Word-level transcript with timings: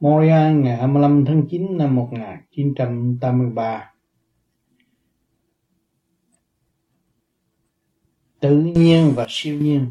Montreal 0.00 0.54
ngày 0.54 0.76
25 0.76 1.24
tháng 1.24 1.46
9 1.50 1.76
năm 1.76 1.96
1983 1.96 3.90
tự 8.44 8.58
nhiên 8.58 9.12
và 9.16 9.26
siêu 9.28 9.58
nhiên. 9.60 9.86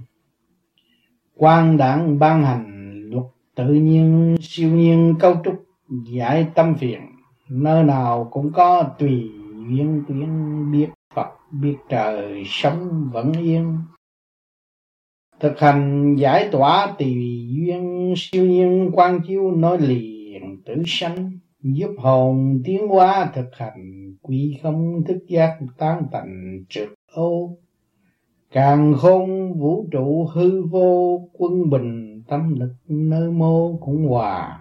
Quan 1.35 1.77
đảng 1.77 2.19
ban 2.19 2.43
hành 2.43 2.93
luật 3.09 3.25
tự 3.55 3.73
nhiên, 3.73 4.37
siêu 4.41 4.69
nhiên, 4.69 5.15
cấu 5.19 5.35
trúc, 5.45 5.65
giải 6.11 6.47
tâm 6.55 6.75
phiền. 6.75 7.01
Nơi 7.49 7.83
nào 7.83 8.29
cũng 8.31 8.51
có 8.53 8.83
tùy 8.99 9.31
duyên 9.69 10.03
tuyến, 10.07 10.27
biết 10.71 10.87
Phật, 11.13 11.27
biết 11.51 11.75
trời, 11.89 12.43
sống 12.45 13.09
vẫn 13.13 13.33
yên. 13.33 13.77
Thực 15.39 15.59
hành 15.59 16.15
giải 16.15 16.49
tỏa 16.51 16.95
tùy 16.99 17.45
duyên 17.49 18.02
siêu 18.17 18.45
nhiên 18.45 18.91
quan 18.93 19.19
chiếu 19.27 19.51
nói 19.51 19.77
liền, 19.81 20.61
tử 20.65 20.83
sanh, 20.85 21.31
giúp 21.61 21.91
hồn 21.97 22.61
tiến 22.65 22.87
hóa 22.87 23.31
thực 23.35 23.49
hành, 23.53 24.13
quy 24.21 24.59
không 24.63 25.03
thức 25.07 25.17
giác 25.27 25.59
tán 25.77 26.05
tành 26.11 26.63
trực 26.69 26.93
ô 27.13 27.57
càng 28.53 28.93
khôn 28.97 29.53
vũ 29.53 29.87
trụ 29.91 30.27
hư 30.33 30.63
vô 30.63 31.21
quân 31.33 31.69
bình, 31.69 32.23
tâm 32.27 32.55
lực 32.59 32.73
nơi 32.87 33.31
mô 33.31 33.77
cũng 33.77 34.07
hòa. 34.07 34.59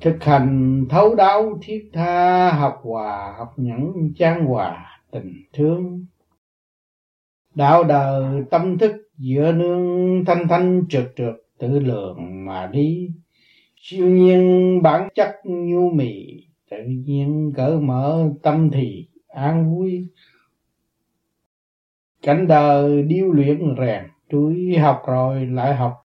Thực 0.00 0.24
hành 0.24 0.84
thấu 0.90 1.14
đáo 1.14 1.58
thiết 1.62 1.90
tha, 1.92 2.52
học 2.52 2.80
hòa, 2.82 3.34
học 3.38 3.52
nhẫn 3.56 4.12
trang 4.18 4.46
hòa, 4.46 5.00
tình 5.10 5.32
thương. 5.52 6.06
Đạo 7.54 7.84
đời 7.84 8.42
tâm 8.50 8.78
thức 8.78 8.92
dựa 9.16 9.52
nương 9.52 10.24
thanh 10.24 10.48
thanh 10.48 10.82
trượt 10.88 11.12
trượt 11.16 11.34
tự 11.60 11.78
lượng 11.78 12.44
mà 12.44 12.66
đi. 12.72 13.10
Siêu 13.76 14.06
nhiên 14.06 14.80
bản 14.82 15.08
chất 15.14 15.40
nhu 15.44 15.90
mì, 15.90 16.44
tự 16.70 16.76
nhiên 16.86 17.52
cởi 17.56 17.80
mở 17.80 18.30
tâm 18.42 18.70
thì 18.70 19.08
an 19.28 19.74
vui. 19.74 20.06
Cảnh 22.22 22.46
đời 22.46 23.02
điêu 23.02 23.32
luyện 23.32 23.74
rèn 23.78 24.04
tôi 24.30 24.74
học 24.80 25.02
rồi 25.06 25.46
lại 25.46 25.74
học. 25.74 26.06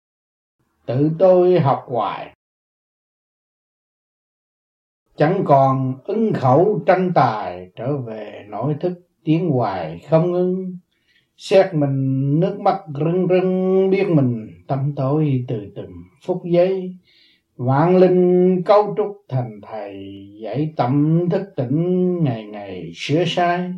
Tự 0.87 1.11
tôi 1.19 1.61
học 1.61 1.85
hoài. 1.87 2.37
Chẳng 5.17 5.43
còn 5.45 5.95
ứng 6.05 6.33
khẩu 6.33 6.83
tranh 6.87 7.13
tài, 7.15 7.71
trở 7.77 7.97
về 7.97 8.47
nội 8.49 8.77
thức 8.81 8.93
tiếng 9.25 9.51
hoài 9.51 9.99
không 10.11 10.33
ngưng. 10.33 10.77
Xét 11.37 11.75
mình 11.75 12.41
nước 12.41 12.61
mắt 12.61 12.79
rưng 13.01 13.27
rưng, 13.29 13.91
biết 13.91 14.09
mình 14.09 14.50
tâm 14.71 14.93
tối 14.97 15.45
từ 15.49 15.67
từng 15.75 15.93
phút 16.27 16.43
giây. 16.45 16.97
Vạn 17.57 17.97
linh 17.97 18.63
cấu 18.63 18.95
trúc 18.97 19.17
thành 19.29 19.61
thầy, 19.63 19.95
dạy 20.43 20.73
tâm 20.77 21.25
thức 21.31 21.43
tỉnh 21.57 22.19
ngày 22.25 22.47
ngày 22.47 22.93
sửa 22.95 23.25
sai. 23.27 23.73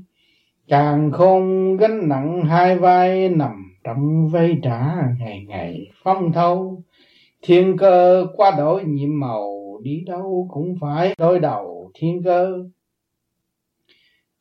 Càng 0.68 1.10
khôn 1.12 1.76
gánh 1.76 2.08
nặng 2.08 2.42
hai 2.44 2.78
vai 2.78 3.28
nằm 3.28 3.76
trong 3.84 4.28
vây 4.28 4.56
trả 4.62 4.94
ngày 5.18 5.44
ngày 5.48 5.90
phong 6.02 6.32
thâu. 6.32 6.82
Thiên 7.42 7.76
cơ 7.76 8.26
qua 8.36 8.50
đổi 8.58 8.84
nhiệm 8.84 9.20
màu, 9.20 9.78
đi 9.82 10.04
đâu 10.06 10.48
cũng 10.52 10.76
phải 10.80 11.14
đối 11.18 11.40
đầu 11.40 11.90
thiên 11.94 12.22
cơ. 12.22 12.64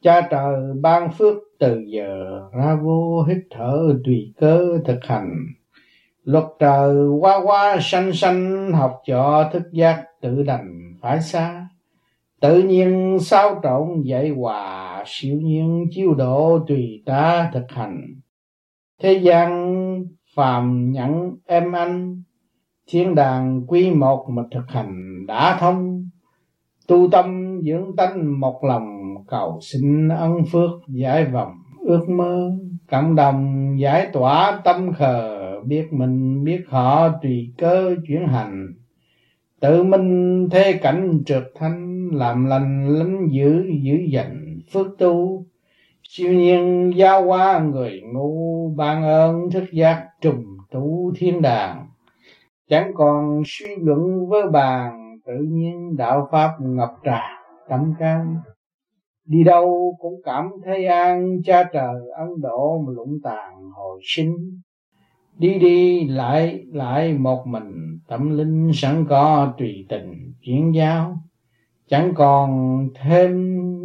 Cha 0.02 0.28
trời 0.32 0.56
ban 0.82 1.12
phước 1.12 1.36
từ 1.60 1.84
giờ, 1.88 2.42
ra 2.54 2.76
vô 2.76 3.24
hít 3.24 3.38
thở 3.50 4.00
tùy 4.06 4.34
cơ 4.38 4.80
thực 4.86 5.00
hành 5.04 5.32
luật 6.24 6.46
trời 6.60 6.96
qua 7.20 7.40
qua 7.44 7.78
sanh 7.82 8.14
sanh, 8.14 8.72
học 8.74 9.02
trò 9.06 9.50
thức 9.54 9.64
giác 9.72 10.04
tự 10.22 10.44
đành 10.44 10.98
phải 11.02 11.22
xa. 11.22 11.68
Tự 12.42 12.62
nhiên 12.64 13.18
sao 13.22 13.60
trộn 13.64 14.02
dạy 14.04 14.30
hòa, 14.30 15.04
siêu 15.08 15.38
nhiên 15.42 15.86
chiêu 15.92 16.14
độ 16.14 16.60
tùy 16.68 17.04
ta 17.06 17.50
thực 17.54 17.66
hành. 17.70 18.02
Thế 19.02 19.14
gian 19.14 19.76
phàm 20.36 20.92
nhẫn 20.92 21.36
em 21.46 21.72
anh, 21.72 22.24
thiên 22.88 23.16
đàng 23.16 23.62
quy 23.68 23.92
một 23.92 24.26
mà 24.30 24.44
thực 24.52 24.68
hành 24.68 25.26
đã 25.28 25.58
thông. 25.60 26.10
Tu 26.88 27.10
tâm 27.12 27.60
dưỡng 27.64 27.96
tánh 27.96 28.40
một 28.40 28.64
lòng, 28.64 29.16
cầu 29.28 29.60
xin 29.62 30.10
ân 30.10 30.34
phước 30.52 30.72
giải 30.88 31.26
vọng 31.26 31.54
ước 31.80 32.10
mơ. 32.10 32.52
Cộng 32.92 33.16
đồng 33.16 33.76
giải 33.80 34.10
tỏa 34.14 34.62
tâm 34.64 34.94
khờ 34.94 35.41
biết 35.66 35.94
mình, 35.94 36.44
biết 36.44 36.62
họ 36.68 37.10
tùy 37.22 37.54
cơ 37.58 37.96
chuyển 38.08 38.28
hành. 38.28 38.68
Tự 39.60 39.84
minh 39.84 40.48
thế 40.52 40.74
cảnh 40.74 41.20
trượt 41.26 41.44
thanh, 41.56 42.10
làm 42.14 42.46
lành 42.46 42.88
lánh 43.00 43.28
giữ 43.32 43.66
giữ 43.82 43.94
dành 44.12 44.60
phước 44.74 44.88
tu. 44.98 45.46
Siêu 46.04 46.34
nhiên 46.34 46.92
giao 46.96 47.26
qua 47.26 47.60
người 47.60 48.02
ngu, 48.14 48.70
ban 48.76 49.04
ơn 49.04 49.52
thức 49.52 49.64
giác 49.72 50.08
trùng 50.22 50.46
tu 50.72 51.12
thiên 51.16 51.42
đàng. 51.42 51.88
Chẳng 52.70 52.92
còn 52.96 53.44
suy 53.46 53.76
luận 53.82 54.30
với 54.30 54.42
bàn, 54.52 55.18
tự 55.26 55.34
nhiên 55.50 55.96
đạo 55.98 56.28
pháp 56.32 56.52
ngập 56.60 56.92
trà 57.06 57.22
tâm 57.70 57.94
can. 58.00 58.36
Đi 59.26 59.44
đâu 59.44 59.98
cũng 60.00 60.22
cảm 60.24 60.50
thấy 60.66 60.86
an, 60.86 61.42
cha 61.46 61.64
trời 61.74 61.96
ấn 62.18 62.28
độ 62.42 62.84
mà 62.88 62.94
lũng 62.96 63.18
tàn 63.24 63.70
hồi 63.74 64.00
sinh 64.04 64.62
đi 65.38 65.60
đi 65.60 66.08
lại 66.08 66.64
lại 66.74 67.14
một 67.14 67.48
mình, 67.48 68.00
tâm 68.08 68.38
linh 68.38 68.72
sẵn 68.74 69.06
có 69.10 69.54
tùy 69.58 69.86
tình 69.90 70.34
chuyển 70.42 70.76
giao. 70.76 71.18
Chẳng 71.88 72.14
còn 72.16 72.90
thêm 72.96 73.32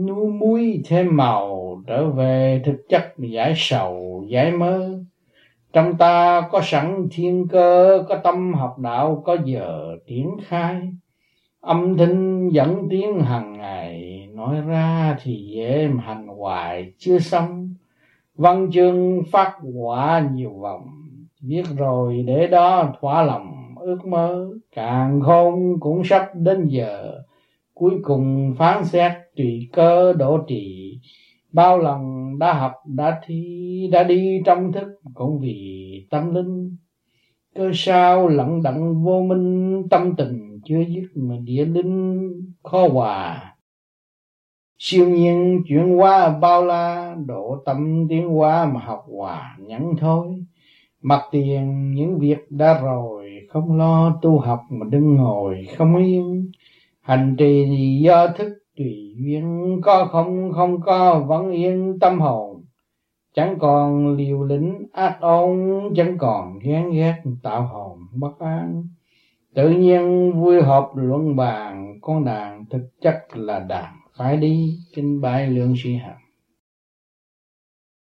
nuối 0.06 0.30
muối, 0.30 0.80
thêm 0.84 1.16
màu, 1.16 1.82
trở 1.86 2.10
về 2.10 2.62
thực 2.64 2.76
chất 2.88 3.14
giải 3.18 3.52
sầu, 3.56 4.24
giải 4.28 4.52
mơ 4.52 5.02
trong 5.76 5.96
ta 5.96 6.40
có 6.50 6.60
sẵn 6.64 7.08
thiên 7.10 7.48
cơ, 7.48 8.04
có 8.08 8.16
tâm 8.24 8.54
học 8.54 8.78
đạo, 8.78 9.22
có 9.24 9.36
giờ 9.44 9.96
triển 10.06 10.36
khai. 10.46 10.92
Âm 11.60 11.96
thanh 11.96 12.48
dẫn 12.48 12.86
tiếng 12.90 13.20
hàng 13.20 13.58
ngày, 13.58 14.28
nói 14.34 14.60
ra 14.66 15.16
thì 15.22 15.50
dễ 15.54 15.88
mà 15.88 16.02
hành 16.02 16.26
hoài, 16.26 16.92
chưa 16.98 17.18
xong. 17.18 17.74
Văn 18.34 18.70
chương 18.72 19.22
phát 19.32 19.52
quả 19.74 20.28
nhiều 20.32 20.50
vòng 20.50 20.95
biết 21.46 21.64
rồi, 21.76 22.24
để 22.26 22.46
đó 22.46 22.92
thỏa 23.00 23.22
lòng, 23.22 23.74
ước 23.80 24.06
mơ. 24.06 24.50
Càng 24.74 25.20
khôn 25.20 25.80
cũng 25.80 26.04
sắp 26.04 26.28
đến 26.34 26.68
giờ. 26.68 27.18
Cuối 27.74 27.94
cùng 28.02 28.54
phán 28.58 28.84
xét 28.84 29.12
tùy 29.36 29.68
cơ 29.72 30.12
đổ 30.12 30.38
trì. 30.48 30.98
Bao 31.52 31.78
lần 31.78 32.30
đã 32.38 32.52
học, 32.52 32.72
đã 32.86 33.20
thi, 33.26 33.88
đã 33.92 34.02
đi 34.02 34.40
trong 34.44 34.72
thức 34.72 34.88
cũng 35.14 35.38
vì 35.38 36.06
tâm 36.10 36.34
linh. 36.34 36.76
Cơ 37.54 37.70
sao 37.74 38.28
lặng 38.28 38.62
đặng 38.62 39.04
vô 39.04 39.22
minh, 39.22 39.82
tâm 39.90 40.14
tình 40.16 40.60
chưa 40.64 40.80
dứt 40.80 41.06
mà 41.14 41.36
địa 41.44 41.64
linh 41.64 42.32
khó 42.62 42.88
hòa. 42.88 43.52
Siêu 44.78 45.08
nhiên 45.08 45.62
chuyển 45.68 46.00
qua 46.00 46.38
bao 46.38 46.64
la, 46.64 47.16
độ 47.26 47.62
tâm 47.64 48.06
tiến 48.08 48.28
hóa 48.28 48.66
mà 48.74 48.80
học 48.80 49.04
hòa 49.16 49.56
nhẫn 49.60 49.96
thôi. 50.00 50.44
Mặt 51.08 51.22
tiền 51.30 51.92
những 51.94 52.18
việc 52.18 52.50
đã 52.50 52.80
rồi, 52.82 53.30
Không 53.48 53.76
lo 53.76 54.18
tu 54.22 54.38
học 54.38 54.60
mà 54.70 54.86
đứng 54.90 55.16
ngồi 55.16 55.66
không 55.76 55.96
yên. 55.96 56.50
Hành 57.00 57.36
trì 57.38 57.64
thì 57.66 58.00
do 58.02 58.28
thức, 58.28 58.58
tùy 58.76 59.14
duyên 59.16 59.80
Có 59.82 60.04
không 60.04 60.52
không 60.52 60.80
có 60.80 61.24
vẫn 61.26 61.50
yên 61.50 61.98
tâm 62.00 62.20
hồn. 62.20 62.64
Chẳng 63.34 63.56
còn 63.58 64.16
liều 64.16 64.42
lĩnh 64.42 64.86
ác 64.92 65.16
ôn, 65.20 65.80
Chẳng 65.96 66.18
còn 66.18 66.58
ghen 66.58 66.90
ghét 66.90 67.22
tạo 67.42 67.66
hồn 67.66 67.98
bất 68.12 68.38
an. 68.38 68.84
Tự 69.54 69.70
nhiên 69.70 70.32
vui 70.32 70.62
họp 70.62 70.92
luận 70.96 71.36
bàn, 71.36 71.98
Con 72.00 72.24
đàn 72.24 72.64
thực 72.70 72.88
chất 73.00 73.16
là 73.34 73.58
đàn 73.58 73.94
phải 74.16 74.36
đi, 74.36 74.78
Kinh 74.94 75.20
bái 75.20 75.46
lượng 75.46 75.74
sĩ 75.76 75.94
hạng 75.94 76.25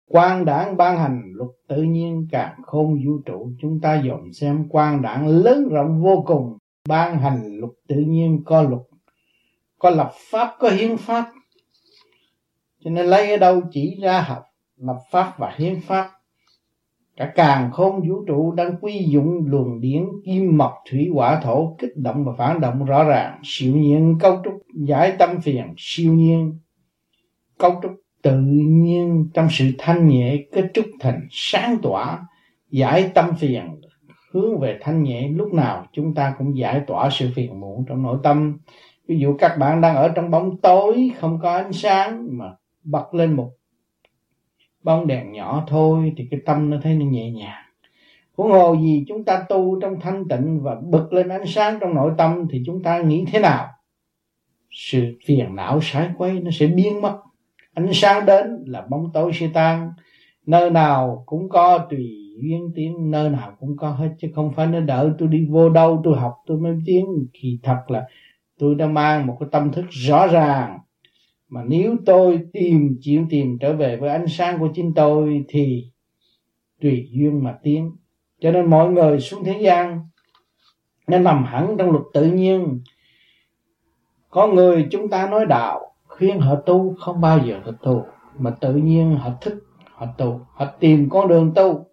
quan 0.08 0.44
đảng 0.44 0.76
ban 0.76 0.98
hành 0.98 1.22
luật 1.34 1.50
tự 1.68 1.82
nhiên 1.82 2.28
càng 2.30 2.54
khôn 2.62 3.00
vũ 3.06 3.18
trụ. 3.26 3.52
Chúng 3.60 3.80
ta 3.80 4.02
dòm 4.06 4.32
xem 4.32 4.66
quan 4.70 5.02
đảng 5.02 5.26
lớn 5.26 5.68
rộng 5.68 6.02
vô 6.02 6.24
cùng 6.26 6.58
ban 6.88 7.18
hành 7.18 7.56
luật 7.56 7.72
tự 7.88 7.96
nhiên 7.96 8.42
có 8.44 8.62
luật, 8.62 8.82
có 9.78 9.90
lập 9.90 10.12
pháp, 10.30 10.56
có 10.58 10.68
hiến 10.70 10.96
pháp. 10.96 11.32
Cho 12.84 12.90
nên 12.90 13.06
lấy 13.06 13.30
ở 13.30 13.36
đâu 13.36 13.62
chỉ 13.70 13.98
ra 14.02 14.20
học, 14.20 14.42
lập 14.76 14.98
pháp 15.10 15.38
và 15.38 15.54
hiến 15.58 15.80
pháp. 15.80 16.10
Cả 17.16 17.32
càng 17.34 17.70
khôn 17.72 18.08
vũ 18.08 18.24
trụ 18.26 18.52
đang 18.52 18.76
quy 18.80 19.04
dụng 19.08 19.46
luồng 19.46 19.80
điển 19.80 20.06
kim 20.24 20.58
mộc 20.58 20.72
thủy 20.90 21.08
hỏa 21.14 21.40
thổ 21.40 21.76
kích 21.78 21.96
động 21.96 22.24
và 22.24 22.32
phản 22.38 22.60
động 22.60 22.84
rõ 22.84 23.04
ràng. 23.04 23.40
Siêu 23.44 23.76
nhiên 23.76 24.18
cấu 24.20 24.40
trúc, 24.44 24.54
giải 24.74 25.16
tâm 25.18 25.40
phiền, 25.40 25.74
siêu 25.76 26.12
nhiên 26.12 26.58
cấu 27.58 27.80
trúc 27.82 27.92
tự 28.22 28.40
nhiên 28.40 29.28
trong 29.34 29.48
sự 29.50 29.70
thanh 29.78 30.08
nhẹ 30.08 30.36
kết 30.52 30.70
trúc 30.74 30.86
thành 31.00 31.26
sáng 31.30 31.78
tỏa, 31.82 32.26
giải 32.70 33.10
tâm 33.14 33.34
phiền. 33.38 33.80
Hướng 34.32 34.58
về 34.60 34.78
thanh 34.80 35.02
nhẹ, 35.02 35.28
lúc 35.28 35.52
nào 35.52 35.86
chúng 35.92 36.14
ta 36.14 36.34
cũng 36.38 36.58
giải 36.58 36.82
tỏa 36.86 37.10
sự 37.10 37.30
phiền 37.34 37.60
muộn 37.60 37.84
trong 37.88 38.02
nội 38.02 38.18
tâm. 38.22 38.58
Ví 39.06 39.18
dụ 39.18 39.36
các 39.38 39.56
bạn 39.58 39.80
đang 39.80 39.96
ở 39.96 40.08
trong 40.08 40.30
bóng 40.30 40.56
tối, 40.56 41.10
không 41.18 41.38
có 41.42 41.56
ánh 41.56 41.72
sáng, 41.72 42.26
mà 42.30 42.54
bật 42.84 43.14
lên 43.14 43.32
một 43.32 43.50
bóng 44.82 45.06
đèn 45.06 45.32
nhỏ 45.32 45.64
thôi, 45.68 46.12
thì 46.16 46.28
cái 46.30 46.40
tâm 46.46 46.70
nó 46.70 46.76
thấy 46.82 46.94
nó 46.94 47.06
nhẹ 47.06 47.30
nhàng. 47.30 47.64
Huống 48.36 48.50
hồ 48.50 48.76
gì 48.76 49.04
chúng 49.08 49.24
ta 49.24 49.44
tu 49.48 49.80
trong 49.80 50.00
thanh 50.00 50.28
tịnh 50.28 50.60
và 50.62 50.76
bật 50.90 51.12
lên 51.12 51.28
ánh 51.28 51.46
sáng 51.46 51.78
trong 51.80 51.94
nội 51.94 52.12
tâm, 52.18 52.46
thì 52.50 52.62
chúng 52.66 52.82
ta 52.82 52.98
nghĩ 52.98 53.24
thế 53.32 53.40
nào? 53.40 53.68
Sự 54.70 55.18
phiền 55.26 55.56
não 55.56 55.80
sái 55.82 56.10
quay 56.18 56.32
nó 56.32 56.50
sẽ 56.50 56.66
biến 56.66 57.00
mất 57.00 57.18
ánh 57.78 57.90
sáng 57.92 58.26
đến 58.26 58.64
là 58.66 58.86
bóng 58.90 59.10
tối 59.14 59.32
sẽ 59.34 59.50
tan. 59.54 59.92
Nơi 60.46 60.70
nào 60.70 61.22
cũng 61.26 61.48
có 61.48 61.86
tùy 61.90 62.34
duyên 62.42 62.72
tiếng 62.74 63.10
nơi 63.10 63.30
nào 63.30 63.56
cũng 63.60 63.76
có 63.76 63.90
hết, 63.90 64.08
chứ 64.18 64.28
không 64.34 64.52
phải 64.52 64.66
nó 64.66 64.80
đợi 64.80 65.10
tôi 65.18 65.28
đi 65.28 65.46
vô 65.50 65.68
đâu. 65.68 66.00
Tôi 66.04 66.16
học, 66.16 66.34
tôi 66.46 66.58
mới 66.58 66.76
tiến. 66.86 67.26
Thì 67.32 67.58
thật 67.62 67.82
là 67.88 68.06
tôi 68.58 68.74
đã 68.74 68.86
mang 68.86 69.26
một 69.26 69.36
cái 69.40 69.48
tâm 69.52 69.72
thức 69.72 69.84
rõ 69.88 70.26
ràng. 70.26 70.78
Mà 71.48 71.64
nếu 71.68 71.96
tôi 72.06 72.40
tìm, 72.52 72.96
chịu 73.00 73.26
tìm 73.30 73.58
trở 73.58 73.72
về 73.72 73.96
với 73.96 74.10
ánh 74.10 74.26
sáng 74.28 74.58
của 74.58 74.68
chính 74.74 74.94
tôi 74.94 75.44
thì 75.48 75.84
tùy 76.80 77.08
duyên 77.10 77.44
mà 77.44 77.58
tiến. 77.62 77.92
Cho 78.40 78.50
nên 78.50 78.70
mọi 78.70 78.90
người 78.90 79.20
xuống 79.20 79.44
thế 79.44 79.58
gian 79.60 80.00
nó 81.06 81.18
nằm 81.18 81.44
hẳn 81.44 81.76
trong 81.78 81.90
luật 81.90 82.04
tự 82.14 82.32
nhiên. 82.32 82.80
Có 84.30 84.46
người 84.46 84.86
chúng 84.90 85.08
ta 85.08 85.28
nói 85.30 85.46
đạo 85.46 85.87
khuyên 86.18 86.40
họ 86.40 86.54
tu, 86.54 86.94
không 86.98 87.20
bao 87.20 87.46
giờ 87.46 87.60
họ 87.64 87.72
tu, 87.72 88.04
mà 88.38 88.50
tự 88.50 88.74
nhiên 88.74 89.16
họ 89.16 89.30
thích 89.40 89.54
họ 89.84 90.06
tu, 90.18 90.40
họ 90.54 90.66
tìm 90.80 91.08
con 91.10 91.28
đường 91.28 91.52
tu. 91.54 91.86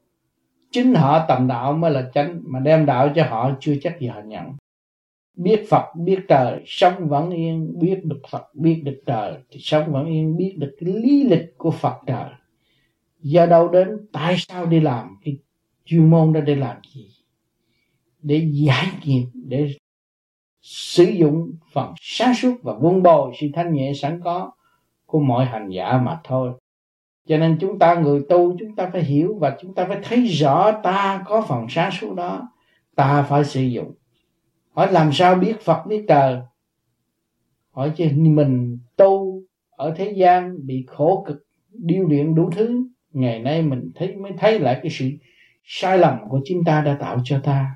Chính 0.71 0.95
họ 0.95 1.25
tầm 1.27 1.47
đạo 1.47 1.73
mới 1.73 1.91
là 1.91 2.09
chánh, 2.13 2.41
mà 2.43 2.59
đem 2.59 2.85
đạo 2.85 3.09
cho 3.15 3.23
họ 3.23 3.51
chưa 3.59 3.75
chắc 3.81 3.99
gì 3.99 4.07
họ 4.07 4.21
nhận. 4.25 4.53
Biết 5.35 5.65
Phật, 5.69 5.95
biết 5.95 6.19
trời, 6.27 6.63
sống 6.65 7.09
vẫn 7.09 7.29
yên, 7.29 7.79
biết 7.79 8.05
được 8.05 8.21
Phật, 8.29 8.43
biết 8.53 8.81
được 8.85 9.01
trời, 9.05 9.33
thì 9.49 9.59
sống 9.59 9.91
vẫn 9.91 10.05
yên, 10.05 10.37
biết 10.37 10.55
được 10.57 10.75
cái 10.79 10.93
lý 10.93 11.23
lịch 11.23 11.57
của 11.57 11.71
Phật 11.71 11.95
trời. 12.07 12.29
Do 13.19 13.45
đâu 13.45 13.69
đến, 13.69 14.07
tại 14.11 14.35
sao 14.37 14.65
đi 14.65 14.79
làm, 14.79 15.17
cái 15.25 15.37
chuyên 15.85 16.09
môn 16.09 16.33
đó 16.33 16.41
để 16.41 16.55
làm 16.55 16.77
gì? 16.93 17.07
Để 18.21 18.49
giải 18.53 18.85
nghiệp, 19.03 19.25
để 19.33 19.73
sử 20.65 21.03
dụng 21.03 21.51
phần 21.73 21.93
sáng 22.01 22.33
suốt 22.33 22.55
và 22.63 22.73
vun 22.73 23.03
bồi 23.03 23.31
sự 23.39 23.47
thanh 23.53 23.73
nhẹ 23.73 23.93
sẵn 23.93 24.21
có 24.23 24.51
của 25.05 25.19
mọi 25.19 25.45
hành 25.45 25.69
giả 25.69 25.97
mà 25.97 26.19
thôi. 26.23 26.51
Cho 27.27 27.37
nên 27.37 27.57
chúng 27.59 27.79
ta 27.79 27.95
người 27.95 28.21
tu, 28.29 28.55
chúng 28.59 28.75
ta 28.75 28.89
phải 28.93 29.03
hiểu 29.03 29.37
và 29.39 29.57
chúng 29.61 29.73
ta 29.73 29.85
phải 29.85 29.97
thấy 30.03 30.25
rõ 30.25 30.71
ta 30.71 31.23
có 31.25 31.45
phần 31.47 31.65
sáng 31.69 31.91
suốt 31.91 32.15
đó. 32.15 32.49
Ta 32.95 33.23
phải 33.23 33.43
sử 33.43 33.61
dụng. 33.61 33.93
Hỏi 34.71 34.91
làm 34.91 35.13
sao 35.13 35.35
biết 35.35 35.61
phật 35.61 35.85
biết 35.87 36.05
trời 36.07 36.41
hỏi 37.75 37.91
chứ 37.95 38.09
mình 38.15 38.79
tu 38.95 39.41
ở 39.69 39.93
thế 39.97 40.11
gian 40.11 40.65
bị 40.65 40.85
khổ 40.87 41.23
cực, 41.27 41.45
điêu 41.69 42.07
luyện 42.07 42.35
đủ 42.35 42.49
thứ, 42.55 42.83
ngày 43.11 43.39
nay 43.39 43.61
mình 43.61 43.91
thấy 43.95 44.15
mới 44.15 44.31
thấy 44.37 44.59
lại 44.59 44.79
cái 44.83 44.91
sự 44.91 45.09
sai 45.63 45.97
lầm 45.97 46.29
của 46.29 46.39
chính 46.43 46.63
ta 46.65 46.81
đã 46.81 46.97
tạo 46.99 47.21
cho 47.23 47.39
ta 47.43 47.75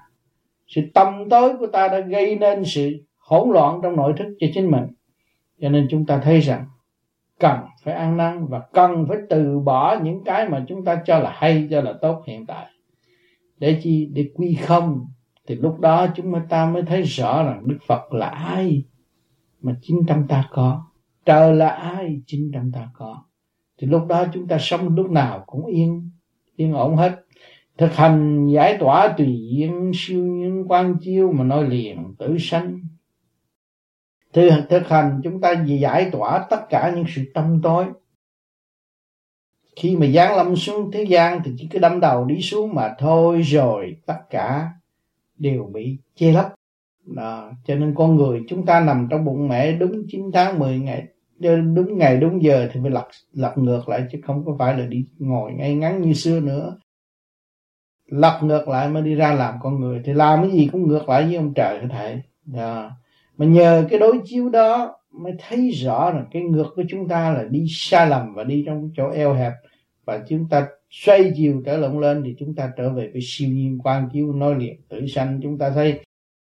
sự 0.70 0.82
tâm 0.94 1.30
tối 1.30 1.58
của 1.60 1.68
ta 1.68 1.88
đã 1.88 2.00
gây 2.00 2.36
nên 2.36 2.66
sự 2.66 3.06
hỗn 3.18 3.50
loạn 3.50 3.80
trong 3.84 3.96
nội 3.96 4.14
thức 4.18 4.28
cho 4.40 4.48
chính 4.54 4.72
mình. 4.72 4.84
Cho 5.62 5.70
nên 5.70 5.88
chúng 5.90 6.06
ta 6.06 6.20
thấy 6.24 6.40
rằng, 6.40 6.66
cần 7.40 7.60
phải 7.84 7.94
ăn 7.94 8.18
năn 8.18 8.48
và 8.48 8.60
cần 8.74 9.06
phải 9.08 9.18
từ 9.30 9.60
bỏ 9.60 10.00
những 10.04 10.24
cái 10.24 10.50
mà 10.50 10.66
chúng 10.68 10.86
ta 10.86 11.02
cho 11.06 11.20
là 11.20 11.32
hay, 11.36 11.68
cho 11.72 11.82
là 11.82 11.94
tốt 12.02 12.24
hiện 12.28 12.46
tại. 12.46 12.66
Để 13.58 13.80
chi? 13.84 14.10
Để 14.14 14.30
quy 14.36 14.56
không. 14.56 15.06
Thì 15.48 15.56
lúc 15.56 15.80
đó 15.80 16.08
chúng 16.16 16.34
ta 16.50 16.70
mới 16.70 16.84
thấy 16.84 17.02
rõ 17.02 17.44
rằng 17.44 17.62
đức 17.66 17.78
phật 17.88 18.14
là 18.14 18.28
ai 18.28 18.84
mà 19.62 19.76
chính 19.82 20.06
trong 20.08 20.28
ta 20.28 20.48
có. 20.52 20.86
Trời 21.26 21.56
là 21.56 21.70
ai 21.70 22.22
chính 22.26 22.52
trong 22.54 22.72
ta 22.72 22.90
có. 22.94 23.24
Thì 23.78 23.88
lúc 23.88 24.08
đó 24.08 24.26
chúng 24.34 24.48
ta 24.48 24.58
sống 24.60 24.96
lúc 24.96 25.12
nào 25.12 25.44
cũng 25.48 25.66
yên 25.66 26.10
yên 26.56 26.74
ổn 26.74 26.96
hết 26.96 27.19
thực 27.80 27.96
hành 27.96 28.48
giải 28.48 28.78
tỏa 28.80 29.14
tùy 29.18 29.48
duyên 29.52 29.92
siêu 29.96 30.26
nhân 30.26 30.66
quan 30.68 30.96
chiêu 31.02 31.32
mà 31.32 31.44
nói 31.44 31.70
liền 31.70 32.14
tử 32.18 32.38
sanh. 32.40 32.80
Thực, 34.34 34.50
thực 34.70 34.88
hành 34.88 35.22
chúng 35.24 35.42
ta 35.42 35.66
giải 35.66 36.10
tỏa 36.12 36.46
tất 36.50 36.66
cả 36.70 36.94
những 36.96 37.06
sự 37.16 37.22
tâm 37.34 37.60
tối. 37.64 37.86
Khi 39.76 39.96
mà 39.96 40.08
giáng 40.08 40.38
lâm 40.38 40.56
xuống 40.56 40.92
thế 40.92 41.04
gian 41.04 41.42
thì 41.46 41.52
chỉ 41.58 41.68
cứ 41.72 41.80
đâm 41.80 42.00
đầu 42.00 42.26
đi 42.26 42.42
xuống 42.42 42.76
mà 42.76 42.96
thôi 43.00 43.42
rồi 43.42 43.96
tất 44.06 44.20
cả 44.30 44.70
đều 45.38 45.70
bị 45.74 45.98
che 46.16 46.32
lấp. 46.32 46.54
Đó. 47.06 47.52
cho 47.66 47.76
nên 47.76 47.96
con 47.96 48.16
người 48.16 48.42
chúng 48.48 48.66
ta 48.66 48.80
nằm 48.80 49.08
trong 49.12 49.26
bụng 49.26 49.48
mẹ 49.48 49.72
đúng 49.72 50.04
9 50.08 50.32
tháng 50.34 50.60
10 50.60 50.80
ngày 50.80 51.08
đúng 51.40 51.98
ngày 51.98 52.18
đúng 52.18 52.44
giờ 52.44 52.70
thì 52.74 52.80
phải 52.84 52.92
lật 52.92 53.08
lật 53.34 53.58
ngược 53.58 53.90
lại 53.90 54.04
chứ 54.12 54.20
không 54.24 54.46
có 54.46 54.56
phải 54.60 54.78
là 54.78 54.86
đi 54.86 55.06
ngồi 55.20 55.52
ngay 55.52 55.76
ngắn 55.76 56.02
như 56.02 56.14
xưa 56.14 56.40
nữa 56.40 56.78
lật 58.12 58.40
ngược 58.44 58.68
lại 58.68 58.90
mới 58.90 59.04
đi 59.04 59.16
ra 59.16 59.34
làm 59.34 59.56
con 59.62 59.80
người, 59.80 60.02
thì 60.06 60.14
làm 60.14 60.42
cái 60.42 60.52
gì 60.52 60.70
cũng 60.72 60.88
ngược 60.88 61.10
lại 61.10 61.24
với 61.24 61.36
ông 61.36 61.54
trời 61.54 61.80
cái 61.80 61.90
thể 61.92 62.22
đó. 62.46 62.92
mà 63.38 63.46
nhờ 63.46 63.86
cái 63.90 64.00
đối 64.00 64.20
chiếu 64.24 64.50
đó 64.50 64.96
mới 65.12 65.34
thấy 65.48 65.70
rõ 65.70 66.10
là 66.10 66.26
cái 66.32 66.42
ngược 66.42 66.68
của 66.76 66.84
chúng 66.90 67.08
ta 67.08 67.34
là 67.34 67.44
đi 67.50 67.66
sai 67.70 68.10
lầm 68.10 68.34
và 68.34 68.44
đi 68.44 68.64
trong 68.66 68.92
chỗ 68.98 69.10
eo 69.10 69.34
hẹp. 69.34 69.54
Và 70.06 70.24
chúng 70.30 70.50
ta 70.50 70.68
xoay 70.90 71.32
chiều 71.36 71.62
trở 71.66 71.78
lộn 71.78 72.02
lên 72.02 72.24
thì 72.26 72.36
chúng 72.40 72.56
ta 72.56 72.72
trở 72.78 72.90
về 72.90 73.10
với 73.14 73.22
siêu 73.24 73.50
nhiên 73.50 73.80
quan 73.84 74.10
chiếu 74.14 74.34
nói 74.34 74.56
liệt 74.56 74.90
tử 74.90 75.08
sanh. 75.08 75.40
Chúng 75.44 75.58
ta 75.58 75.70
thấy 75.70 76.00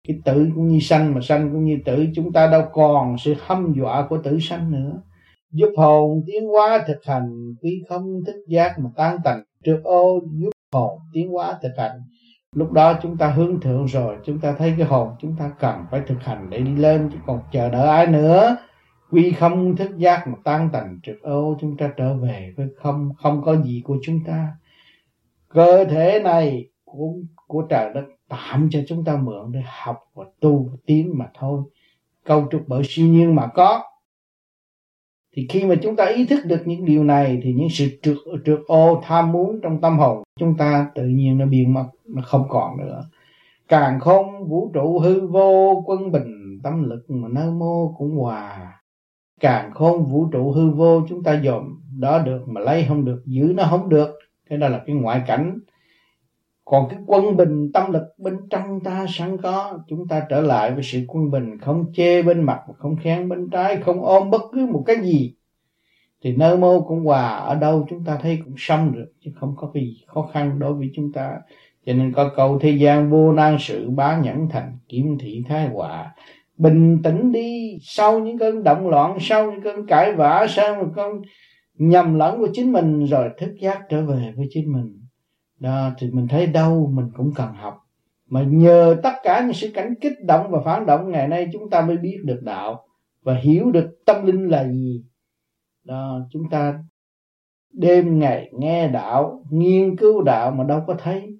cái 0.09 0.19
tử 0.25 0.49
cũng 0.55 0.69
như 0.69 0.79
sanh 0.81 1.15
mà 1.15 1.21
sanh 1.21 1.51
cũng 1.53 1.65
như 1.65 1.79
tử, 1.85 2.07
chúng 2.15 2.33
ta 2.33 2.47
đâu 2.47 2.63
còn 2.73 3.19
sự 3.19 3.35
hâm 3.39 3.75
dọa 3.77 4.07
của 4.09 4.19
tử 4.19 4.39
sanh 4.41 4.73
nữa. 4.73 5.03
Giúp 5.51 5.73
hồn 5.77 6.23
tiến 6.27 6.47
hóa 6.47 6.85
thực 6.87 7.05
hành 7.05 7.55
quý 7.63 7.83
không 7.89 8.21
thức 8.27 8.45
giác 8.49 8.79
mà 8.79 8.91
tan 8.97 9.17
tành. 9.25 9.43
Trước 9.65 9.81
ô, 9.85 10.21
giúp 10.33 10.51
hồn 10.77 10.99
tiến 11.13 11.31
hóa 11.31 11.59
thực 11.63 11.73
hành. 11.77 12.03
Lúc 12.53 12.73
đó 12.73 12.99
chúng 13.03 13.17
ta 13.17 13.31
hướng 13.31 13.61
thượng 13.61 13.85
rồi, 13.87 14.17
chúng 14.25 14.41
ta 14.41 14.55
thấy 14.59 14.75
cái 14.79 14.87
hồn 14.87 15.09
chúng 15.21 15.37
ta 15.39 15.51
cần 15.61 15.85
phải 15.91 16.01
thực 16.07 16.23
hành 16.23 16.51
để 16.51 16.61
đi 16.61 16.77
lên, 16.77 17.11
chứ 17.13 17.19
còn 17.27 17.41
chờ 17.53 17.71
đợi 17.71 17.89
ai 17.89 18.07
nữa. 18.07 18.57
Quy 19.11 19.33
không 19.33 19.77
thức 19.77 19.97
giác 19.97 20.29
mà 20.29 20.35
tan 20.45 20.71
tành 20.73 20.99
trực 21.03 21.23
ô 21.23 21.57
chúng 21.61 21.77
ta 21.77 21.91
trở 21.97 22.15
về 22.15 22.53
với 22.57 22.69
không 22.77 23.13
không 23.23 23.43
có 23.45 23.57
gì 23.57 23.83
của 23.85 23.97
chúng 24.03 24.21
ta. 24.27 24.53
Cơ 25.49 25.85
thể 25.85 26.21
này 26.25 26.69
của 26.85 27.13
của 27.47 27.63
trời 27.71 27.95
đất 27.95 28.05
tạm 28.29 28.69
cho 28.71 28.81
chúng 28.89 29.05
ta 29.05 29.17
mượn 29.17 29.53
để 29.53 29.61
học 29.83 29.99
và 30.15 30.25
tu 30.41 30.69
và 30.71 30.77
tiến 30.87 31.13
mà 31.19 31.27
thôi. 31.39 31.63
Câu 32.25 32.47
trúc 32.51 32.63
bởi 32.67 32.83
siêu 32.85 33.07
nhiên 33.07 33.35
mà 33.35 33.47
có 33.47 33.83
thì 35.37 35.47
khi 35.49 35.65
mà 35.65 35.75
chúng 35.83 35.97
ta 35.97 36.05
ý 36.05 36.27
thức 36.27 36.45
được 36.47 36.63
những 36.65 36.85
điều 36.85 37.05
này, 37.05 37.41
thì 37.43 37.53
những 37.53 37.69
sự 37.71 37.89
trượt 38.03 38.17
trượt 38.45 38.61
ô, 38.67 39.01
tham 39.05 39.33
muốn 39.33 39.61
trong 39.63 39.81
tâm 39.81 39.99
hồn 39.99 40.23
chúng 40.41 40.57
ta 40.57 40.91
tự 40.95 41.03
nhiên 41.03 41.39
nó 41.39 41.47
biến 41.47 41.75
mất, 41.75 41.87
nó 42.07 42.23
không 42.23 42.45
còn 42.49 42.77
nữa. 42.79 43.05
Càng 43.69 44.01
không, 44.01 44.49
vũ 44.49 44.71
trụ 44.75 44.99
hư 44.99 45.27
vô, 45.27 45.83
quân 45.87 46.13
bình, 46.13 46.59
tâm 46.63 46.83
lực 46.83 47.05
mà 47.09 47.29
nơi 47.29 47.51
mô 47.51 47.95
cũng 47.99 48.17
hòa. 48.17 48.73
Càng 49.41 49.71
không, 49.75 50.07
vũ 50.07 50.29
trụ 50.33 50.53
hư 50.53 50.71
vô 50.71 51.03
chúng 51.09 51.23
ta 51.23 51.41
dòm 51.45 51.81
đó 51.99 52.19
được 52.19 52.49
mà 52.49 52.61
lấy 52.61 52.85
không 52.89 53.05
được, 53.05 53.23
giữ 53.27 53.53
nó 53.57 53.65
không 53.71 53.89
được. 53.89 54.09
Thế 54.51 54.57
đó 54.57 54.69
là 54.69 54.83
cái 54.87 54.97
ngoại 54.97 55.23
cảnh 55.27 55.59
còn 56.69 56.89
cái 56.89 56.99
quân 57.07 57.37
bình 57.37 57.73
tâm 57.73 57.93
lực 57.93 58.03
bên 58.19 58.35
trong 58.51 58.81
ta 58.81 59.07
sẵn 59.09 59.37
có, 59.43 59.79
chúng 59.89 60.09
ta 60.09 60.27
trở 60.29 60.41
lại 60.41 60.71
với 60.71 60.83
sự 60.83 61.05
quân 61.09 61.31
bình, 61.31 61.59
không 61.59 61.85
chê 61.93 62.23
bên 62.23 62.43
mặt, 62.43 62.61
không 62.79 62.97
khen 62.97 63.29
bên 63.29 63.51
trái, 63.51 63.77
không 63.77 64.03
ôm 64.03 64.31
bất 64.31 64.43
cứ 64.53 64.67
một 64.67 64.83
cái 64.87 64.97
gì. 64.97 65.35
Thì 66.23 66.37
nơ 66.37 66.57
mô 66.57 66.81
cũng 66.81 67.05
hòa, 67.05 67.29
ở 67.29 67.55
đâu 67.55 67.87
chúng 67.91 68.05
ta 68.05 68.19
thấy 68.23 68.39
cũng 68.45 68.55
xong 68.57 68.93
được 68.93 69.13
chứ 69.25 69.31
không 69.41 69.55
có 69.57 69.71
cái 69.75 69.83
gì 69.83 70.05
khó 70.07 70.31
khăn 70.33 70.59
đối 70.59 70.75
với 70.75 70.91
chúng 70.95 71.13
ta. 71.13 71.31
Cho 71.87 71.93
nên 71.93 72.13
có 72.13 72.31
câu, 72.37 72.59
thế 72.59 72.71
gian 72.71 73.11
vô 73.11 73.33
nan 73.33 73.57
sự 73.61 73.91
bá 73.91 74.19
nhẫn 74.19 74.49
thành, 74.51 74.79
kiếm 74.89 75.17
thị 75.21 75.45
thái 75.49 75.69
hòa. 75.69 76.15
Bình 76.59 77.03
tĩnh 77.03 77.33
đi, 77.33 77.79
sau 77.83 78.21
những 78.21 78.39
cơn 78.39 78.63
động 78.63 78.89
loạn, 78.89 79.17
sau 79.21 79.51
những 79.51 79.63
cơn 79.63 79.87
cãi 79.87 80.13
vã, 80.13 80.47
sau 80.49 80.77
những 80.77 80.93
cơn 80.97 81.23
nhầm 81.75 82.15
lẫn 82.15 82.39
của 82.39 82.49
chính 82.53 82.73
mình, 82.73 83.05
rồi 83.05 83.31
thức 83.39 83.55
giác 83.61 83.81
trở 83.89 84.07
về 84.07 84.33
với 84.37 84.47
chính 84.51 84.73
mình 84.73 85.06
đó, 85.61 85.91
thì 85.99 86.11
mình 86.11 86.29
thấy 86.29 86.47
đâu 86.47 86.91
mình 86.95 87.11
cũng 87.17 87.33
cần 87.35 87.53
học. 87.53 87.83
Mà 88.29 88.43
nhờ 88.43 88.97
tất 89.03 89.13
cả 89.23 89.41
những 89.41 89.53
sự 89.53 89.71
cảnh 89.75 89.95
kích 90.01 90.25
động 90.25 90.51
và 90.51 90.61
phản 90.65 90.87
động, 90.87 91.11
ngày 91.11 91.29
nay 91.29 91.49
chúng 91.53 91.71
ta 91.71 91.83
mới 91.83 91.97
biết 91.97 92.19
được 92.25 92.41
đạo 92.43 92.87
và 93.23 93.35
hiểu 93.35 93.71
được 93.71 94.05
tâm 94.07 94.27
linh 94.27 94.49
là 94.49 94.69
gì. 94.69 95.05
Đó, 95.85 96.21
chúng 96.31 96.51
ta 96.51 96.79
đêm 97.73 98.19
ngày 98.19 98.51
nghe 98.53 98.89
đạo, 98.89 99.45
nghiên 99.51 99.97
cứu 99.97 100.23
đạo 100.23 100.51
mà 100.51 100.65
đâu 100.65 100.83
có 100.87 100.95
thấy. 100.95 101.39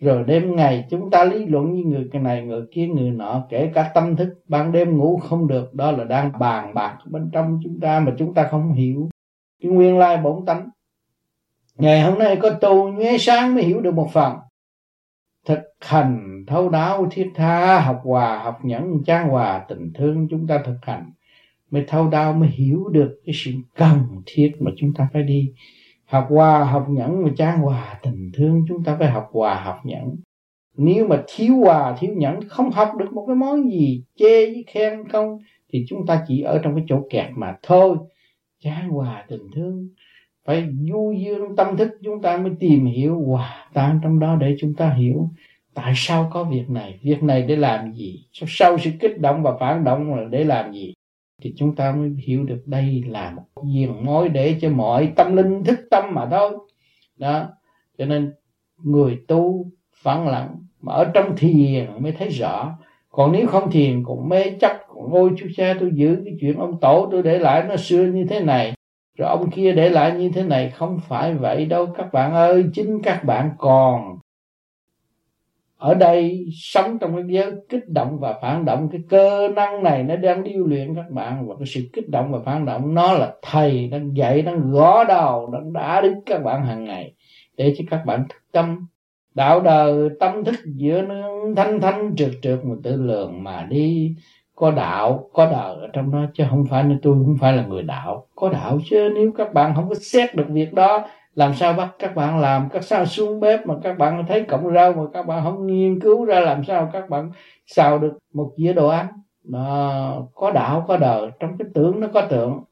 Rồi 0.00 0.24
đêm 0.24 0.56
ngày 0.56 0.86
chúng 0.90 1.10
ta 1.10 1.24
lý 1.24 1.46
luận 1.46 1.72
với 1.72 1.82
người 1.82 2.08
cái 2.12 2.22
này, 2.22 2.42
người 2.42 2.66
kia, 2.72 2.86
người 2.86 3.10
nọ, 3.10 3.46
kể 3.48 3.70
cả 3.74 3.90
tâm 3.94 4.16
thức. 4.16 4.28
Ban 4.48 4.72
đêm 4.72 4.98
ngủ 4.98 5.16
không 5.16 5.46
được, 5.48 5.74
đó 5.74 5.90
là 5.90 6.04
đang 6.04 6.32
bàn 6.38 6.74
bạc 6.74 6.98
bên 7.10 7.30
trong 7.32 7.60
chúng 7.64 7.80
ta 7.80 8.00
mà 8.00 8.14
chúng 8.18 8.34
ta 8.34 8.48
không 8.50 8.72
hiểu. 8.72 9.08
Cái 9.62 9.72
nguyên 9.72 9.98
lai 9.98 10.16
bổn 10.16 10.46
tánh 10.46 10.68
ngày 11.78 12.00
hôm 12.00 12.18
nay 12.18 12.36
có 12.42 12.50
tu 12.50 12.88
nhuế 12.92 13.18
sáng 13.18 13.54
mới 13.54 13.64
hiểu 13.64 13.80
được 13.80 13.94
một 13.94 14.08
phần. 14.12 14.36
Thực 15.46 15.58
hành 15.80 16.44
thấu 16.46 16.68
đáo 16.68 17.06
thiết 17.10 17.30
tha, 17.34 17.80
học 17.80 18.00
hòa, 18.04 18.38
học 18.44 18.58
nhẫn 18.62 19.02
trang 19.06 19.28
hòa, 19.28 19.64
tình 19.68 19.92
thương 19.94 20.26
chúng 20.30 20.46
ta 20.46 20.62
thực 20.66 20.76
hành, 20.82 21.10
mới 21.70 21.84
thấu 21.88 22.08
đáo, 22.08 22.32
mới 22.32 22.48
hiểu 22.48 22.88
được 22.92 23.20
cái 23.26 23.34
sự 23.34 23.50
cần 23.74 24.22
thiết 24.26 24.52
mà 24.60 24.70
chúng 24.76 24.94
ta 24.94 25.08
phải 25.12 25.22
đi. 25.22 25.52
Học 26.04 26.26
hòa, 26.30 26.64
học 26.64 26.86
nhẫn 26.88 27.24
và 27.24 27.30
trang 27.36 27.58
hòa, 27.58 27.98
tình 28.02 28.30
thương 28.34 28.64
chúng 28.68 28.84
ta 28.84 28.96
phải 28.98 29.08
học 29.10 29.28
hòa, 29.32 29.54
học 29.64 29.80
nhẫn. 29.84 30.16
Nếu 30.76 31.08
mà 31.08 31.22
thiếu 31.26 31.56
hòa, 31.56 31.96
thiếu 31.98 32.14
nhẫn, 32.16 32.48
không 32.48 32.70
học 32.70 32.92
được 32.98 33.12
một 33.12 33.24
cái 33.26 33.36
món 33.36 33.70
gì 33.70 34.04
chê 34.16 34.46
với 34.46 34.64
khen 34.66 35.08
không, 35.08 35.38
thì 35.72 35.84
chúng 35.88 36.06
ta 36.06 36.24
chỉ 36.28 36.40
ở 36.40 36.60
trong 36.62 36.74
cái 36.74 36.84
chỗ 36.88 37.06
kẹt 37.10 37.30
mà 37.36 37.56
thôi. 37.62 37.96
Trang 38.60 38.88
hòa, 38.88 39.24
tình 39.28 39.50
thương 39.54 39.88
phải 40.46 40.68
du 40.90 41.12
dương 41.12 41.56
tâm 41.56 41.76
thức, 41.76 41.88
chúng 42.04 42.22
ta 42.22 42.36
mới 42.36 42.52
tìm 42.60 42.86
hiểu. 42.86 43.20
Hòa 43.26 43.68
tan 43.72 44.00
trong 44.02 44.18
đó 44.18 44.36
để 44.40 44.56
chúng 44.60 44.74
ta 44.74 44.90
hiểu 44.90 45.30
tại 45.74 45.92
sao 45.96 46.30
có 46.32 46.44
việc 46.44 46.70
này. 46.70 46.98
Việc 47.02 47.22
này 47.22 47.42
để 47.42 47.56
làm 47.56 47.92
gì? 47.92 48.24
Sau 48.32 48.78
sự 48.78 48.90
kích 49.00 49.20
động 49.20 49.42
và 49.42 49.56
phản 49.60 49.84
động 49.84 50.14
là 50.14 50.24
để 50.30 50.44
làm 50.44 50.72
gì? 50.72 50.94
Thì 51.42 51.54
chúng 51.56 51.74
ta 51.74 51.92
mới 51.92 52.10
hiểu 52.26 52.44
được 52.44 52.62
đây 52.66 53.04
là 53.06 53.30
một 53.30 53.42
diền 53.74 53.90
mối 54.02 54.28
để 54.28 54.56
cho 54.60 54.70
mọi 54.70 55.12
tâm 55.16 55.36
linh 55.36 55.64
thức 55.64 55.78
tâm 55.90 56.04
mà 56.12 56.26
thôi. 56.30 56.52
Đó. 57.16 57.48
Cho 57.98 58.04
nên 58.04 58.32
người 58.82 59.18
tu 59.28 59.66
phẳng 60.02 60.28
lặng 60.28 60.56
mà 60.80 60.92
ở 60.92 61.04
trong 61.14 61.36
thiền 61.36 61.86
mới 61.98 62.12
thấy 62.12 62.28
rõ. 62.28 62.78
Còn 63.08 63.32
nếu 63.32 63.46
không 63.46 63.70
thiền 63.70 64.04
cũng 64.04 64.28
mê 64.28 64.50
chấp 64.60 64.72
ôi 64.88 65.30
chú 65.36 65.46
cha 65.56 65.74
tôi 65.80 65.90
giữ 65.94 66.22
cái 66.24 66.34
chuyện 66.40 66.58
ông 66.58 66.80
tổ 66.80 67.08
tôi 67.10 67.22
để 67.22 67.38
lại 67.38 67.64
nó 67.68 67.76
xưa 67.76 68.06
như 68.06 68.24
thế 68.24 68.40
này 68.40 68.75
rồi 69.16 69.28
ông 69.28 69.50
kia 69.50 69.72
để 69.72 69.88
lại 69.88 70.12
như 70.12 70.30
thế 70.34 70.42
này, 70.42 70.70
không 70.70 71.00
phải 71.08 71.34
vậy 71.34 71.66
đâu, 71.66 71.86
các 71.86 72.12
bạn 72.12 72.34
ơi, 72.34 72.64
chính 72.74 73.02
các 73.02 73.24
bạn 73.24 73.50
còn 73.58 74.18
ở 75.78 75.94
đây 75.94 76.46
sống 76.52 76.98
trong 76.98 77.16
cái 77.16 77.24
giới 77.28 77.52
kích 77.68 77.88
động 77.88 78.18
và 78.18 78.38
phản 78.42 78.64
động. 78.64 78.88
Cái 78.92 79.00
cơ 79.08 79.48
năng 79.48 79.82
này 79.82 80.02
nó 80.02 80.16
đang 80.16 80.44
điêu 80.44 80.66
luyện 80.66 80.94
các 80.94 81.10
bạn, 81.10 81.48
và 81.48 81.54
cái 81.58 81.66
sự 81.66 81.80
kích 81.92 82.08
động 82.08 82.32
và 82.32 82.38
phản 82.44 82.64
động 82.64 82.94
nó 82.94 83.12
là 83.12 83.34
thầy 83.42 83.88
đang 83.88 84.16
dạy 84.16 84.42
đang 84.42 84.70
gõ 84.70 85.04
đầu 85.04 85.50
đang 85.52 85.72
đá 85.72 86.00
đứt 86.00 86.14
các 86.26 86.42
bạn 86.44 86.64
hàng 86.64 86.84
ngày 86.84 87.14
để 87.56 87.74
cho 87.78 87.84
các 87.90 88.02
bạn 88.06 88.28
thức 88.28 88.38
tâm. 88.52 88.86
Đạo 89.34 89.60
đời, 89.60 90.08
tâm 90.20 90.44
thức 90.44 90.54
giữa 90.64 91.02
thanh 91.56 91.80
thanh 91.80 92.14
trượt 92.16 92.30
trượt 92.42 92.58
mà 92.64 92.74
tự 92.82 93.02
lượng 93.02 93.44
mà 93.44 93.66
đi 93.70 94.14
có 94.56 94.70
đạo, 94.70 95.30
có 95.32 95.46
đời 95.46 95.76
ở 95.80 95.88
trong 95.92 96.10
đó, 96.10 96.18
chứ 96.34 96.44
không 96.50 96.66
phải 96.70 96.82
nên 96.82 97.00
tôi, 97.02 97.14
không 97.14 97.36
phải 97.40 97.52
là 97.52 97.66
người 97.66 97.82
đạo. 97.82 98.26
Có 98.34 98.48
đạo 98.48 98.78
chứ, 98.90 99.10
nếu 99.14 99.32
các 99.36 99.54
bạn 99.54 99.74
không 99.74 99.88
có 99.88 99.94
xét 99.94 100.34
được 100.34 100.46
việc 100.48 100.74
đó, 100.74 101.06
làm 101.34 101.54
sao 101.54 101.72
bắt? 101.72 101.88
Các 101.98 102.14
bạn 102.14 102.38
làm, 102.38 102.68
các 102.72 102.84
sao 102.84 103.06
xuống 103.06 103.40
bếp 103.40 103.66
mà 103.66 103.74
các 103.82 103.98
bạn 103.98 104.24
thấy 104.28 104.42
cọng 104.42 104.74
rau 104.74 104.92
mà 104.92 105.02
các 105.12 105.26
bạn 105.26 105.44
không 105.44 105.66
nghiên 105.66 106.00
cứu 106.00 106.24
ra, 106.24 106.40
làm 106.40 106.64
sao 106.64 106.90
các 106.92 107.10
bạn 107.10 107.30
xào 107.66 107.98
được 107.98 108.18
một 108.34 108.52
dĩa 108.56 108.72
đồ 108.72 108.88
ăn? 108.88 109.06
Nó 109.44 109.92
có 110.34 110.50
đạo, 110.50 110.84
có 110.88 110.96
đời, 110.96 111.30
trong 111.40 111.58
cái 111.58 111.68
tưởng 111.74 112.00
nó 112.00 112.08
có 112.14 112.20
tượng. 112.20 112.64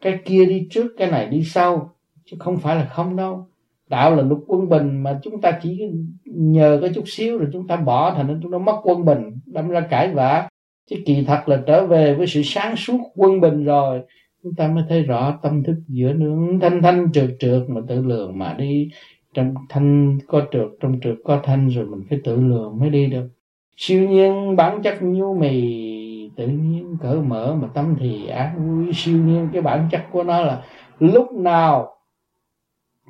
Cái 0.00 0.18
kia 0.24 0.44
đi 0.44 0.68
trước, 0.70 0.86
cái 0.98 1.10
này 1.10 1.26
đi 1.26 1.44
sau, 1.44 1.94
chứ 2.24 2.36
không 2.40 2.56
phải 2.56 2.76
là 2.76 2.84
không 2.84 3.16
đâu. 3.16 3.46
Đạo 3.88 4.16
là 4.16 4.22
luật 4.22 4.40
quân 4.46 4.68
bình 4.68 5.02
mà 5.02 5.18
chúng 5.22 5.40
ta 5.40 5.58
chỉ 5.62 5.90
nhờ 6.24 6.78
cái 6.80 6.90
chút 6.94 7.04
xíu 7.06 7.38
rồi 7.38 7.48
chúng 7.52 7.66
ta 7.66 7.76
bỏ, 7.76 8.14
thành 8.14 8.26
nên 8.26 8.40
chúng 8.42 8.52
ta 8.52 8.58
mất 8.58 8.80
quân 8.82 9.04
bình, 9.04 9.38
đâm 9.46 9.68
ra 9.68 9.80
cãi 9.80 10.08
vã 10.14 10.48
chứ 10.90 10.96
kỳ 11.06 11.24
thật 11.24 11.48
là 11.48 11.62
trở 11.66 11.86
về 11.86 12.14
với 12.14 12.26
sự 12.26 12.42
sáng 12.44 12.76
suốt 12.76 12.98
quân 13.14 13.40
bình 13.40 13.64
rồi, 13.64 14.00
chúng 14.42 14.54
ta 14.54 14.68
mới 14.68 14.84
thấy 14.88 15.02
rõ 15.02 15.38
tâm 15.42 15.62
thức 15.64 15.76
giữa 15.88 16.12
nướng 16.12 16.60
thanh 16.60 16.82
thanh 16.82 17.12
trượt 17.12 17.30
trượt 17.40 17.62
mà 17.68 17.80
tự 17.88 18.02
lường 18.02 18.38
mà 18.38 18.54
đi. 18.58 18.90
Trong 19.34 19.54
thanh 19.68 20.18
có 20.26 20.42
trượt, 20.52 20.68
trong 20.80 21.00
trượt 21.02 21.16
có 21.24 21.40
thanh 21.44 21.68
rồi 21.68 21.86
mình 21.86 22.02
phải 22.08 22.20
tự 22.24 22.36
lường 22.36 22.78
mới 22.78 22.90
đi 22.90 23.06
được. 23.06 23.28
Siêu 23.76 24.08
nhiên 24.08 24.56
bản 24.56 24.82
chất 24.82 25.02
nhu 25.02 25.34
mì, 25.34 26.30
tự 26.36 26.46
nhiên 26.46 26.96
cỡ 27.00 27.14
mở 27.26 27.56
mà 27.62 27.68
tâm 27.74 27.96
thì 28.00 28.26
án 28.26 28.56
vui. 28.58 28.92
Siêu 28.94 29.18
nhiên 29.18 29.48
cái 29.52 29.62
bản 29.62 29.88
chất 29.90 30.02
của 30.12 30.22
nó 30.22 30.40
là 30.40 30.62
lúc 30.98 31.32
nào 31.32 31.88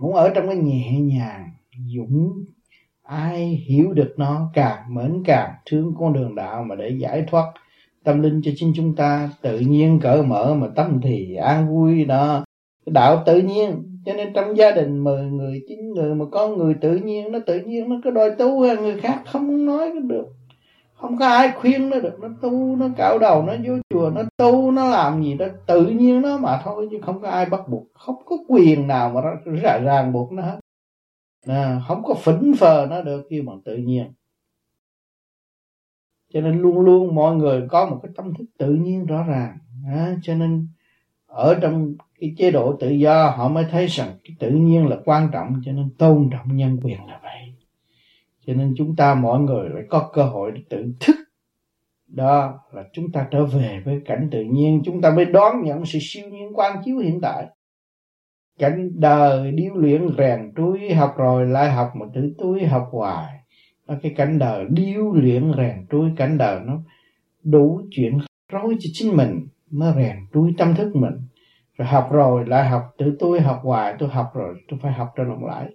cũng 0.01 0.15
ở 0.15 0.31
trong 0.35 0.47
cái 0.47 0.57
nhẹ 0.57 1.01
nhàng, 1.01 1.51
dũng, 1.87 2.45
ai 3.03 3.65
hiểu 3.67 3.93
được 3.93 4.15
nó 4.17 4.51
càng 4.55 4.95
mến 4.95 5.23
càng 5.25 5.51
thương 5.67 5.95
con 5.99 6.13
đường 6.13 6.35
đạo 6.35 6.65
mà 6.65 6.75
để 6.75 6.91
giải 6.99 7.25
thoát 7.31 7.53
tâm 8.09 8.23
linh 8.23 8.41
cho 8.45 8.51
chính 8.57 8.73
chúng 8.77 8.95
ta. 8.97 9.31
Tự 9.43 9.59
nhiên 9.59 10.01
cởi 10.03 10.23
mở 10.23 10.55
mà 10.55 10.67
tâm 10.75 11.01
thì 11.03 11.35
an 11.35 11.69
vui 11.69 12.05
đó. 12.05 12.45
Đạo 12.87 13.23
tự 13.27 13.41
nhiên 13.41 13.99
cho 14.07 14.13
nên 14.13 14.33
trong 14.33 14.57
gia 14.57 14.71
đình 14.71 15.05
mười 15.05 15.23
người 15.23 15.63
chín 15.69 15.93
người 15.95 16.15
mà 16.15 16.25
có 16.33 16.49
người 16.49 16.75
tự 16.81 16.97
nhiên 16.97 17.33
nó 17.33 17.39
tự 17.47 17.61
nhiên 17.61 17.89
nó 17.89 17.97
cứ 18.05 18.11
đòi 18.11 18.31
tu 18.31 18.77
người 18.77 19.01
khác 19.01 19.23
không 19.27 19.67
nói 19.67 19.93
được. 20.09 20.27
Không 20.95 21.19
có 21.19 21.27
ai 21.27 21.53
khuyên 21.57 21.91
nó 21.91 22.01
được 22.01 22.21
nó 22.21 22.29
tu 22.43 22.77
nó 22.77 22.89
cạo 22.97 23.19
đầu 23.19 23.43
nó 23.43 23.53
vô 23.67 23.75
chùa 23.91 24.11
nó 24.15 24.23
tu 24.37 24.71
nó 24.71 24.91
làm 24.91 25.23
gì 25.23 25.35
đó. 25.35 25.47
Tự 25.67 25.87
nhiên 25.87 26.23
nó 26.23 26.39
mà 26.39 26.61
thôi 26.65 26.89
chứ 26.91 26.99
không 27.03 27.21
có 27.21 27.29
ai 27.29 27.47
bắt 27.47 27.69
buộc. 27.69 27.87
Không 27.95 28.17
có 28.27 28.37
quyền 28.49 28.87
nào 28.87 29.11
mà 29.15 29.21
nó 29.21 29.53
ràng 29.85 30.13
buộc 30.13 30.33
nó 30.33 30.43
hết. 30.43 30.59
À, 31.47 31.81
không 31.89 32.03
có 32.05 32.15
phỉnh 32.15 32.53
phờ 32.59 32.87
nó 32.91 33.03
được 33.03 33.27
khi 33.31 33.43
mà 33.43 33.53
tự 33.65 33.77
nhiên 33.77 34.07
cho 36.33 36.41
nên 36.41 36.59
luôn 36.59 36.81
luôn 36.81 37.15
mọi 37.15 37.37
người 37.37 37.69
có 37.69 37.87
một 37.91 38.01
cái 38.03 38.13
tâm 38.17 38.35
thức 38.35 38.45
tự 38.59 38.75
nhiên 38.75 39.07
rõ 39.07 39.23
ràng. 39.23 39.59
À, 39.87 40.17
cho 40.23 40.35
nên 40.35 40.69
ở 41.27 41.59
trong 41.63 41.95
cái 42.21 42.35
chế 42.39 42.51
độ 42.51 42.77
tự 42.81 42.91
do 42.91 43.31
họ 43.37 43.49
mới 43.49 43.65
thấy 43.71 43.87
rằng 43.87 44.09
cái 44.25 44.37
tự 44.39 44.51
nhiên 44.51 44.87
là 44.87 44.97
quan 45.05 45.29
trọng 45.33 45.61
cho 45.65 45.73
nên 45.73 45.91
tôn 45.99 46.29
trọng 46.33 46.57
nhân 46.57 46.79
quyền 46.83 47.07
là 47.07 47.21
vậy. 47.23 47.55
Cho 48.47 48.55
nên 48.55 48.75
chúng 48.77 48.97
ta 48.97 49.15
mọi 49.15 49.41
người 49.41 49.71
phải 49.75 49.83
có 49.89 50.11
cơ 50.13 50.23
hội 50.23 50.53
để 50.55 50.61
tự 50.69 50.93
thức. 51.01 51.17
Đó 52.07 52.61
là 52.73 52.85
chúng 52.93 53.13
ta 53.13 53.27
trở 53.31 53.45
về 53.45 53.83
với 53.85 54.01
cảnh 54.05 54.29
tự 54.33 54.45
nhiên. 54.45 54.83
Chúng 54.85 55.01
ta 55.01 55.11
mới 55.11 55.25
đón 55.25 55.63
nhận 55.63 55.87
sự 55.87 55.99
siêu 56.03 56.29
nhiên 56.29 56.53
quan 56.55 56.83
chiếu 56.85 56.99
hiện 56.99 57.21
tại. 57.21 57.47
Cảnh 58.59 58.91
đời 58.95 59.53
điêu 59.53 59.75
luyện 59.75 60.09
rèn 60.19 60.53
túi 60.57 60.95
học 60.95 61.15
rồi 61.17 61.47
lại 61.47 61.71
học 61.71 61.91
mà 61.95 62.07
tự 62.15 62.35
túi 62.39 62.65
học 62.65 62.89
hoài 62.93 63.38
nó 63.89 63.95
cái 64.03 64.15
cảnh 64.17 64.39
đời 64.39 64.65
điêu 64.71 65.13
luyện 65.13 65.53
rèn 65.57 65.87
trui, 65.91 66.11
cảnh 66.17 66.39
đời 66.39 66.61
nó 66.65 66.79
đủ 67.45 67.81
chuyện 67.91 68.19
rối 68.53 68.77
cho 68.81 68.91
chính 68.93 69.17
mình, 69.17 69.47
nó 69.71 69.93
rèn 69.93 70.17
trui 70.35 70.55
tâm 70.59 70.75
thức 70.75 70.97
mình. 70.97 71.15
Rồi 71.79 71.89
học 71.89 72.09
rồi, 72.13 72.47
lại 72.47 72.69
học, 72.69 72.83
tự 72.99 73.17
tôi 73.19 73.41
học 73.41 73.61
hoài, 73.63 73.95
tôi 73.99 74.09
học 74.09 74.31
rồi, 74.35 74.55
tôi 74.69 74.79
phải 74.83 74.93
học 74.93 75.09
cho 75.17 75.25
lòng 75.25 75.45
lại 75.45 75.67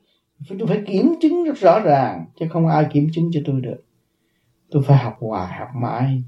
tôi 0.49 0.67
phải 0.67 0.81
kiểm 0.87 1.13
chứng 1.21 1.43
rất 1.43 1.57
rõ 1.57 1.79
ràng, 1.79 2.25
chứ 2.39 2.45
không 2.49 2.67
ai 2.67 2.85
kiểm 2.91 3.07
chứng 3.13 3.29
cho 3.33 3.39
tôi 3.45 3.61
được. 3.61 3.83
Tôi 4.71 4.83
phải 4.85 4.97
học 4.97 5.17
hoài, 5.19 5.59
học 5.59 5.69
mãi. 5.75 6.23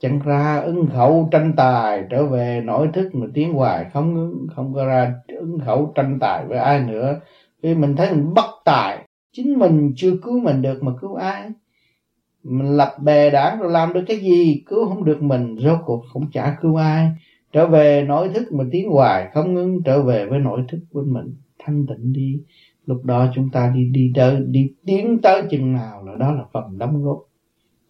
Chẳng 0.00 0.20
ra 0.24 0.60
ứng 0.60 0.86
khẩu 0.86 1.28
tranh 1.32 1.52
tài 1.56 2.04
trở 2.10 2.26
về 2.26 2.62
nội 2.64 2.88
thức 2.92 3.14
mà 3.14 3.26
tiến 3.34 3.52
hoài, 3.52 3.86
không 3.92 4.32
không 4.54 4.74
có 4.74 4.86
ra 4.86 5.14
ứng 5.28 5.58
khẩu 5.64 5.92
tranh 5.94 6.18
tài 6.20 6.44
với 6.46 6.58
ai 6.58 6.80
nữa. 6.80 7.20
Vì 7.62 7.74
mình 7.74 7.96
thấy 7.96 8.10
mình 8.10 8.34
bất 8.34 8.50
tài 8.64 9.05
chính 9.36 9.58
mình 9.58 9.92
chưa 9.96 10.16
cứu 10.22 10.40
mình 10.40 10.62
được 10.62 10.82
mà 10.82 10.92
cứu 11.00 11.14
ai? 11.14 11.50
Mình 12.42 12.76
lập 12.76 12.96
bè 13.02 13.30
đảng 13.30 13.60
rồi 13.60 13.72
làm 13.72 13.92
được 13.92 14.04
cái 14.06 14.16
gì? 14.16 14.62
Cứu 14.66 14.88
không 14.88 15.04
được 15.04 15.22
mình, 15.22 15.56
rốt 15.58 15.78
cuộc 15.86 16.04
cũng 16.12 16.30
chả 16.32 16.56
cứu 16.62 16.76
ai. 16.76 17.10
Trở 17.52 17.66
về 17.66 18.04
nội 18.08 18.28
thức 18.28 18.52
mà 18.52 18.64
tiến 18.72 18.90
hoài, 18.90 19.30
không 19.34 19.54
ngưng 19.54 19.82
trở 19.82 20.02
về 20.02 20.26
với 20.26 20.38
nội 20.38 20.60
thức 20.68 20.78
của 20.92 21.02
mình. 21.06 21.34
Thanh 21.58 21.86
tịnh 21.86 22.12
đi. 22.12 22.40
Lúc 22.86 23.04
đó 23.04 23.32
chúng 23.34 23.50
ta 23.50 23.72
đi 23.74 23.84
đi 23.84 24.12
tới, 24.14 24.36
đi 24.46 24.72
tiến 24.84 25.18
tới 25.22 25.42
chừng 25.50 25.72
nào 25.72 26.04
là 26.06 26.14
đó 26.14 26.32
là 26.32 26.44
phần 26.52 26.78
đóng 26.78 27.04
góp. 27.04 27.18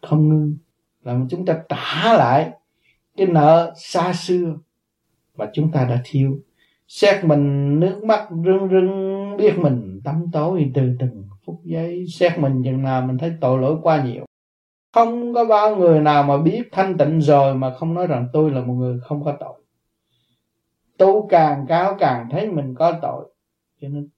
Không 0.02 0.28
ngưng 0.28 0.56
là 1.04 1.20
chúng 1.30 1.44
ta 1.44 1.62
trả 1.68 2.16
lại 2.16 2.50
cái 3.16 3.26
nợ 3.26 3.74
xa 3.76 4.12
xưa 4.12 4.58
mà 5.36 5.50
chúng 5.52 5.72
ta 5.72 5.84
đã 5.84 6.00
thiếu 6.04 6.38
xét 6.88 7.24
mình 7.24 7.80
nước 7.80 8.04
mắt 8.04 8.28
rưng 8.30 8.68
rưng, 8.70 9.36
biết 9.36 9.58
mình 9.58 10.00
tắm 10.04 10.24
tối 10.32 10.70
từ 10.74 10.82
từng 10.98 11.25
phút 11.46 11.60
giây 11.64 12.06
xét 12.08 12.38
mình 12.38 12.62
chừng 12.64 12.82
nào 12.82 13.02
mình 13.02 13.18
thấy 13.18 13.32
tội 13.40 13.60
lỗi 13.60 13.76
quá 13.82 14.04
nhiều. 14.04 14.24
Không 14.94 15.34
có 15.34 15.44
bao 15.44 15.76
người 15.76 16.00
nào 16.00 16.22
mà 16.22 16.38
biết 16.38 16.62
thanh 16.72 16.98
tịnh 16.98 17.20
rồi 17.20 17.54
mà 17.54 17.74
không 17.74 17.94
nói 17.94 18.06
rằng 18.06 18.28
tôi 18.32 18.50
là 18.50 18.60
một 18.60 18.74
người 18.74 19.00
không 19.00 19.24
có 19.24 19.36
tội. 19.40 19.62
Tu 20.98 21.26
càng 21.26 21.64
cao 21.68 21.96
càng 21.98 22.28
thấy 22.30 22.50
mình 22.50 22.74
có 22.74 22.92
tội. 23.02 23.32
Cho 23.80 23.88
nên 23.88 24.08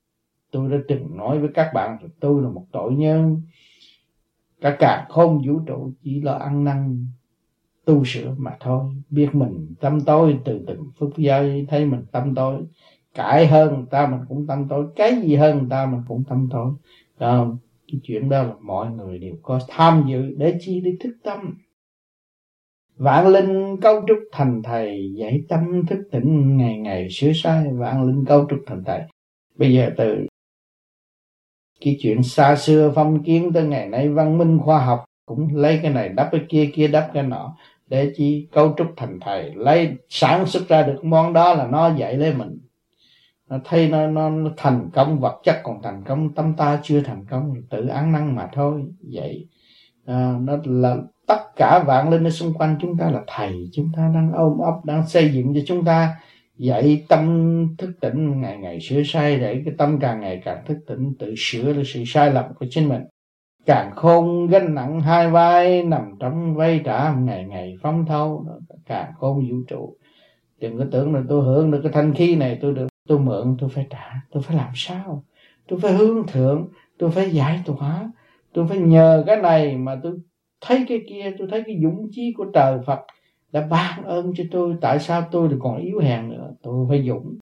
tôi 0.50 0.70
đã 0.70 0.76
từng 0.88 1.16
nói 1.16 1.38
với 1.38 1.48
các 1.54 1.70
bạn 1.74 1.98
rằng 2.00 2.10
tôi 2.20 2.42
là 2.42 2.48
một 2.48 2.66
tội 2.72 2.92
nhân. 2.92 3.42
Cả 4.60 4.76
cả 4.78 5.06
không 5.08 5.42
vũ 5.46 5.60
trụ 5.66 5.92
chỉ 6.02 6.20
là 6.20 6.38
ăn 6.38 6.64
năn, 6.64 7.06
tu 7.84 8.04
sửa 8.04 8.34
mà 8.38 8.56
thôi. 8.60 8.84
Biết 9.10 9.34
mình 9.34 9.74
tâm 9.80 10.00
tối 10.00 10.38
từ 10.44 10.64
từng 10.66 10.90
phút 10.98 11.16
giây, 11.16 11.66
thấy 11.68 11.84
mình 11.84 12.04
tâm 12.12 12.34
tối. 12.34 12.62
Cãi 13.14 13.46
hơn 13.46 13.74
người 13.74 13.86
ta 13.90 14.06
mình 14.06 14.20
cũng 14.28 14.46
tâm 14.46 14.68
tối. 14.68 14.86
Cái 14.96 15.20
gì 15.20 15.36
hơn 15.36 15.58
người 15.58 15.66
ta 15.70 15.86
mình 15.86 16.02
cũng 16.08 16.24
tâm 16.24 16.48
tối 16.50 16.72
đó, 17.18 17.56
cái 17.92 18.00
chuyện 18.04 18.28
đó 18.28 18.42
là 18.42 18.54
mọi 18.60 18.90
người 18.90 19.18
đều 19.18 19.34
có 19.42 19.60
tham 19.68 20.04
dự 20.08 20.34
để 20.36 20.58
chi 20.60 20.80
để 20.80 20.92
thức 21.00 21.16
tâm. 21.22 21.58
Vạn 22.96 23.26
linh 23.28 23.80
cấu 23.80 24.04
trúc 24.08 24.18
thành 24.32 24.62
thầy 24.64 25.12
dạy 25.16 25.40
tâm 25.48 25.86
thức 25.86 26.08
tỉnh 26.12 26.56
ngày 26.56 26.78
ngày 26.78 27.08
sửa 27.10 27.32
sai 27.34 27.66
vạn 27.72 28.04
linh 28.04 28.24
cấu 28.24 28.46
trúc 28.50 28.58
thành 28.66 28.82
thầy. 28.86 29.00
Bây 29.56 29.72
giờ 29.72 29.90
từ 29.96 30.26
cái 31.80 31.96
chuyện 32.00 32.22
xa 32.22 32.56
xưa 32.56 32.92
phong 32.94 33.22
kiến 33.22 33.50
tới 33.54 33.64
ngày 33.64 33.88
nay 33.88 34.08
văn 34.08 34.38
minh 34.38 34.58
khoa 34.64 34.84
học 34.84 35.04
cũng 35.26 35.56
lấy 35.56 35.78
cái 35.82 35.92
này 35.92 36.08
đắp 36.08 36.28
cái 36.32 36.40
kia 36.48 36.70
kia 36.74 36.88
đắp 36.88 37.10
cái 37.14 37.22
nọ 37.22 37.56
để 37.86 38.12
chi 38.16 38.48
cấu 38.52 38.74
trúc 38.78 38.86
thành 38.96 39.18
thầy 39.20 39.52
lấy 39.54 39.96
sản 40.08 40.46
xuất 40.46 40.68
ra 40.68 40.82
được 40.82 41.04
món 41.04 41.32
đó 41.32 41.54
là 41.54 41.66
nó 41.66 41.94
dạy 41.96 42.16
lấy 42.16 42.34
mình 42.34 42.58
nó 43.50 43.58
thấy 43.64 43.88
nó, 43.88 44.06
nó, 44.06 44.30
nó 44.30 44.50
thành 44.56 44.90
công 44.92 45.20
vật 45.20 45.40
chất 45.44 45.60
còn 45.62 45.82
thành 45.82 46.04
công 46.04 46.34
tâm 46.34 46.54
ta 46.54 46.80
chưa 46.82 47.00
thành 47.00 47.24
công 47.30 47.54
tự 47.70 47.86
ăn 47.86 48.12
năn 48.12 48.36
mà 48.36 48.48
thôi. 48.52 48.84
Vậy 49.12 49.46
à, 50.06 50.34
nó 50.40 50.56
là 50.64 50.96
tất 51.26 51.56
cả 51.56 51.84
vạn 51.86 52.10
linh 52.10 52.24
ở 52.24 52.30
xung 52.30 52.54
quanh 52.54 52.76
chúng 52.80 52.96
ta 52.96 53.10
là 53.10 53.22
thầy 53.26 53.68
chúng 53.72 53.90
ta 53.96 54.10
đang 54.14 54.32
ôm 54.32 54.58
ấp 54.58 54.84
đang 54.84 55.08
xây 55.08 55.34
dựng 55.34 55.54
cho 55.54 55.60
chúng 55.66 55.84
ta 55.84 56.14
dạy 56.56 57.04
tâm 57.08 57.76
thức 57.78 57.90
tỉnh 58.00 58.40
ngày 58.40 58.58
ngày 58.58 58.80
sửa 58.80 59.02
sai 59.02 59.36
để 59.36 59.62
cái 59.64 59.74
tâm 59.78 59.98
càng 60.00 60.20
ngày 60.20 60.42
càng 60.44 60.64
thức 60.66 60.78
tỉnh 60.86 61.14
tự 61.18 61.34
sửa 61.36 61.72
được 61.72 61.82
sự 61.86 62.04
sai 62.06 62.30
lầm 62.30 62.44
của 62.58 62.66
chính 62.70 62.88
mình. 62.88 63.02
Càng 63.66 63.90
khôn 63.96 64.46
gánh 64.46 64.74
nặng 64.74 65.00
hai 65.00 65.30
vai 65.30 65.82
nằm 65.82 66.02
trong 66.20 66.54
vây 66.54 66.80
trả 66.84 67.14
ngày 67.14 67.44
ngày 67.44 67.76
phóng 67.82 68.06
thâu 68.06 68.46
càng 68.86 69.12
khôn 69.18 69.48
vũ 69.50 69.56
trụ. 69.68 69.96
Đừng 70.60 70.78
có 70.78 70.84
tưởng 70.90 71.14
là 71.14 71.22
tôi 71.28 71.44
hưởng 71.44 71.70
được 71.70 71.80
cái 71.82 71.92
thanh 71.92 72.14
khí 72.14 72.36
này 72.36 72.58
tôi 72.60 72.74
được 72.74 72.88
tôi 73.08 73.18
mượn, 73.18 73.56
tôi 73.60 73.70
phải 73.70 73.86
trả, 73.90 74.20
tôi 74.30 74.42
phải 74.42 74.56
làm 74.56 74.70
sao? 74.74 75.24
Tôi 75.68 75.78
phải 75.80 75.92
hướng 75.92 76.26
thượng, 76.26 76.68
tôi 76.98 77.10
phải 77.10 77.30
giải 77.30 77.60
tỏa. 77.66 78.10
Tôi 78.52 78.66
phải 78.68 78.78
nhờ 78.78 79.24
cái 79.26 79.36
này 79.36 79.76
mà 79.76 80.00
tôi 80.02 80.12
thấy 80.60 80.84
cái 80.88 80.98
kia, 81.08 81.32
tôi 81.38 81.48
thấy 81.50 81.62
cái 81.66 81.80
dũng 81.82 82.08
chí 82.10 82.32
của 82.36 82.46
trời 82.54 82.78
Phật 82.86 82.98
đã 83.52 83.66
ban 83.70 84.04
ơn 84.04 84.32
cho 84.36 84.44
tôi. 84.50 84.74
Tại 84.80 84.98
sao 84.98 85.22
tôi 85.30 85.48
còn 85.60 85.76
yếu 85.76 85.98
hèn 85.98 86.28
nữa? 86.30 86.50
Tôi 86.62 86.86
phải 86.88 87.02
dũng. 87.08 87.38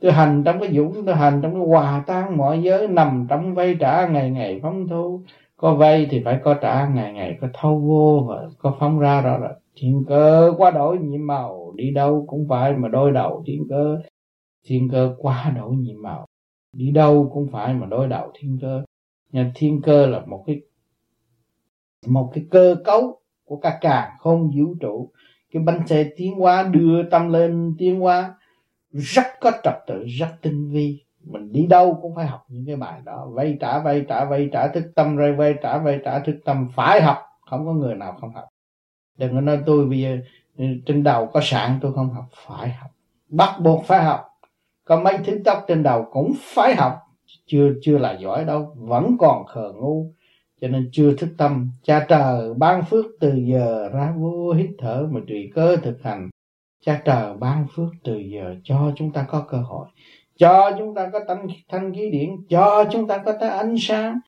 Tôi 0.00 0.12
hành 0.12 0.42
trong 0.44 0.60
cái 0.60 0.72
dũng, 0.72 1.06
tôi 1.06 1.14
hành 1.14 1.40
trong 1.42 1.52
cái 1.54 1.62
hòa 1.66 2.04
tan 2.06 2.36
mọi 2.36 2.62
giới, 2.62 2.88
nằm 2.88 3.26
trong 3.30 3.54
vay 3.54 3.76
trả 3.80 4.08
ngày 4.08 4.30
ngày 4.30 4.60
phóng 4.62 4.88
thu. 4.88 5.22
Có 5.56 5.74
vay 5.74 6.06
thì 6.10 6.22
phải 6.24 6.40
có 6.44 6.54
trả, 6.54 6.88
ngày 6.88 7.12
ngày 7.12 7.38
có 7.40 7.48
thâu 7.54 7.78
vô 7.78 8.26
và 8.28 8.48
có 8.58 8.76
phóng 8.80 8.98
ra 8.98 9.22
rồi 9.22 9.40
là 9.40 9.54
thiên 9.76 10.04
cơ 10.08 10.54
quá 10.56 10.70
đổi 10.70 10.98
nhiệm 10.98 11.26
màu, 11.26 11.72
đi 11.76 11.90
đâu 11.90 12.24
cũng 12.28 12.46
phải 12.48 12.72
mà 12.72 12.88
đôi 12.88 13.12
đầu 13.12 13.42
thiên 13.46 13.66
cơ 13.70 13.98
thiên 14.64 14.88
cơ 14.92 15.14
quá 15.18 15.52
đổi 15.56 15.76
nhiệm 15.76 16.02
màu. 16.02 16.26
Đi 16.72 16.90
đâu 16.90 17.30
cũng 17.32 17.48
phải 17.52 17.74
mà 17.74 17.86
đối 17.86 18.08
đầu 18.08 18.30
thiên 18.34 18.58
cơ. 18.62 18.82
Nhà 19.32 19.52
thiên 19.54 19.82
cơ 19.82 20.06
là 20.06 20.20
một 20.26 20.44
cái 20.46 20.60
một 22.06 22.30
cái 22.34 22.44
cơ 22.50 22.76
cấu 22.84 23.20
của 23.44 23.56
cả 23.56 23.78
càng 23.80 24.10
không 24.18 24.50
vũ 24.56 24.74
trụ. 24.80 25.10
Cái 25.52 25.62
bánh 25.62 25.86
xe 25.86 26.10
tiến 26.16 26.34
hóa 26.34 26.62
đưa 26.62 27.02
tâm 27.10 27.28
lên 27.28 27.74
tiến 27.78 28.00
hóa, 28.00 28.34
rất 28.92 29.26
có 29.40 29.50
trật 29.64 29.74
tự, 29.86 30.04
rất 30.04 30.28
tinh 30.42 30.70
vi. 30.70 31.04
Mình 31.24 31.52
đi 31.52 31.66
đâu 31.66 31.98
cũng 32.02 32.14
phải 32.14 32.26
học 32.26 32.44
những 32.48 32.66
cái 32.66 32.76
bài 32.76 33.00
đó. 33.04 33.28
Vay 33.32 33.56
trả 33.60 33.78
vay 33.78 34.04
trả 34.08 34.24
vay 34.24 34.48
trả 34.52 34.68
thức 34.68 34.92
tâm, 34.94 35.16
rồi 35.16 35.32
vay 35.32 35.54
trả 35.62 35.78
vay 35.78 36.00
trả 36.04 36.18
thức 36.18 36.36
tâm. 36.44 36.68
Phải 36.74 37.02
học, 37.02 37.18
không 37.40 37.66
có 37.66 37.72
người 37.72 37.94
nào 37.94 38.16
không 38.20 38.32
học. 38.34 38.44
Đừng 39.18 39.32
có 39.32 39.40
nói 39.40 39.58
tôi 39.66 39.86
bây 39.86 40.00
giờ, 40.00 40.18
trên 40.86 41.02
đầu 41.02 41.26
có 41.26 41.40
sạn, 41.42 41.78
tôi 41.82 41.92
không 41.92 42.10
học. 42.10 42.24
Phải 42.46 42.70
học. 42.70 42.90
Bắt 43.28 43.60
buộc 43.60 43.84
phải 43.84 44.04
học 44.04 44.20
có 44.84 45.00
mấy 45.00 45.18
thứ 45.24 45.40
tóc 45.44 45.64
trên 45.68 45.82
đầu 45.82 46.06
cũng 46.12 46.32
phải 46.38 46.74
học 46.74 46.92
chưa 47.46 47.72
chưa 47.82 47.98
là 47.98 48.18
giỏi 48.20 48.44
đâu 48.44 48.74
vẫn 48.76 49.16
còn 49.18 49.46
khờ 49.46 49.72
ngu. 49.72 50.06
Cho 50.60 50.68
nên 50.68 50.88
chưa 50.92 51.16
thức 51.16 51.28
tâm 51.38 51.70
cha 51.82 52.06
trời 52.08 52.54
ban 52.54 52.84
phước 52.84 53.04
từ 53.20 53.34
giờ 53.34 53.88
ra 53.92 54.14
vô 54.16 54.52
hít 54.52 54.70
thở 54.78 55.08
mà 55.10 55.20
tùy 55.28 55.50
cơ 55.54 55.76
thực 55.76 56.02
hành. 56.02 56.30
Cha 56.86 57.02
trời 57.04 57.34
ban 57.34 57.66
phước 57.74 57.88
từ 58.04 58.16
giờ 58.16 58.54
cho 58.64 58.92
chúng 58.96 59.12
ta 59.12 59.26
có 59.28 59.44
cơ 59.48 59.58
hội 59.58 59.86
cho 60.42 60.70
chúng 60.78 60.94
ta 60.94 61.10
có 61.12 61.20
thanh, 61.28 61.46
thanh 61.68 61.94
khí 61.94 62.10
điển 62.10 62.30
cho 62.48 62.84
chúng 62.92 63.06
ta 63.06 63.18
có 63.18 63.32
cái 63.40 63.48
ánh 63.48 63.74
sáng 63.78 64.18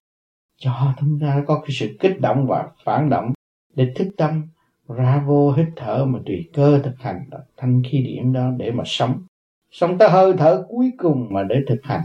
cho 0.57 0.95
chúng 1.01 1.19
ta 1.21 1.43
có 1.47 1.59
cái 1.61 1.71
sự 1.71 1.97
kích 2.01 2.21
động 2.21 2.47
và 2.47 2.69
phản 2.85 3.11
động 3.11 3.33
để 3.75 3.93
thức 3.97 4.09
tâm 4.17 4.43
ra 4.89 5.25
vô 5.27 5.53
hít 5.53 5.67
thở 5.77 6.05
mà 6.05 6.19
tùy 6.27 6.51
cơ 6.53 6.81
thực 6.85 6.95
hành 6.99 7.25
thanh 7.57 7.83
khí 7.91 8.03
điển 8.03 8.33
đó 8.33 8.51
để 8.57 8.71
mà 8.71 8.85
sống 8.87 9.23
sống 9.75 9.99
tới 9.99 10.11
hơi 10.11 10.35
thở 10.39 10.65
cuối 10.69 10.93
cùng 10.99 11.27
mà 11.31 11.43
để 11.43 11.57
thực 11.69 11.79
hành 11.83 12.03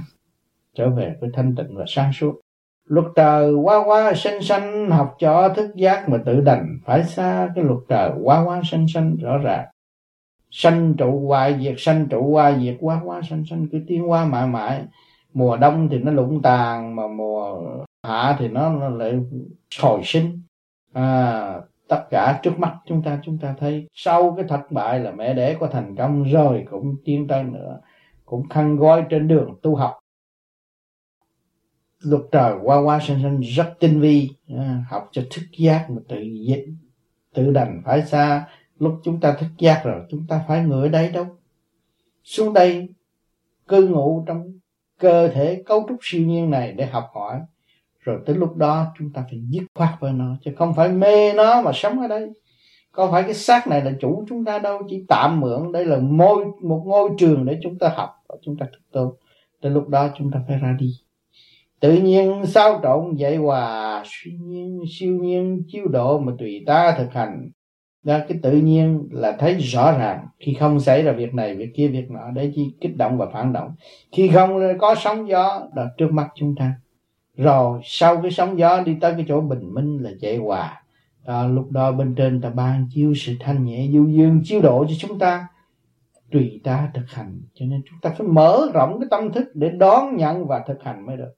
trở 0.75 0.89
về 0.89 1.15
với 1.21 1.29
thanh 1.33 1.55
tịnh 1.55 1.77
và 1.77 1.83
sáng 1.87 2.13
suốt. 2.13 2.39
Luật 2.85 3.05
trời 3.15 3.53
quá 3.53 3.83
quá 3.85 4.13
xanh 4.13 4.41
xanh 4.41 4.89
học 4.89 5.15
cho 5.19 5.49
thức 5.49 5.75
giác 5.75 6.09
mà 6.09 6.17
tự 6.25 6.41
đành. 6.41 6.77
Phải 6.85 7.03
xa 7.03 7.49
cái 7.55 7.63
luật 7.63 7.79
trời 7.89 8.11
quá 8.23 8.43
quá 8.45 8.61
xanh 8.71 8.85
xanh 8.87 9.15
rõ 9.15 9.37
ràng. 9.37 9.67
Sanh 10.51 10.93
trụ 10.97 11.27
hoài 11.27 11.59
diệt 11.61 11.75
sanh 11.77 12.07
trụ 12.09 12.31
hoài 12.31 12.59
diệt 12.61 12.77
quá 12.79 13.01
quá 13.05 13.21
sanh 13.29 13.45
sanh 13.49 13.67
cứ 13.71 13.79
tiến 13.87 14.07
hóa 14.07 14.25
mãi 14.25 14.47
mãi. 14.47 14.83
Mùa 15.33 15.57
đông 15.57 15.89
thì 15.91 15.97
nó 15.97 16.11
lụng 16.11 16.41
tàn 16.41 16.95
mà 16.95 17.07
mùa 17.07 17.61
hạ 18.03 18.35
thì 18.39 18.47
nó, 18.47 18.69
nó 18.69 18.89
lại 18.89 19.19
hồi 19.81 20.01
sinh. 20.03 20.41
À, 20.93 21.53
tất 21.89 22.05
cả 22.09 22.39
trước 22.43 22.59
mắt 22.59 22.75
chúng 22.85 23.03
ta 23.03 23.19
chúng 23.23 23.37
ta 23.37 23.55
thấy 23.59 23.87
sau 23.93 24.33
cái 24.37 24.45
thất 24.49 24.71
bại 24.71 24.99
là 24.99 25.11
mẹ 25.11 25.33
đẻ 25.33 25.57
có 25.59 25.67
thành 25.67 25.95
công 25.95 26.23
rồi 26.23 26.65
cũng 26.69 26.95
tiến 27.05 27.27
tới 27.27 27.43
nữa 27.43 27.79
cũng 28.29 28.49
khăn 28.49 28.77
gói 28.77 29.05
trên 29.09 29.27
đường 29.27 29.55
tu 29.61 29.75
học. 29.75 29.99
Luật 31.99 32.21
trời 32.31 32.53
qua 32.63 32.81
qua 32.81 32.99
sinh 32.99 33.19
sinh 33.21 33.39
rất 33.39 33.73
tinh 33.79 34.01
vi 34.01 34.29
à, 34.47 34.83
học 34.89 35.09
cho 35.11 35.21
thức 35.31 35.41
giác 35.57 35.89
mà 35.89 36.01
tự 36.07 36.17
tự 37.33 37.51
đành 37.51 37.81
phải 37.85 38.01
xa. 38.05 38.47
Lúc 38.79 38.99
chúng 39.03 39.19
ta 39.19 39.35
thức 39.39 39.47
giác 39.57 39.81
rồi 39.83 40.05
chúng 40.09 40.27
ta 40.27 40.45
phải 40.47 40.63
ngựa 40.63 40.87
đây 40.87 41.11
đâu. 41.11 41.25
Xuống 42.23 42.53
đây 42.53 42.89
cư 43.67 43.87
ngụ 43.87 44.23
trong 44.27 44.59
cơ 44.99 45.27
thể 45.27 45.63
cấu 45.65 45.85
trúc 45.89 45.97
siêu 46.01 46.27
nhiên 46.27 46.49
này 46.49 46.71
để 46.71 46.85
học 46.85 47.09
hỏi 47.13 47.39
rồi 48.09 48.19
tới 48.25 48.35
lúc 48.35 48.55
đó 48.55 48.85
chúng 48.99 49.13
ta 49.13 49.23
phải 49.29 49.39
dứt 49.49 49.63
khoát 49.75 49.89
với 49.99 50.11
nó, 50.13 50.35
chứ 50.45 50.51
không 50.57 50.73
phải 50.73 50.89
mê 50.89 51.33
nó 51.33 51.61
mà 51.61 51.71
sống 51.73 51.99
ở 51.99 52.07
đây. 52.07 52.29
Có 52.91 53.11
phải 53.11 53.23
cái 53.23 53.33
xác 53.33 53.67
này 53.67 53.81
là 53.81 53.91
chủ 53.99 54.25
chúng 54.29 54.45
ta 54.45 54.59
đâu, 54.59 54.81
chỉ 54.89 55.05
tạm 55.07 55.39
mượn, 55.39 55.71
đây 55.71 55.85
là 55.85 55.97
môi, 55.99 56.45
một 56.63 56.83
ngôi 56.85 57.09
trường 57.17 57.45
để 57.45 57.59
chúng 57.63 57.77
ta 57.79 57.91
học 57.95 58.09
và 58.29 58.35
chúng 58.41 58.57
ta 58.57 58.65
thực 58.65 58.91
tu 58.91 59.15
tới 59.61 59.71
lúc 59.71 59.87
đó 59.87 60.09
chúng 60.17 60.31
ta 60.31 60.39
phải 60.47 60.57
ra 60.57 60.75
đi. 60.79 60.91
Tự 61.79 61.93
nhiên 61.93 62.45
sao 62.45 62.79
trộn 62.83 63.15
dạy 63.15 63.35
hòa, 63.35 64.03
suy 64.05 64.31
nhiên, 64.41 64.79
siêu 64.89 65.13
nhiên 65.21 65.63
chiếu 65.67 65.87
độ 65.87 66.19
mà 66.19 66.33
tùy 66.39 66.63
ta 66.65 66.95
thực 66.97 67.13
hành. 67.13 67.49
Đó, 68.03 68.19
cái 68.27 68.37
tự 68.43 68.51
nhiên 68.51 69.07
là 69.11 69.31
thấy 69.39 69.53
rõ 69.53 69.91
ràng. 69.97 70.27
Khi 70.39 70.53
không 70.53 70.79
xảy 70.79 71.03
ra 71.03 71.11
việc 71.11 71.33
này, 71.33 71.55
việc 71.55 71.71
kia, 71.75 71.87
việc 71.87 72.11
nọ, 72.11 72.31
để 72.33 72.51
chi 72.55 72.73
kích 72.81 72.97
động 72.97 73.17
và 73.17 73.25
phản 73.33 73.53
động. 73.53 73.71
Khi 74.11 74.27
không 74.27 74.61
có 74.79 74.95
sóng 74.95 75.29
gió, 75.29 75.67
đó, 75.75 75.85
trước 75.97 76.11
mắt 76.11 76.27
chúng 76.35 76.55
ta 76.59 76.73
rồi 77.39 77.79
sau 77.83 78.21
cái 78.21 78.31
sóng 78.31 78.59
gió 78.59 78.81
đi 78.81 78.97
tới 79.01 79.13
cái 79.13 79.25
chỗ 79.27 79.41
bình 79.41 79.73
minh 79.73 79.97
là 79.97 80.11
chạy 80.21 80.37
hòa. 80.37 80.83
À, 81.25 81.43
lúc 81.43 81.71
đó 81.71 81.91
bên 81.91 82.15
trên 82.15 82.41
ta 82.41 82.49
ban 82.49 82.87
chiếu 82.93 83.13
sự 83.15 83.33
thanh 83.39 83.65
nhẹ 83.65 83.87
du 83.93 84.07
dương 84.07 84.41
chiếu 84.43 84.61
độ 84.61 84.85
cho 84.89 84.93
chúng 84.99 85.19
ta. 85.19 85.47
Tùy 86.31 86.61
ta 86.63 86.89
thực 86.93 87.11
hành 87.11 87.41
cho 87.53 87.65
nên 87.65 87.81
chúng 87.89 87.99
ta 88.01 88.09
phải 88.17 88.27
mở 88.27 88.61
rộng 88.73 88.99
cái 88.99 89.07
tâm 89.11 89.31
thức 89.31 89.51
để 89.53 89.69
đón 89.69 90.17
nhận 90.17 90.47
và 90.47 90.63
thực 90.67 90.83
hành 90.83 91.05
mới 91.05 91.17
được. 91.17 91.33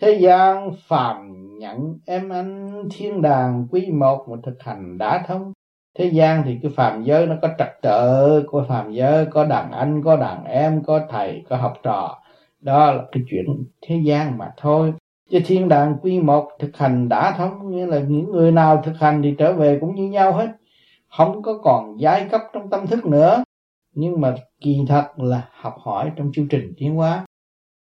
Thế 0.00 0.18
gian 0.20 0.70
phàm 0.86 1.36
nhận 1.58 1.98
em 2.06 2.28
anh 2.28 2.82
thiên 2.92 3.22
đàng 3.22 3.66
quý 3.70 3.90
một 3.90 4.26
mà 4.28 4.36
thực 4.42 4.62
hành 4.62 4.98
đã 4.98 5.24
thông. 5.26 5.52
Thế 5.98 6.06
gian 6.06 6.42
thì 6.44 6.58
cái 6.62 6.70
phàm 6.76 7.04
giới 7.04 7.26
nó 7.26 7.34
có 7.42 7.48
trật 7.58 7.68
tự 7.82 8.42
có 8.46 8.64
phàm 8.68 8.92
giới 8.92 9.26
có 9.26 9.44
đàn 9.44 9.72
anh 9.72 10.02
có 10.04 10.16
đàn 10.16 10.44
em 10.44 10.82
có 10.84 11.00
thầy 11.10 11.44
có 11.48 11.56
học 11.56 11.74
trò. 11.82 12.22
Đó 12.60 12.92
là 12.92 13.02
cái 13.12 13.22
chuyện 13.30 13.46
thế 13.86 14.00
gian 14.04 14.38
mà 14.38 14.52
thôi 14.56 14.92
chứ 15.30 15.40
thiên 15.46 15.68
đàng 15.68 15.96
quy 16.02 16.20
một 16.20 16.48
thực 16.58 16.76
hành 16.76 17.08
đã 17.08 17.34
thông 17.36 17.70
nghĩa 17.70 17.86
là 17.86 17.98
những 17.98 18.30
người 18.32 18.52
nào 18.52 18.82
thực 18.84 18.96
hành 19.00 19.22
thì 19.22 19.34
trở 19.38 19.52
về 19.52 19.78
cũng 19.80 19.94
như 19.94 20.08
nhau 20.08 20.32
hết. 20.32 20.48
Không 21.08 21.42
có 21.42 21.58
còn 21.62 22.00
giai 22.00 22.28
cấp 22.28 22.40
trong 22.52 22.70
tâm 22.70 22.86
thức 22.86 23.06
nữa. 23.06 23.44
Nhưng 23.94 24.20
mà 24.20 24.34
kỳ 24.60 24.80
thật 24.88 25.08
là 25.16 25.48
học 25.60 25.76
hỏi 25.82 26.10
trong 26.16 26.30
chương 26.34 26.48
trình 26.48 26.72
tiến 26.76 26.94
hóa. 26.94 27.26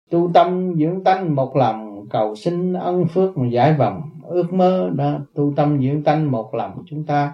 Tu 0.09 0.31
tâm, 0.33 0.73
dưỡng 0.75 1.03
tánh, 1.03 1.35
một 1.35 1.55
lòng, 1.55 2.05
cầu 2.09 2.35
xin 2.35 2.73
ân 2.73 3.05
phước 3.07 3.37
mà 3.37 3.47
giải 3.47 3.73
vọng 3.73 4.01
ước 4.27 4.53
mơ 4.53 4.89
đó. 4.95 5.11
Tu 5.35 5.53
tâm, 5.55 5.81
dưỡng 5.81 6.03
tánh, 6.03 6.31
một 6.31 6.55
lòng 6.55 6.83
chúng 6.85 7.05
ta. 7.05 7.33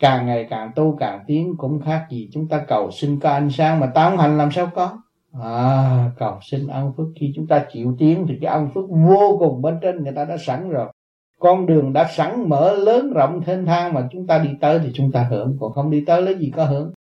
Càng 0.00 0.26
ngày 0.26 0.46
càng 0.50 0.72
tu, 0.74 0.96
càng 1.00 1.24
tiến 1.26 1.54
cũng 1.58 1.80
khác 1.80 2.06
gì 2.10 2.28
chúng 2.32 2.48
ta 2.48 2.58
cầu 2.68 2.90
xin 2.90 3.20
có 3.20 3.30
ánh 3.30 3.50
sáng 3.50 3.80
mà 3.80 3.86
tao 3.94 4.16
hành 4.16 4.38
làm 4.38 4.50
sao 4.50 4.70
có 4.74 4.98
à, 5.42 6.10
cầu 6.18 6.38
xin 6.42 6.66
ân 6.66 6.92
phước. 6.96 7.06
Khi 7.20 7.32
chúng 7.36 7.46
ta 7.46 7.64
chịu 7.72 7.96
tiến 7.98 8.26
thì 8.28 8.38
cái 8.40 8.52
ân 8.52 8.68
phước 8.74 8.84
vô 8.90 9.36
cùng 9.38 9.62
bên 9.62 9.78
trên 9.82 10.04
người 10.04 10.12
ta 10.12 10.24
đã 10.24 10.36
sẵn 10.36 10.70
rồi. 10.70 10.86
Con 11.40 11.66
đường 11.66 11.92
đã 11.92 12.08
sẵn 12.16 12.48
mở 12.48 12.72
lớn 12.76 13.12
rộng 13.12 13.42
thênh 13.42 13.66
thang 13.66 13.94
mà 13.94 14.08
chúng 14.12 14.26
ta 14.26 14.38
đi 14.38 14.50
tới 14.60 14.78
thì 14.78 14.90
chúng 14.94 15.12
ta 15.12 15.26
hưởng. 15.30 15.56
Còn 15.60 15.72
không 15.72 15.90
đi 15.90 16.04
tới 16.06 16.22
lấy 16.22 16.34
gì 16.34 16.52
có 16.56 16.64
hưởng. 16.64 16.92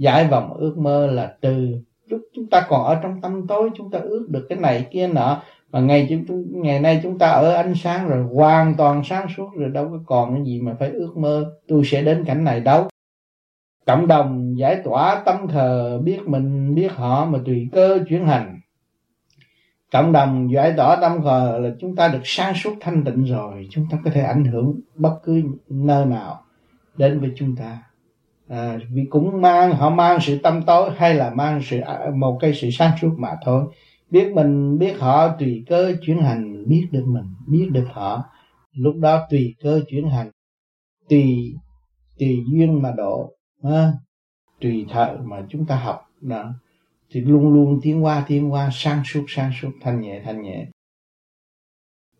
Giải 0.00 0.28
vòng 0.28 0.54
ước 0.54 0.78
mơ 0.78 1.06
là 1.06 1.36
từ 1.40 1.68
lúc 2.08 2.20
chúng 2.34 2.46
ta 2.46 2.66
còn 2.68 2.84
ở 2.84 2.98
trong 3.02 3.20
tâm 3.20 3.46
tối 3.46 3.70
chúng 3.76 3.90
ta 3.90 3.98
ước 3.98 4.26
được 4.30 4.46
cái 4.48 4.58
này 4.58 4.86
kia 4.90 5.08
nọ. 5.08 5.42
Mà 5.72 5.80
ngày 5.80 6.06
chúng 6.28 6.44
ngày 6.62 6.80
nay 6.80 7.00
chúng 7.02 7.18
ta 7.18 7.28
ở 7.28 7.54
ánh 7.54 7.74
sáng 7.74 8.08
rồi 8.08 8.24
hoàn 8.34 8.74
toàn 8.78 9.02
sáng 9.04 9.26
suốt 9.36 9.50
rồi 9.56 9.70
đâu 9.70 9.88
có 9.90 9.98
còn 10.06 10.34
cái 10.34 10.44
gì 10.44 10.60
mà 10.60 10.76
phải 10.78 10.90
ước 10.90 11.16
mơ. 11.16 11.52
Tôi 11.68 11.82
sẽ 11.84 12.02
đến 12.02 12.24
cảnh 12.24 12.44
này 12.44 12.60
đâu 12.60 12.88
cộng 13.86 14.06
đồng 14.06 14.58
giải 14.58 14.80
tỏa 14.84 15.22
tâm 15.26 15.48
thờ 15.48 16.00
biết 16.04 16.20
mình 16.26 16.74
biết 16.74 16.92
họ 16.92 17.24
mà 17.24 17.38
tùy 17.46 17.68
cơ 17.72 17.98
chuyển 18.08 18.26
hành. 18.26 18.60
Cộng 19.92 20.12
đồng 20.12 20.52
giải 20.52 20.74
tỏa 20.76 20.96
tâm 20.96 21.22
thờ 21.22 21.58
là 21.62 21.70
chúng 21.80 21.96
ta 21.96 22.08
được 22.08 22.20
sáng 22.24 22.54
suốt 22.54 22.74
thanh 22.80 23.04
tịnh 23.04 23.24
rồi 23.24 23.68
chúng 23.70 23.86
ta 23.90 23.98
có 24.04 24.10
thể 24.10 24.20
ảnh 24.20 24.44
hưởng 24.44 24.80
bất 24.94 25.18
cứ 25.24 25.42
nơi 25.68 26.06
nào 26.06 26.42
đến 26.96 27.20
với 27.20 27.30
chúng 27.36 27.56
ta. 27.56 27.82
À, 28.48 28.78
vì 28.90 29.06
cũng 29.10 29.40
mang 29.40 29.72
họ 29.72 29.90
mang 29.90 30.20
sự 30.20 30.38
tâm 30.38 30.62
tối 30.62 30.90
hay 30.96 31.14
là 31.14 31.30
mang 31.30 31.60
sự 31.62 31.80
à, 31.80 31.98
một 32.14 32.38
cái 32.40 32.54
sự 32.54 32.70
sáng 32.70 32.90
suốt 33.00 33.14
mà 33.18 33.30
thôi. 33.44 33.64
Biết 34.10 34.32
mình 34.34 34.78
biết 34.78 35.00
họ 35.00 35.28
tùy 35.28 35.64
cơ 35.68 35.94
chuyển 36.06 36.22
hành 36.22 36.68
biết 36.68 36.88
được 36.92 37.04
mình 37.06 37.24
biết 37.46 37.68
được 37.72 37.86
họ. 37.92 38.24
Lúc 38.72 38.94
đó 38.96 39.26
tùy 39.30 39.54
cơ 39.62 39.80
chuyển 39.88 40.10
hành 40.10 40.30
tùy 41.08 41.54
tùy 42.18 42.38
duyên 42.52 42.82
mà 42.82 42.92
độ 42.96 43.32
à 43.62 43.92
tùy 44.60 44.86
thợ 44.90 45.18
mà 45.24 45.46
chúng 45.48 45.66
ta 45.66 45.76
học 45.76 46.10
đó. 46.20 46.52
Thì 47.10 47.20
luôn 47.20 47.54
luôn 47.54 47.80
tiến 47.82 48.04
qua 48.04 48.24
tiến 48.28 48.52
qua, 48.52 48.70
sang 48.72 49.02
suốt 49.04 49.24
sang 49.28 49.50
suốt, 49.60 49.70
thanh 49.80 50.00
nhẹ 50.00 50.20
thanh 50.24 50.42
nhẹ. 50.42 50.66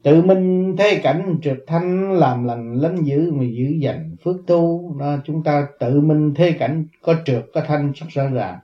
Tự 0.02 0.22
mình 0.22 0.74
thế 0.78 1.00
cảnh 1.02 1.38
trượt 1.42 1.58
thanh 1.66 2.12
làm 2.12 2.44
lành, 2.44 2.74
lánh 2.74 3.04
dữ 3.04 3.32
mà 3.32 3.44
giữ 3.44 3.64
dành 3.80 4.16
phước 4.24 4.36
tu. 4.46 4.94
Đó, 5.00 5.16
chúng 5.24 5.42
ta 5.42 5.66
tự 5.80 6.00
mình 6.00 6.34
thế 6.34 6.52
cảnh 6.52 6.86
có 7.02 7.14
trượt, 7.24 7.44
có 7.54 7.62
thanh 7.66 7.92
rất 7.92 8.06
rõ 8.08 8.28
ràng. 8.28 8.58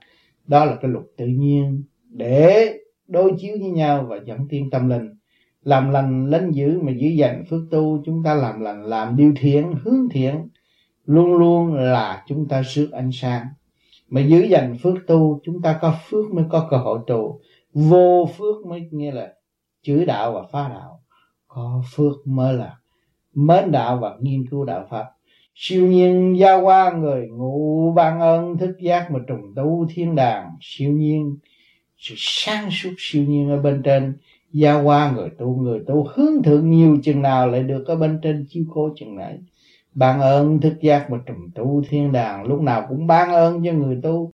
Đó 0.47 0.65
là 0.65 0.75
cái 0.81 0.91
luật 0.91 1.05
tự 1.17 1.27
nhiên. 1.27 1.83
Để 2.09 2.73
đối 3.07 3.33
chiếu 3.39 3.57
với 3.59 3.69
nhau 3.69 4.05
và 4.09 4.17
dẫn 4.25 4.47
tiên 4.49 4.69
tâm 4.69 4.89
linh. 4.89 5.09
Làm 5.63 5.89
lành, 5.89 6.29
lánh 6.29 6.51
dữ 6.51 6.79
mà 6.81 6.91
giữ 6.91 7.07
dành 7.07 7.43
phước 7.49 7.61
tu, 7.71 8.03
chúng 8.05 8.23
ta 8.23 8.33
làm 8.33 8.59
lành, 8.59 8.83
làm 8.83 9.15
điều 9.15 9.33
thiện, 9.37 9.73
hướng 9.83 10.09
thiện 10.11 10.47
luôn 11.09 11.33
luôn 11.33 11.75
là 11.75 12.23
chúng 12.27 12.47
ta 12.47 12.61
rước 12.61 12.89
ánh 12.91 13.09
sáng. 13.13 13.45
Mà 14.09 14.21
giữ 14.21 14.43
dành 14.43 14.77
phước 14.83 14.95
tu, 15.07 15.39
chúng 15.43 15.61
ta 15.61 15.79
có 15.81 15.95
phước 16.09 16.33
mới 16.33 16.45
có 16.49 16.67
cơ 16.69 16.77
hội 16.77 16.99
tu 17.07 17.39
vô 17.73 18.29
phước 18.37 18.65
mới 18.65 18.87
nghĩa 18.91 19.11
là 19.11 19.33
chửi 19.81 20.05
đạo 20.05 20.31
và 20.31 20.43
phá 20.51 20.69
đạo. 20.69 21.01
Có 21.47 21.83
phước 21.93 22.27
mới 22.27 22.53
là 22.53 22.77
mến 23.33 23.71
đạo 23.71 23.97
và 23.97 24.15
nghiên 24.21 24.47
cứu 24.47 24.65
đạo 24.65 24.85
pháp. 24.89 25.05
Siêu 25.55 25.87
nhiên 25.87 26.39
giao 26.39 26.61
qua 26.61 26.91
người 26.91 27.27
ngụ 27.27 27.93
ban 27.95 28.19
ơn 28.19 28.57
thức 28.57 28.77
giác 28.79 29.11
mà 29.11 29.19
trùng 29.27 29.53
tu 29.55 29.87
thiên 29.89 30.15
đàng, 30.15 30.49
siêu 30.61 30.91
nhiên, 30.91 31.37
sự 31.97 32.15
sáng 32.17 32.71
suốt 32.71 32.93
siêu 32.97 33.23
nhiên 33.23 33.49
ở 33.49 33.61
bên 33.61 33.81
trên. 33.83 34.17
Giao 34.53 34.83
qua 34.83 35.11
người 35.11 35.29
tu 35.37 35.55
người 35.55 35.79
tu 35.87 36.07
hướng 36.13 36.43
thượng 36.43 36.69
nhiều 36.69 36.97
chừng 37.03 37.21
nào 37.21 37.47
lại 37.47 37.63
được 37.63 37.83
ở 37.87 37.95
bên 37.95 38.19
trên, 38.23 38.45
chiếu 38.49 38.63
cố 38.73 38.89
chừng 38.95 39.15
nấy 39.15 39.39
ban 39.93 40.21
ơn 40.21 40.61
thức 40.61 40.73
giác 40.81 41.09
mà 41.11 41.17
trùng 41.25 41.51
tu 41.55 41.81
thiên 41.89 42.11
đàng. 42.11 42.43
Lúc 42.43 42.61
nào 42.61 42.85
cũng 42.89 43.07
ban 43.07 43.31
ơn 43.31 43.63
cho 43.65 43.71
người 43.71 43.99
tu. 44.03 44.31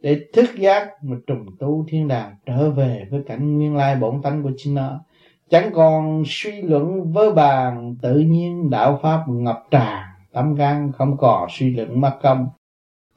Để 0.00 0.20
thức 0.32 0.50
giác 0.58 0.88
mà 1.02 1.16
trùng 1.26 1.46
tu 1.58 1.84
thiên 1.88 2.08
đàng, 2.08 2.36
trở 2.46 2.70
về 2.70 3.06
với 3.10 3.22
cảnh 3.26 3.56
nguyên 3.56 3.76
lai 3.76 3.96
bổn 3.96 4.22
tánh 4.22 4.42
của 4.42 4.50
chính 4.56 4.74
nó. 4.74 5.00
Chẳng 5.50 5.70
còn 5.74 6.22
suy 6.26 6.62
luận 6.62 7.12
vớ 7.12 7.30
bàn, 7.30 7.96
tự 8.02 8.18
nhiên 8.18 8.70
đạo 8.70 8.98
pháp 9.02 9.24
ngập 9.28 9.64
tràn 9.70 10.04
tâm 10.32 10.54
gan 10.54 10.92
không 10.92 11.16
còn 11.16 11.48
suy 11.50 11.70
luận 11.70 12.00
mất 12.00 12.18
công. 12.22 12.48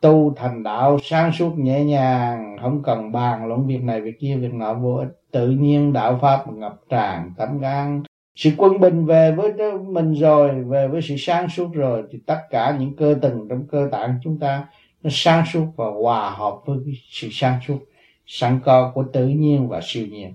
Tu 0.01 0.33
thành 0.35 0.63
đạo 0.63 0.97
sáng 1.03 1.31
suốt 1.31 1.57
nhẹ 1.57 1.83
nhàng, 1.83 2.57
không 2.61 2.83
cần 2.83 3.11
bàn 3.11 3.45
luận 3.45 3.67
việc 3.67 3.83
này 3.83 4.01
việc 4.01 4.19
kia 4.19 4.37
việc 4.37 4.53
nọ 4.53 4.73
vô 4.73 4.95
ích. 4.95 5.07
Tự 5.31 5.49
nhiên 5.49 5.93
đạo 5.93 6.19
pháp 6.21 6.53
ngập 6.53 6.75
tràn 6.89 7.31
tâm 7.37 7.59
gan 7.59 8.03
sự 8.35 8.51
quân 8.57 8.79
bình 8.79 9.05
về 9.05 9.31
với 9.31 9.53
mình 9.87 10.13
rồi, 10.13 10.63
về 10.63 10.87
với 10.87 11.01
sự 11.01 11.15
sáng 11.17 11.49
suốt 11.49 11.73
rồi, 11.73 12.03
thì 12.11 12.19
tất 12.25 12.39
cả 12.49 12.77
những 12.79 12.95
cơ 12.95 13.15
tầng 13.21 13.47
trong 13.49 13.67
cơ 13.71 13.87
tạng 13.91 14.19
chúng 14.23 14.39
ta 14.39 14.67
nó 15.03 15.09
sáng 15.13 15.43
suốt 15.53 15.65
và 15.75 15.85
hòa 16.03 16.29
hợp 16.29 16.57
với 16.65 16.77
sự 17.11 17.27
sáng 17.31 17.59
suốt, 17.67 17.79
sẵn 18.25 18.59
có 18.63 18.91
của 18.95 19.03
tự 19.13 19.27
nhiên 19.27 19.67
và 19.67 19.79
siêu 19.83 20.07
nhiên. 20.07 20.33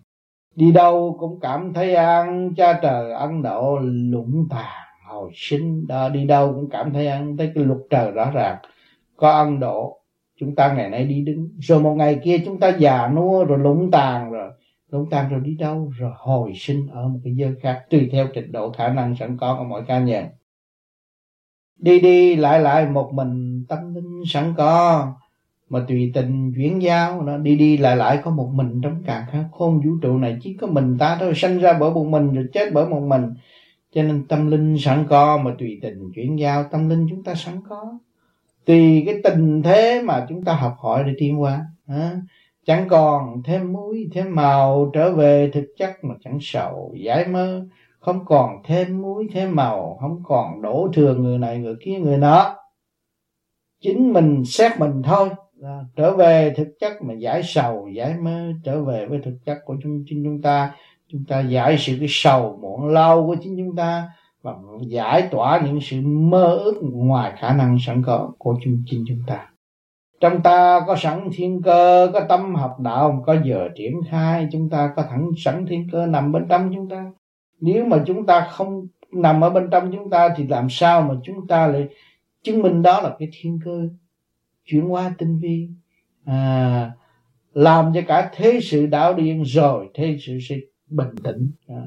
Đi 0.54 0.72
đâu 0.72 1.16
cũng 1.20 1.40
cảm 1.40 1.72
thấy 1.72 1.94
an, 1.94 2.54
cha 2.56 2.78
trời 2.82 3.12
ấn 3.12 3.42
độ 3.42 3.78
lũng 3.82 4.46
tàn 4.50 4.86
hồi 5.08 5.30
sinh. 5.34 5.86
Đó, 5.86 6.08
đi 6.08 6.24
đâu 6.24 6.52
cũng 6.54 6.70
cảm 6.70 6.92
thấy 6.92 7.06
ăn 7.06 7.36
thấy 7.36 7.52
cái 7.54 7.64
luật 7.64 7.78
trời 7.90 8.10
rõ 8.10 8.30
ràng. 8.34 8.56
Có 9.16 9.30
ăn 9.30 9.60
độ, 9.60 10.00
chúng 10.40 10.54
ta 10.54 10.72
ngày 10.72 10.90
nay 10.90 11.04
đi 11.04 11.20
đứng. 11.20 11.48
Rồi 11.60 11.80
một 11.80 11.94
ngày 11.94 12.20
kia 12.24 12.38
chúng 12.44 12.60
ta 12.60 12.68
già 12.78 13.08
nua 13.08 13.44
rồi 13.44 13.58
lũng 13.58 13.90
tàn 13.90 14.30
rồi 14.30 14.50
lũng 14.98 15.10
tan 15.10 15.28
rồi 15.30 15.40
đi 15.40 15.54
đâu? 15.54 15.92
Rồi 15.98 16.12
hồi 16.16 16.52
sinh 16.56 16.88
ở 16.92 17.08
một 17.08 17.18
cái 17.24 17.34
giới 17.36 17.54
khác 17.60 17.84
tùy 17.90 18.08
theo 18.12 18.26
trình 18.34 18.52
độ 18.52 18.70
khả 18.70 18.88
năng 18.88 19.16
sẵn 19.16 19.36
có 19.36 19.56
của 19.58 19.64
mỗi 19.64 19.82
cá 19.82 19.98
nhân. 19.98 20.24
Đi 21.78 22.00
đi 22.00 22.36
lại 22.36 22.60
lại 22.60 22.86
một 22.86 23.10
mình 23.14 23.64
tâm 23.68 23.94
linh 23.94 24.22
sẵn 24.26 24.54
có 24.56 25.06
mà 25.68 25.84
tùy 25.88 26.10
tình 26.14 26.52
chuyển 26.56 26.82
giao 26.82 27.22
nó 27.22 27.38
đi 27.38 27.56
đi 27.56 27.76
lại 27.76 27.96
lại 27.96 28.18
có 28.24 28.30
một 28.30 28.50
mình 28.54 28.80
trong 28.82 29.02
cả 29.06 29.26
khá 29.30 29.44
khôn 29.52 29.80
vũ 29.80 29.90
trụ 30.02 30.18
này 30.18 30.38
chỉ 30.42 30.54
có 30.54 30.66
mình 30.66 30.98
ta 30.98 31.16
thôi 31.20 31.32
sanh 31.36 31.58
ra 31.58 31.78
bởi 31.80 31.90
một 31.90 32.04
mình 32.04 32.34
rồi 32.34 32.46
chết 32.52 32.70
bởi 32.72 32.86
một 32.88 33.00
mình. 33.00 33.34
Cho 33.94 34.02
nên 34.02 34.26
tâm 34.26 34.50
linh 34.50 34.76
sẵn 34.78 35.06
có 35.08 35.36
mà 35.38 35.54
tùy 35.58 35.78
tình 35.82 36.12
chuyển 36.14 36.38
giao 36.38 36.64
tâm 36.70 36.88
linh 36.88 37.06
chúng 37.10 37.24
ta 37.24 37.34
sẵn 37.34 37.60
có. 37.68 37.98
Tùy 38.64 39.02
cái 39.06 39.14
tình 39.24 39.62
thế 39.62 40.02
mà 40.04 40.26
chúng 40.28 40.44
ta 40.44 40.52
học 40.52 40.76
hỏi 40.78 41.04
để 41.06 41.12
tiến 41.18 41.36
hóa 41.36 41.66
à, 41.86 42.20
chẳng 42.66 42.88
còn 42.88 43.42
thêm 43.42 43.72
muối, 43.72 44.08
thêm 44.12 44.34
màu, 44.34 44.90
trở 44.94 45.12
về 45.12 45.50
thực 45.54 45.66
chất 45.78 45.90
mà 46.02 46.14
chẳng 46.24 46.38
sầu. 46.40 46.94
Giải 47.04 47.28
mơ, 47.28 47.66
không 48.00 48.24
còn 48.24 48.50
thêm 48.64 49.02
muối, 49.02 49.28
thêm 49.32 49.56
màu, 49.56 49.98
không 50.00 50.22
còn 50.24 50.62
đổ 50.62 50.88
thừa 50.92 51.14
người 51.14 51.38
này, 51.38 51.58
người 51.58 51.74
kia, 51.80 51.98
người 51.98 52.16
nọ. 52.16 52.54
Chính 53.80 54.12
mình 54.12 54.44
xét 54.44 54.72
mình 54.78 55.02
thôi. 55.02 55.28
Trở 55.96 56.16
về 56.16 56.54
thực 56.56 56.68
chất 56.80 56.92
mà 57.02 57.14
giải 57.14 57.42
sầu, 57.42 57.88
giải 57.94 58.14
mơ, 58.20 58.52
trở 58.64 58.84
về 58.84 59.06
với 59.06 59.20
thực 59.24 59.38
chất 59.44 59.58
của 59.64 59.76
chúng, 59.82 60.04
chính 60.06 60.24
chúng 60.24 60.42
ta. 60.42 60.74
Chúng 61.08 61.24
ta 61.28 61.40
giải 61.40 61.76
sự 61.78 61.96
cái 61.98 62.08
sầu 62.10 62.58
muộn 62.62 62.86
lâu 62.86 63.26
của 63.26 63.36
chính 63.42 63.56
chúng 63.56 63.76
ta 63.76 64.08
và 64.42 64.54
giải 64.86 65.28
tỏa 65.30 65.60
những 65.64 65.80
sự 65.80 66.00
mơ 66.04 66.56
ước 66.56 66.80
ngoài 66.82 67.32
khả 67.36 67.52
năng 67.52 67.78
sẵn 67.80 68.02
có 68.06 68.32
của 68.38 68.58
chúng, 68.64 68.82
chính 68.86 69.04
chúng 69.08 69.20
ta 69.26 69.50
trong 70.20 70.42
ta 70.42 70.80
có 70.86 70.96
sẵn 70.96 71.28
thiên 71.32 71.62
cơ 71.62 72.10
có 72.12 72.20
tâm 72.28 72.54
học 72.54 72.76
đạo 72.80 73.22
có 73.26 73.36
giờ 73.44 73.68
triển 73.76 74.00
khai 74.10 74.48
chúng 74.52 74.70
ta 74.70 74.92
có 74.96 75.02
thẳng 75.02 75.30
sẵn 75.38 75.66
thiên 75.66 75.88
cơ 75.92 76.06
nằm 76.06 76.32
bên 76.32 76.46
trong 76.48 76.72
chúng 76.74 76.88
ta. 76.88 77.12
Nếu 77.60 77.84
mà 77.84 78.02
chúng 78.06 78.26
ta 78.26 78.48
không 78.50 78.86
nằm 79.12 79.40
ở 79.40 79.50
bên 79.50 79.68
trong 79.70 79.92
chúng 79.92 80.10
ta 80.10 80.28
thì 80.36 80.46
làm 80.46 80.66
sao 80.70 81.02
mà 81.02 81.14
chúng 81.22 81.46
ta 81.46 81.66
lại 81.66 81.88
chứng 82.42 82.62
minh 82.62 82.82
đó 82.82 83.00
là 83.00 83.16
cái 83.18 83.28
thiên 83.32 83.58
cơ? 83.64 83.88
Chuyển 84.64 84.88
hóa 84.88 85.14
tinh 85.18 85.38
vi. 85.38 85.68
À, 86.24 86.92
làm 87.54 87.92
cho 87.94 88.00
cả 88.06 88.30
thế 88.34 88.58
sự 88.62 88.86
đạo 88.86 89.14
điên 89.14 89.42
rồi 89.42 89.88
thế 89.94 90.18
sự 90.20 90.38
sẽ 90.48 90.56
bình 90.86 91.14
tĩnh. 91.24 91.50
À, 91.68 91.82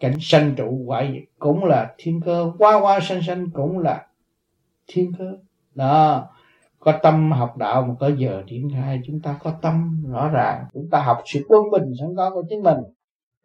cảnh 0.00 0.16
sanh 0.20 0.54
trụ 0.56 0.84
hoại 0.86 1.10
diệt 1.12 1.28
cũng 1.38 1.64
là 1.64 1.94
thiên 1.98 2.20
cơ 2.20 2.52
qua 2.58 2.80
qua 2.80 3.00
sanh 3.00 3.22
sanh 3.22 3.50
cũng 3.50 3.78
là 3.78 4.06
thiên 4.86 5.12
cơ. 5.18 5.36
Đó 5.74 6.28
có 6.80 6.92
tâm 7.02 7.32
học 7.32 7.56
đạo 7.56 7.82
mà 7.82 7.94
có 8.00 8.10
giờ 8.18 8.42
triển 8.46 8.68
khai 8.74 9.00
chúng 9.06 9.20
ta 9.20 9.38
có 9.42 9.52
tâm 9.62 10.04
rõ 10.10 10.28
ràng. 10.28 10.64
Chúng 10.72 10.88
ta 10.90 11.00
học 11.00 11.22
sự 11.26 11.46
quân 11.48 11.70
bình 11.70 11.92
sẵn 12.00 12.08
có 12.16 12.30
của 12.34 12.42
chính 12.48 12.62
mình. 12.62 12.78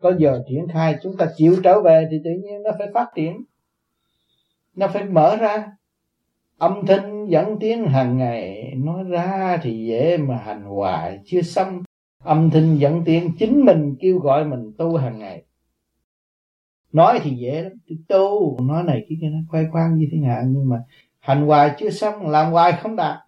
Có 0.01 0.13
giờ 0.17 0.43
triển 0.49 0.67
khai 0.67 0.95
chúng 1.03 1.17
ta 1.17 1.27
chịu 1.37 1.55
trở 1.63 1.81
về 1.81 2.07
thì 2.11 2.21
tự 2.23 2.29
nhiên 2.31 2.63
nó 2.63 2.71
phải 2.77 2.87
phát 2.93 3.07
triển. 3.15 3.43
Nó 4.75 4.87
phải 4.87 5.03
mở 5.03 5.35
ra. 5.35 5.71
Âm 6.57 6.85
thanh 6.87 7.25
dẫn 7.29 7.59
tiếng 7.59 7.85
hàng 7.85 8.17
ngày 8.17 8.73
nói 8.75 9.03
ra 9.03 9.57
thì 9.61 9.85
dễ 9.85 10.17
mà 10.17 10.37
hành 10.37 10.63
hoài, 10.63 11.19
chưa 11.25 11.41
xong. 11.41 11.81
Âm 12.23 12.49
thanh 12.49 12.77
dẫn 12.77 13.03
tiếng 13.05 13.31
chính 13.39 13.65
mình 13.65 13.95
kêu 13.99 14.19
gọi 14.19 14.45
mình 14.45 14.71
tu 14.77 14.97
hàng 14.97 15.19
ngày. 15.19 15.43
Nói 16.91 17.19
thì 17.23 17.31
dễ 17.31 17.61
lắm 17.61 17.71
tu. 18.07 18.57
Nói 18.61 18.83
này 18.83 19.05
cái 19.09 19.17
kia 19.21 19.27
nó 19.29 19.37
khoe 19.49 19.61
khoang 19.71 19.97
như 19.97 20.05
thế 20.11 20.17
nào, 20.17 20.41
nhưng 20.45 20.69
mà 20.69 20.83
hành 21.19 21.45
hoài 21.45 21.71
chưa 21.77 21.89
xong, 21.89 22.27
làm 22.27 22.51
hoài 22.51 22.73
không 22.73 22.95
đạt 22.95 23.24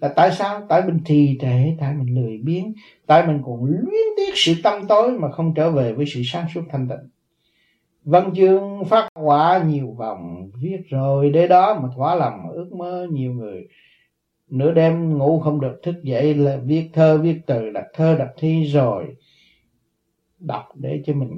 là 0.00 0.08
tại 0.08 0.32
sao? 0.32 0.66
Tại 0.68 0.82
mình 0.86 0.98
trì 1.04 1.38
trệ 1.40 1.76
tại 1.80 1.94
mình 1.94 2.14
lười 2.14 2.38
biếng, 2.44 2.72
tại 3.06 3.26
mình 3.26 3.42
còn 3.46 3.64
luyến 3.64 4.04
tiếc 4.16 4.32
sự 4.34 4.54
tâm 4.62 4.86
tối 4.88 5.10
mà 5.10 5.30
không 5.30 5.54
trở 5.54 5.70
về 5.70 5.92
với 5.92 6.06
sự 6.06 6.20
sáng 6.24 6.46
suốt 6.54 6.62
thanh 6.70 6.88
tịnh. 6.88 7.08
Văn 8.04 8.30
chương 8.36 8.84
phát 8.84 9.08
quả 9.14 9.64
nhiều 9.66 9.94
vòng 9.98 10.50
viết 10.60 10.78
rồi, 10.88 11.30
để 11.30 11.48
đó 11.48 11.80
mà 11.82 11.88
thỏa 11.96 12.14
lòng 12.14 12.50
ước 12.52 12.72
mơ 12.72 13.06
nhiều 13.10 13.32
người. 13.32 13.68
Nửa 14.50 14.72
đêm 14.72 15.18
ngủ 15.18 15.40
không 15.40 15.60
được, 15.60 15.80
thức 15.82 15.94
dậy 16.02 16.34
là 16.34 16.56
viết 16.64 16.90
thơ, 16.92 17.18
viết 17.18 17.40
từ 17.46 17.70
đặt 17.70 17.84
thơ 17.94 18.16
đặt 18.18 18.28
thi 18.36 18.64
rồi 18.64 19.04
đọc 20.38 20.64
để 20.74 21.02
cho 21.06 21.12
mình 21.14 21.30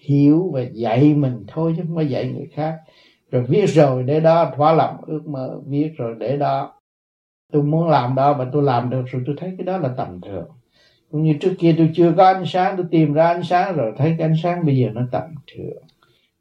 hiểu 0.00 0.50
và 0.52 0.60
dạy 0.72 1.14
mình 1.14 1.44
thôi 1.48 1.74
chứ 1.76 1.82
không 1.86 1.96
có 1.96 2.02
dạy 2.02 2.32
người 2.32 2.48
khác. 2.52 2.76
Rồi 3.30 3.44
viết 3.48 3.66
rồi, 3.66 4.02
để 4.02 4.20
đó 4.20 4.52
thỏa 4.56 4.72
lòng 4.72 4.96
ước 5.06 5.26
mơ, 5.26 5.60
viết 5.66 5.92
rồi 5.96 6.14
để 6.18 6.36
đó 6.36 6.72
tôi 7.52 7.62
muốn 7.62 7.88
làm 7.88 8.14
đó 8.14 8.34
và 8.34 8.46
tôi 8.52 8.62
làm 8.62 8.90
được 8.90 9.02
rồi 9.06 9.22
tôi 9.26 9.36
thấy 9.38 9.54
cái 9.58 9.64
đó 9.64 9.78
là 9.78 9.88
tầm 9.96 10.20
thường. 10.20 10.46
Cũng 11.10 11.22
như 11.22 11.34
trước 11.40 11.54
kia 11.58 11.74
tôi 11.78 11.90
chưa 11.94 12.12
có 12.16 12.24
ánh 12.26 12.44
sáng, 12.46 12.76
tôi 12.76 12.86
tìm 12.90 13.12
ra 13.12 13.26
ánh 13.26 13.42
sáng 13.42 13.76
rồi 13.76 13.92
thấy 13.96 14.14
cái 14.18 14.28
ánh 14.28 14.36
sáng 14.42 14.66
bây 14.66 14.76
giờ 14.76 14.88
nó 14.94 15.02
tầm 15.12 15.34
thường. 15.54 15.82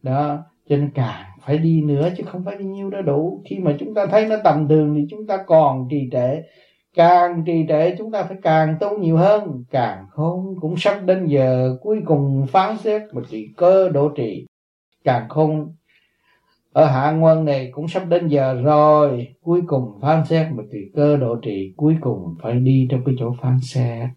Đó, 0.03 0.37
cho 0.69 0.75
nên 0.77 0.89
càng 0.95 1.25
phải 1.41 1.57
đi 1.57 1.81
nữa 1.81 2.09
chứ 2.17 2.23
không 2.27 2.43
phải 2.43 2.55
đi 2.55 2.65
nhiêu 2.65 2.89
đó 2.89 3.01
đủ. 3.01 3.41
Khi 3.45 3.59
mà 3.59 3.75
chúng 3.79 3.93
ta 3.93 4.05
thấy 4.05 4.25
nó 4.25 4.35
tầm 4.43 4.67
thường 4.67 4.95
thì 4.95 5.05
chúng 5.09 5.27
ta 5.27 5.37
còn 5.47 5.87
trì 5.89 6.09
trệ. 6.11 6.41
Càng 6.95 7.43
trì 7.45 7.65
trệ 7.67 7.95
chúng 7.97 8.11
ta 8.11 8.23
phải 8.23 8.37
càng 8.41 8.75
tu 8.79 8.97
nhiều 8.97 9.17
hơn. 9.17 9.63
Càng 9.71 10.05
khôn 10.11 10.55
cũng 10.61 10.77
sắp 10.77 10.99
đến 11.05 11.25
giờ 11.25 11.77
cuối 11.81 12.01
cùng 12.05 12.45
phán 12.47 12.77
xét 12.77 13.01
mà 13.13 13.21
trị 13.29 13.47
cơ 13.57 13.89
độ 13.89 14.09
trì. 14.09 14.45
Càng 15.03 15.29
khôn 15.29 15.75
ở 16.73 16.85
hạ 16.85 17.11
nguồn 17.11 17.45
này 17.45 17.69
cũng 17.71 17.87
sắp 17.87 18.03
đến 18.09 18.27
giờ 18.27 18.53
rồi. 18.63 19.27
Cuối 19.41 19.61
cùng 19.67 19.99
phán 20.01 20.25
xét 20.25 20.47
mà 20.51 20.63
tùy 20.71 20.81
cơ 20.95 21.17
độ 21.17 21.35
trì 21.35 21.73
cuối 21.77 21.95
cùng 22.01 22.35
phải 22.43 22.53
đi 22.53 22.87
trong 22.91 23.03
cái 23.05 23.15
chỗ 23.19 23.35
phán 23.41 23.57
xét. 23.61 24.09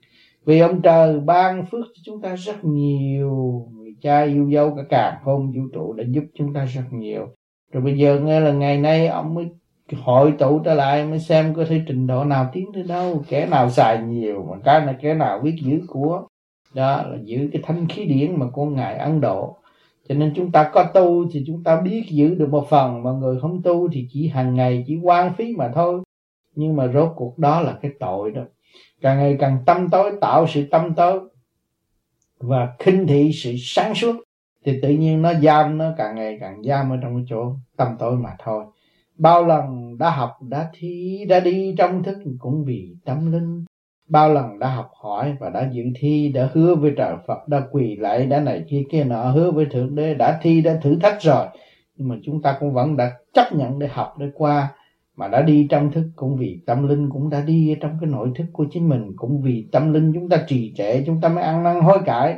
Vì 0.47 0.59
ông 0.59 0.83
trời 0.83 1.21
ban 1.21 1.66
phước 1.66 1.87
cho 1.95 2.01
chúng 2.05 2.21
ta 2.21 2.35
rất 2.37 2.64
nhiều. 2.64 3.66
Người 3.73 3.95
cha 4.03 4.23
yêu 4.23 4.49
dấu 4.49 4.75
cả 4.77 4.83
càng 4.88 5.14
không, 5.25 5.53
vũ 5.53 5.62
trụ 5.75 5.92
đã 5.92 6.05
giúp 6.09 6.25
chúng 6.35 6.55
ta 6.55 6.64
rất 6.64 6.83
nhiều. 6.90 7.29
Rồi 7.73 7.83
bây 7.83 7.99
giờ 7.99 8.21
nghe 8.21 8.40
là 8.40 8.53
ngày 8.53 8.79
nay 8.79 9.07
ông 9.07 9.35
mới 9.35 9.47
hội 10.03 10.33
tụ 10.38 10.59
trở 10.59 10.75
lại 10.75 11.05
mới 11.05 11.19
xem 11.19 11.55
có 11.55 11.64
thể 11.69 11.81
trình 11.87 12.07
độ 12.07 12.25
nào 12.25 12.51
tiến 12.53 12.66
tới 12.75 12.83
đâu. 12.83 13.23
Kẻ 13.29 13.47
nào 13.47 13.71
xài 13.71 14.03
nhiều 14.03 14.47
mà 14.51 14.57
cái 14.64 14.87
này 14.87 14.95
kẻ 15.01 15.14
nào 15.14 15.40
biết 15.40 15.57
giữ 15.62 15.81
của. 15.88 16.23
Đó 16.75 17.03
là 17.03 17.19
giữ 17.25 17.49
cái 17.53 17.62
thanh 17.64 17.88
khí 17.88 18.05
điển 18.05 18.38
mà 18.38 18.47
con 18.53 18.75
ngài 18.75 18.99
ấn 18.99 19.21
độ 19.21 19.57
cho 20.09 20.14
nên 20.14 20.33
chúng 20.37 20.53
ta 20.53 20.71
có 20.73 20.85
tu 20.95 21.31
thì 21.31 21.45
chúng 21.47 21.62
ta 21.64 21.81
biết 21.81 22.05
giữ 22.09 22.35
được 22.35 22.49
một 22.51 22.66
phần, 22.71 23.03
mà 23.03 23.12
người 23.12 23.40
không 23.40 23.62
tu 23.62 23.88
thì 23.88 24.09
chỉ 24.11 24.29
hàng 24.29 24.55
ngày 24.55 24.85
chỉ 24.87 24.97
quan 25.03 25.35
phí 25.35 25.57
mà 25.57 25.71
thôi. 25.75 26.01
Nhưng 26.55 26.77
mà 26.77 26.88
rốt 26.88 27.12
cuộc 27.16 27.38
đó 27.38 27.61
là 27.61 27.79
cái 27.83 27.90
tội 28.01 28.31
đó. 28.31 28.42
Càng 29.01 29.19
ngày 29.19 29.37
càng 29.40 29.59
tâm 29.66 29.88
tối, 29.90 30.12
tạo 30.21 30.47
sự 30.47 30.66
tâm 30.71 30.95
tối 30.95 31.21
và 32.38 32.69
khinh 32.79 33.07
thị 33.07 33.31
sự 33.35 33.55
sáng 33.59 33.95
suốt, 33.95 34.16
thì 34.64 34.79
tự 34.83 34.88
nhiên 34.88 35.23
nó 35.23 35.35
giam, 35.35 35.79
nó 35.79 35.95
càng 35.97 36.16
ngày 36.16 36.38
càng 36.40 36.62
giam 36.62 36.90
ở 36.90 36.97
trong 37.03 37.14
cái 37.16 37.25
chỗ 37.29 37.53
tâm 37.77 37.88
tối 37.99 38.16
mà 38.16 38.31
thôi. 38.38 38.64
Bao 39.19 39.47
lần 39.47 39.97
đã 39.99 40.11
học, 40.11 40.31
đã 40.49 40.71
thi, 40.75 41.25
đã 41.29 41.40
đi 41.40 41.75
trong 41.79 42.03
thức 42.03 42.19
cũng 42.38 42.64
vì 42.64 42.97
tâm 43.05 43.33
linh 43.33 43.64
bao 44.09 44.33
lần 44.33 44.59
đã 44.59 44.69
học 44.69 44.90
hỏi 45.03 45.37
và 45.40 45.51
đã 45.51 45.69
dự 45.73 45.83
thi, 45.95 46.33
đã 46.35 46.49
hứa 46.53 46.75
với 46.75 46.92
trời 46.97 47.14
Phật, 47.27 47.49
đã 47.49 47.62
quỳ 47.71 47.97
lại 47.97 48.27
đã 48.27 48.40
này 48.40 48.64
kia 48.69 48.83
kia 48.90 49.05
nọ, 49.05 49.23
hứa 49.23 49.51
với 49.51 49.66
thượng 49.66 49.95
đế, 49.95 50.14
đã 50.14 50.38
thi, 50.42 50.61
đã 50.61 50.79
thử 50.83 50.97
thách 51.03 51.23
rồi. 51.23 51.47
Nhưng 51.97 52.09
mà 52.09 52.16
chúng 52.25 52.42
ta 52.42 52.57
cũng 52.61 52.73
vẫn 52.73 52.97
đã 52.97 53.12
chấp 53.35 53.53
nhận 53.53 53.79
để 53.79 53.87
học, 53.87 54.14
để 54.19 54.27
qua, 54.35 54.69
mà 55.16 55.29
đã 55.29 55.42
đi 55.42 55.66
trong 55.71 55.92
thức 55.92 56.05
cũng 56.16 56.37
vì 56.37 56.61
tâm 56.66 56.88
linh, 56.88 57.11
cũng 57.11 57.31
đã 57.31 57.40
đi 57.40 57.77
trong 57.81 57.97
cái 58.01 58.11
nội 58.11 58.31
thức 58.35 58.47
của 58.53 58.66
chính 58.71 58.88
mình, 58.88 59.12
cũng 59.16 59.42
vì 59.42 59.69
tâm 59.73 59.92
linh 59.92 60.12
chúng 60.14 60.29
ta 60.29 60.45
trì 60.47 60.73
trệ, 60.77 61.03
chúng 61.07 61.21
ta 61.21 61.29
mới 61.29 61.45
ăn 61.45 61.62
năn 61.62 61.81
hối 61.81 61.99
cải. 62.05 62.37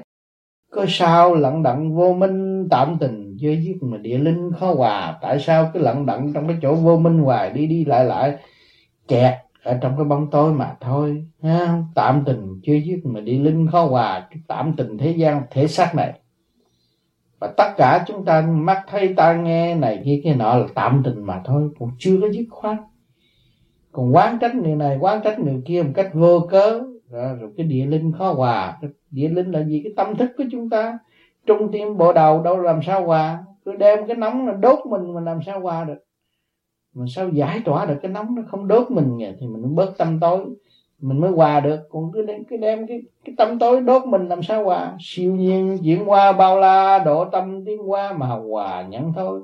Có 0.72 0.84
sao 0.88 1.34
lận 1.34 1.62
đận 1.62 1.94
vô 1.94 2.14
minh 2.14 2.68
tạm 2.70 2.96
tình 3.00 3.36
với 3.42 3.62
giết 3.62 3.76
mà 3.80 3.96
địa 3.96 4.18
linh 4.18 4.50
khó 4.60 4.74
hòa? 4.74 5.18
Tại 5.22 5.38
sao 5.38 5.70
cái 5.74 5.82
lận 5.82 6.06
đận 6.06 6.32
trong 6.32 6.48
cái 6.48 6.56
chỗ 6.62 6.74
vô 6.74 6.98
minh 6.98 7.18
hoài, 7.18 7.50
đi 7.50 7.66
đi 7.66 7.84
lại 7.84 8.04
lại 8.04 8.36
kẹt 9.08 9.34
ở 9.68 9.78
trong 9.80 9.96
cái 9.96 10.04
bóng 10.04 10.30
tối 10.30 10.52
mà 10.52 10.76
thôi 10.80 11.26
ha? 11.42 11.82
tạm 11.94 12.22
tình 12.26 12.60
chưa 12.62 12.74
dứt 12.74 13.00
mà 13.04 13.20
đi 13.20 13.38
linh 13.38 13.66
khó 13.72 13.84
hòa 13.84 14.26
cái 14.30 14.38
tạm 14.48 14.74
tình 14.76 14.98
thế 14.98 15.10
gian 15.10 15.42
thể 15.50 15.66
xác 15.66 15.94
này. 15.94 16.20
Và 17.40 17.52
tất 17.56 17.72
cả 17.76 18.04
chúng 18.06 18.24
ta 18.24 18.40
mắt 18.40 18.82
thấy 18.88 19.14
ta 19.14 19.34
nghe 19.36 19.74
này 19.74 20.02
kia 20.04 20.20
kia 20.24 20.34
nọ 20.34 20.56
là 20.56 20.66
tạm 20.74 21.02
tình 21.04 21.24
mà 21.24 21.40
thôi 21.44 21.70
cũng 21.78 21.90
chưa 21.98 22.18
có 22.20 22.28
dứt 22.28 22.44
khoát. 22.50 22.78
Còn 23.92 24.14
quán 24.14 24.38
trách 24.40 24.54
người 24.54 24.74
này 24.74 24.96
quán 25.00 25.20
trách 25.24 25.38
người 25.38 25.62
kia 25.66 25.82
một 25.82 25.92
cách 25.94 26.10
vô 26.14 26.40
cớ 26.50 26.80
rồi, 27.10 27.36
rồi 27.40 27.52
cái 27.56 27.66
địa 27.66 27.86
linh 27.86 28.12
khó 28.12 28.32
hòa 28.32 28.78
cái 28.80 28.90
địa 29.10 29.28
linh 29.28 29.50
là 29.50 29.62
gì? 29.62 29.80
Cái 29.84 29.92
tâm 29.96 30.16
thức 30.16 30.30
của 30.38 30.44
chúng 30.52 30.70
ta. 30.70 30.98
Trung 31.46 31.72
tim 31.72 31.96
bộ 31.96 32.12
đầu 32.12 32.42
đâu 32.42 32.58
làm 32.58 32.80
sao 32.82 33.06
hòa? 33.06 33.44
Cứ 33.64 33.72
đem 33.76 34.06
cái 34.06 34.16
nóng 34.16 34.46
là 34.46 34.54
đốt 34.54 34.78
mình 34.90 35.14
mà 35.14 35.20
làm 35.20 35.40
sao 35.46 35.60
hòa 35.60 35.84
được? 35.84 36.07
Mà 36.98 37.04
sao 37.08 37.28
giải 37.28 37.62
tỏa 37.64 37.86
được 37.86 37.96
cái 38.02 38.10
nóng 38.12 38.34
nó 38.34 38.42
không 38.48 38.68
đốt 38.68 38.90
mình 38.90 39.18
thì 39.40 39.46
mình 39.46 39.74
bớt 39.74 39.98
tâm 39.98 40.20
tối. 40.20 40.44
Mình 41.00 41.20
mới 41.20 41.30
hòa 41.30 41.60
được. 41.60 41.80
Còn 41.90 42.12
cứ 42.12 42.22
đem 42.22 42.44
cái 42.44 42.58
đem 42.58 42.86
cái 42.86 43.02
cái 43.24 43.34
tâm 43.38 43.58
tối 43.58 43.80
đốt 43.80 44.06
mình 44.06 44.28
làm 44.28 44.42
sao 44.42 44.64
hòa? 44.64 44.96
Siêu 45.00 45.34
nhiên 45.34 45.78
chuyển 45.84 46.10
qua 46.10 46.32
bao 46.32 46.60
la 46.60 46.98
độ 46.98 47.24
tâm 47.24 47.64
tiến 47.64 47.90
qua 47.90 48.12
mà 48.12 48.26
hòa 48.26 48.82
nhẫn 48.82 49.12
thôi. 49.12 49.42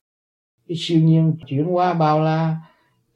Cái 0.69 0.77
siêu 0.79 1.01
nhiên 1.01 1.37
chuyển 1.47 1.77
qua 1.77 1.95
bao 1.95 2.21
la, 2.21 2.57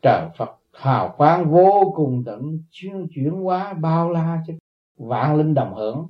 trời 0.02 0.28
phật 0.36 0.58
hào 0.72 1.14
quang 1.16 1.50
vô 1.50 1.92
cùng 1.96 2.22
tận 2.26 2.58
chuyên 2.70 3.06
chuyển 3.14 3.46
qua 3.46 3.72
bao 3.72 4.10
la 4.10 4.42
chứ 4.46 4.52
vạn 4.98 5.36
linh 5.36 5.54
đồng 5.54 5.74
hưởng. 5.74 6.06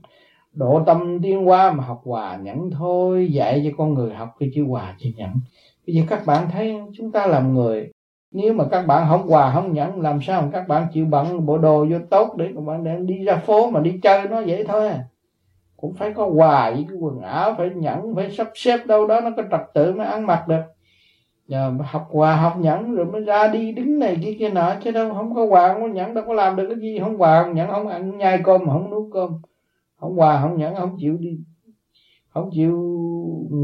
Độ 0.53 0.83
tâm 0.87 1.23
tiến 1.23 1.49
qua 1.49 1.73
mà 1.73 1.85
học 1.85 2.01
hòa 2.05 2.37
nhẫn 2.37 2.71
thôi, 2.71 3.29
dạy 3.33 3.63
cho 3.65 3.71
con 3.79 3.95
người 3.95 4.15
học 4.15 4.37
cái 4.39 4.51
chữ 4.55 4.65
hòa 4.65 4.97
chữ 4.99 5.11
nhẫn 5.17 5.31
bây 5.89 5.95
giờ 5.95 6.03
các 6.09 6.27
bạn 6.27 6.49
thấy 6.53 6.81
chúng 6.97 7.13
ta 7.13 7.27
làm 7.27 7.55
người 7.55 7.91
nếu 8.31 8.53
mà 8.53 8.65
các 8.71 8.87
bạn 8.87 9.07
không 9.09 9.29
hòa, 9.29 9.53
không 9.55 9.73
nhẫn, 9.73 10.01
làm 10.01 10.23
sao 10.23 10.43
mà 10.43 10.49
các 10.53 10.69
bạn 10.69 10.87
chịu 10.93 11.07
bận 11.11 11.47
bộ 11.47 11.59
đồ 11.59 11.87
vô 11.91 11.99
tốt 12.11 12.37
để 12.37 12.53
các 12.55 12.61
bạn 12.61 12.85
đem 12.85 13.07
đi 13.07 13.25
ra 13.25 13.37
phố 13.37 13.71
mà 13.71 13.81
đi 13.81 14.01
chơi 14.03 14.29
nó 14.29 14.43
vậy 14.47 14.65
thôi 14.69 14.89
à. 14.89 15.05
cũng 15.77 15.95
phải 15.95 16.13
có 16.15 16.31
hòa 16.35 16.71
với 16.71 16.87
cái 16.89 16.99
quần 16.99 17.21
áo, 17.21 17.55
phải 17.59 17.71
nhẫn, 17.77 18.15
phải 18.15 18.31
sắp 18.31 18.49
xếp 18.55 18.87
đâu 18.87 19.07
đó, 19.07 19.21
nó 19.21 19.31
có 19.37 19.43
trật 19.51 19.61
tự 19.75 19.93
mới 19.93 20.07
ăn 20.07 20.27
mặc 20.27 20.49
được. 20.49 20.63
Nhờ 21.49 21.73
học 21.85 22.09
hòa, 22.11 22.37
học 22.37 22.57
nhẫn 22.59 22.95
rồi 22.95 23.07
mới 23.07 23.21
ra 23.25 23.49
đi 23.49 23.73
đứng 23.73 23.99
này 23.99 24.17
kia 24.23 24.37
kia 24.39 24.49
nọ, 24.49 24.75
chứ 24.85 24.91
đâu 24.91 25.15
không 25.15 25.35
có 25.35 25.47
hòa, 25.47 25.69
không 25.73 25.83
có 25.83 25.89
nhẫn, 25.89 26.15
đâu 26.15 26.25
có 26.27 26.35
làm 26.35 26.57
được 26.57 26.67
cái 26.69 26.79
gì. 26.79 26.99
Không 26.99 27.17
hòa, 27.19 27.43
không 27.43 27.55
nhẫn, 27.55 27.71
không 27.71 27.89
ăn 27.89 28.19
nhai 28.19 28.41
cơm 28.45 28.67
mà 28.67 28.73
không 28.73 28.91
nuốt 28.91 29.13
cơm. 29.13 29.31
Không 29.97 30.17
hòa, 30.17 30.41
không 30.43 30.57
nhẫn, 30.59 30.75
không 30.75 30.97
chịu 30.99 31.17
đi. 31.21 31.39
Không 32.29 32.51
chịu 32.53 32.75
ừ, 33.51 33.59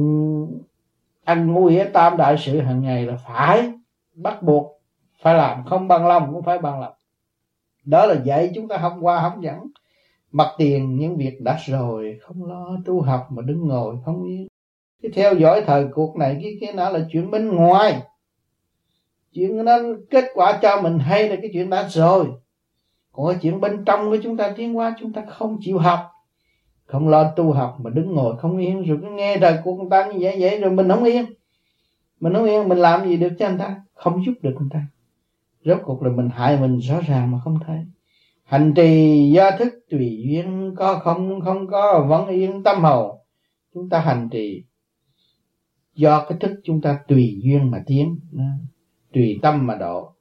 ăn 1.25 1.53
ngu 1.53 1.71
tam 1.93 2.17
đại 2.17 2.37
sự 2.39 2.61
hàng 2.61 2.83
ngày 2.83 3.07
là 3.07 3.17
phải 3.17 3.73
bắt 4.15 4.43
buộc 4.43 4.81
phải 5.23 5.35
làm, 5.35 5.65
không 5.65 5.89
bằng 5.89 6.07
lòng 6.07 6.33
cũng 6.33 6.43
phải 6.43 6.59
bằng 6.59 6.81
lòng. 6.81 6.95
Đó 7.85 8.07
là 8.07 8.17
dạy 8.25 8.53
chúng 8.55 8.69
ta 8.69 8.79
không 8.79 9.05
qua 9.05 9.31
không 9.31 9.45
dẫn. 9.45 9.59
Mặt 10.33 10.49
tiền 10.59 10.97
những 10.97 11.17
việc 11.17 11.41
đã 11.41 11.59
rồi, 11.67 12.19
không 12.23 12.45
lo 12.45 12.77
tu 12.85 13.01
học 13.01 13.27
mà 13.31 13.43
đứng 13.43 13.69
ngồi, 13.69 13.97
không 14.05 14.25
yên. 14.25 14.49
Cái 15.03 15.11
theo 15.15 15.35
dõi 15.35 15.63
thời 15.67 15.87
cuộc 15.93 16.17
này, 16.17 16.39
cái 16.43 16.53
cái 16.61 16.73
đó 16.73 16.91
là 16.91 17.01
chuyện 17.13 17.31
bên 17.31 17.57
ngoài. 17.57 18.03
Chuyện 19.33 19.65
nó, 19.65 19.79
kết 20.11 20.25
quả 20.35 20.59
cho 20.63 20.81
mình 20.83 20.99
hay 20.99 21.29
là 21.29 21.37
cái 21.37 21.51
chuyện 21.53 21.71
đã 21.71 21.89
rồi. 21.89 22.27
Còn 23.13 23.27
cái 23.29 23.39
chuyện 23.43 23.61
bên 23.61 23.85
trong 23.85 24.11
của 24.11 24.17
chúng 24.23 24.37
ta, 24.37 24.53
tiến 24.57 24.77
qua 24.77 24.97
chúng 25.01 25.13
ta 25.13 25.25
không 25.29 25.59
chịu 25.61 25.79
học. 25.79 25.99
Không 26.87 27.09
lo 27.09 27.33
tu 27.37 27.53
học 27.53 27.77
mà 27.81 27.91
đứng 27.91 28.15
ngồi 28.15 28.37
không 28.37 28.59
yên. 28.59 28.83
Rồi 28.83 28.99
cứ 29.03 29.09
nghe 29.09 29.37
đời 29.37 29.59
của 29.65 29.75
người 29.75 29.87
ta 29.91 30.07
như 30.07 30.19
vậy 30.21 30.37
vậy 30.41 30.61
rồi 30.61 30.71
mình 30.71 30.89
không 30.89 31.05
yên 31.05 31.25
mình 32.25 32.33
không 32.33 32.45
yên 32.45 32.69
mình 32.69 32.79
làm 32.79 33.09
gì 33.09 33.17
được 33.17 33.33
cho 33.39 33.47
anh 33.47 33.59
ta? 33.59 33.83
Không 33.95 34.25
giúp 34.25 34.33
được 34.43 34.55
anh 34.59 34.69
ta. 34.69 34.87
Rốt 35.65 35.79
cuộc 35.85 36.03
là 36.03 36.11
mình 36.11 36.29
hại 36.29 36.61
mình 36.61 36.79
rõ 36.79 37.01
ràng 37.07 37.31
mà 37.31 37.39
không 37.45 37.59
thấy. 37.67 37.79
Hành 38.45 38.75
trì 38.77 39.31
do 39.35 39.51
thức 39.59 39.75
tùy 39.91 40.23
duyên, 40.27 40.75
có 40.77 40.95
không 40.95 41.41
không 41.41 41.67
có 41.67 42.07
vẫn 42.09 42.27
yên 42.27 42.63
tâm 42.63 42.83
hồn 42.83 43.19
chúng 43.75 43.89
ta 43.89 44.01
hành 44.01 44.29
trì 44.33 44.65
do 45.95 46.25
cái 46.29 46.39
thức 46.41 46.61
chúng 46.65 46.81
ta 46.81 46.99
tùy 47.09 47.41
duyên 47.43 47.71
mà 47.71 47.83
tiến. 47.87 48.21
Tùy 49.13 49.39
tâm 49.43 49.67
mà 49.67 49.75
độ. 49.75 50.13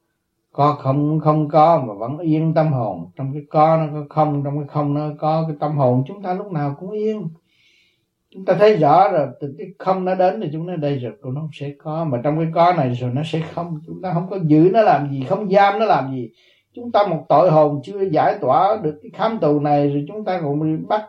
Có 0.52 0.72
không 0.72 1.20
không 1.20 1.48
có 1.48 1.84
mà 1.88 1.94
vẫn 1.94 2.18
yên 2.18 2.54
tâm 2.54 2.72
hồn. 2.72 3.10
Trong 3.16 3.32
cái 3.32 3.42
có 3.50 3.76
nó 3.76 3.86
có 3.92 4.04
không, 4.08 4.44
trong 4.44 4.58
cái 4.58 4.68
không 4.68 4.94
nó 4.94 5.10
có, 5.18 5.44
cái 5.48 5.56
tâm 5.60 5.76
hồn 5.76 6.04
chúng 6.06 6.22
ta 6.22 6.34
lúc 6.34 6.52
nào 6.52 6.76
cũng 6.80 6.90
yên 6.90 7.28
chúng 8.34 8.44
ta 8.44 8.56
thấy 8.58 8.76
rõ 8.76 9.08
rồi, 9.12 9.28
từ 9.40 9.54
cái 9.58 9.66
không 9.78 10.04
nó 10.04 10.14
đến 10.14 10.40
thì 10.42 10.48
chúng 10.52 10.66
nó 10.66 10.76
đây 10.76 10.98
rồi. 10.98 11.12
Cũng 11.20 11.34
nó 11.34 11.48
sẽ 11.52 11.70
có, 11.78 12.04
mà 12.04 12.20
trong 12.24 12.38
cái 12.38 12.46
có 12.54 12.72
này 12.72 12.94
rồi 12.94 13.10
nó 13.14 13.22
sẽ 13.24 13.40
không, 13.40 13.80
chúng 13.86 14.02
ta 14.02 14.12
không 14.14 14.26
có 14.30 14.38
giữ 14.46 14.70
nó 14.72 14.82
làm 14.82 15.10
gì, 15.10 15.24
không 15.28 15.50
giam 15.50 15.78
nó 15.78 15.84
làm 15.84 16.12
gì. 16.14 16.30
Chúng 16.74 16.92
ta 16.92 17.06
một 17.06 17.24
tội 17.28 17.50
hồn 17.50 17.80
chưa 17.84 18.02
giải 18.12 18.38
tỏa 18.40 18.76
được 18.82 18.98
cái 19.02 19.10
khám 19.14 19.38
tù 19.38 19.60
này 19.60 19.88
rồi 19.88 20.04
chúng 20.08 20.24
ta 20.24 20.40
còn 20.40 20.60
bị 20.60 20.84
bắt 20.88 21.02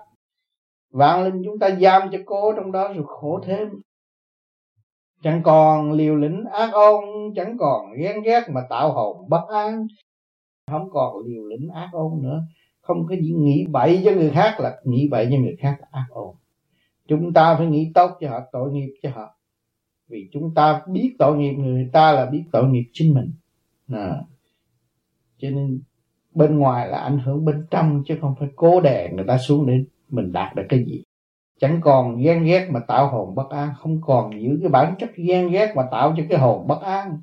vạn 0.92 1.24
linh, 1.24 1.42
chúng 1.46 1.60
ta 1.60 1.70
giam 1.70 2.02
cho 2.12 2.18
cô 2.26 2.54
trong 2.54 2.72
đó 2.72 2.94
rồi 2.94 3.04
khổ 3.08 3.40
thêm. 3.46 3.70
Chẳng 5.24 5.42
còn 5.44 5.92
liều 5.92 6.16
lĩnh 6.16 6.44
ác 6.52 6.70
ôn, 6.74 7.04
chẳng 7.36 7.58
còn 7.58 7.86
ghen 7.98 8.22
ghét 8.22 8.42
mà 8.54 8.62
tạo 8.70 8.94
hồn 8.94 9.30
bất 9.30 9.48
an. 9.54 9.88
Không 10.72 10.90
còn 10.92 11.14
liều 11.26 11.44
lĩnh 11.46 11.70
ác 11.70 11.90
ôn 11.92 12.12
nữa. 12.24 12.42
Không 12.82 13.06
có 13.10 13.16
gì 13.16 13.34
nghĩ 13.38 13.66
bậy 13.72 14.02
cho 14.06 14.12
người 14.12 14.30
khác 14.30 14.60
là 14.60 14.80
nghĩ 14.84 15.08
bậy 15.12 15.28
cho 15.32 15.38
người 15.38 15.56
khác 15.60 15.78
ác 15.92 16.06
ôn 16.10 16.36
chúng 17.08 17.34
ta 17.34 17.56
phải 17.58 17.68
nghĩ 17.68 17.92
tốt 17.96 18.12
cho 18.20 18.30
họ, 18.30 18.40
tội 18.52 18.72
nghiệp 18.72 18.94
cho 19.04 19.10
họ. 19.16 19.36
Vì 20.08 20.30
chúng 20.34 20.54
ta 20.56 20.82
biết 20.88 21.16
tội 21.20 21.38
nghiệp 21.38 21.54
người 21.54 21.90
ta 21.94 22.12
là 22.12 22.26
biết 22.26 22.44
tội 22.52 22.68
nghiệp 22.68 22.86
chính 22.94 23.14
mình. 23.14 23.32
À. 23.92 24.22
cho 25.38 25.50
nên 25.50 25.82
bên 26.34 26.58
ngoài 26.58 26.88
là 26.88 26.98
ảnh 26.98 27.20
hưởng 27.20 27.46
bên 27.46 27.66
trong, 27.72 28.04
chứ 28.06 28.18
không 28.22 28.36
phải 28.40 28.50
cố 28.56 28.82
đè 28.82 29.10
người 29.14 29.26
ta 29.28 29.38
xuống 29.38 29.66
để 29.66 29.74
mình 30.10 30.32
đạt 30.32 30.56
được 30.56 30.64
cái 30.70 30.84
gì. 30.86 31.04
Chẳng 31.60 31.82
còn 31.82 32.18
ghen 32.18 32.44
ghét 32.44 32.68
mà 32.72 32.80
tạo 32.80 33.08
hồn 33.08 33.36
bất 33.36 33.50
an, 33.50 33.70
không 33.78 34.02
còn 34.02 34.42
giữ 34.42 34.58
cái 34.62 34.70
bản 34.70 34.96
chất 35.00 35.10
ghen 35.16 35.50
ghét 35.50 35.74
mà 35.76 35.84
tạo 35.92 36.14
cho 36.18 36.24
cái 36.30 36.40
hồn 36.40 36.68
bất 36.68 36.82
an. 36.82 37.20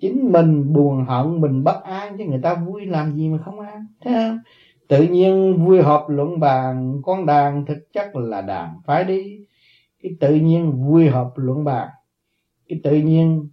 Chính 0.00 0.32
mình 0.32 0.72
buồn 0.72 1.04
hận, 1.04 1.40
mình 1.40 1.64
bất 1.64 1.82
an, 1.82 2.16
chứ 2.18 2.24
người 2.24 2.40
ta 2.42 2.54
vui 2.54 2.86
làm 2.86 3.14
gì 3.16 3.28
mà 3.28 3.38
không 3.38 3.60
an, 3.60 3.86
thấy 4.00 4.14
không? 4.14 4.38
Tự 4.88 5.02
nhiên 5.02 5.64
vui 5.64 5.82
họp 5.82 6.08
luận 6.08 6.40
bàn, 6.40 7.00
con 7.02 7.26
đàn 7.26 7.66
thực 7.66 7.92
chất 7.92 8.16
là 8.16 8.40
đàn 8.40 8.74
phải 8.86 9.04
đi 9.04 9.38
cái 10.02 10.12
tự 10.20 10.34
nhiên 10.34 10.72
vui 10.72 11.08
họp 11.08 11.32
luận 11.36 11.64
bàn, 11.64 11.88
cái 12.68 12.80
tự 12.84 12.96
nhiên 12.96 13.48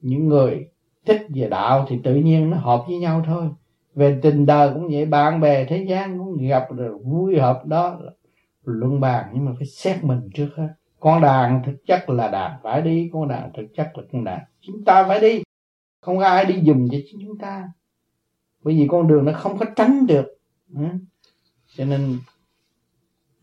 những 0.00 0.28
người 0.28 0.68
thích 1.06 1.26
về 1.34 1.48
đạo 1.48 1.86
thì 1.88 2.00
tự 2.04 2.14
nhiên 2.14 2.50
nó 2.50 2.56
hợp 2.56 2.84
với 2.86 2.96
nhau 2.96 3.22
thôi. 3.26 3.48
Về 3.94 4.18
tình 4.22 4.46
đời 4.46 4.70
cũng 4.74 4.88
vậy, 4.92 5.06
bạn 5.06 5.40
bè 5.40 5.64
thế 5.64 5.86
gian 5.88 6.18
cũng 6.18 6.36
gặp 6.48 6.66
rồi, 6.76 6.98
vui 7.04 7.38
hợp 7.38 7.66
đó 7.66 8.00
luận 8.64 9.00
bàn. 9.00 9.30
Nhưng 9.34 9.44
mà 9.44 9.52
phải 9.58 9.66
xét 9.66 10.04
mình 10.04 10.30
trước 10.34 10.48
hết. 10.56 10.68
Con 11.00 11.22
đàn 11.22 11.62
thực 11.66 11.86
chất 11.86 12.10
là 12.10 12.28
đàn 12.28 12.60
phải 12.62 12.82
đi 12.82 13.10
con 13.12 13.28
đàn 13.28 13.52
thực 13.56 13.66
chất 13.76 13.90
là 13.94 14.02
con 14.12 14.24
đàn 14.24 14.40
chúng 14.60 14.84
ta 14.84 15.04
phải 15.08 15.20
đi 15.20 15.42
không 16.00 16.18
ai 16.18 16.44
đi 16.44 16.60
dùng 16.62 16.88
cho 16.90 16.98
chúng 17.22 17.38
ta 17.38 17.68
bởi 18.62 18.78
vì 18.78 18.86
con 18.90 19.08
đường 19.08 19.24
nó 19.24 19.32
không 19.32 19.58
có 19.58 19.66
tránh 19.76 20.06
được. 20.06 20.26
Ừ. 20.74 20.84
Cho 21.76 21.84
nên 21.84 22.18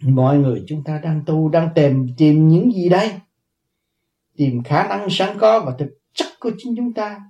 mọi 0.01 0.37
người 0.37 0.63
chúng 0.67 0.83
ta 0.83 0.99
đang 1.03 1.23
tu, 1.25 1.49
đang 1.49 1.69
tìm 1.75 2.07
tìm 2.17 2.47
những 2.47 2.71
gì 2.71 2.89
đây? 2.89 3.11
Tìm 4.35 4.63
khả 4.63 4.87
năng 4.87 5.09
sẵn 5.09 5.37
có 5.39 5.63
và 5.65 5.75
thực 5.79 5.99
chất 6.13 6.27
của 6.39 6.51
chính 6.57 6.75
chúng 6.75 6.93
ta. 6.93 7.21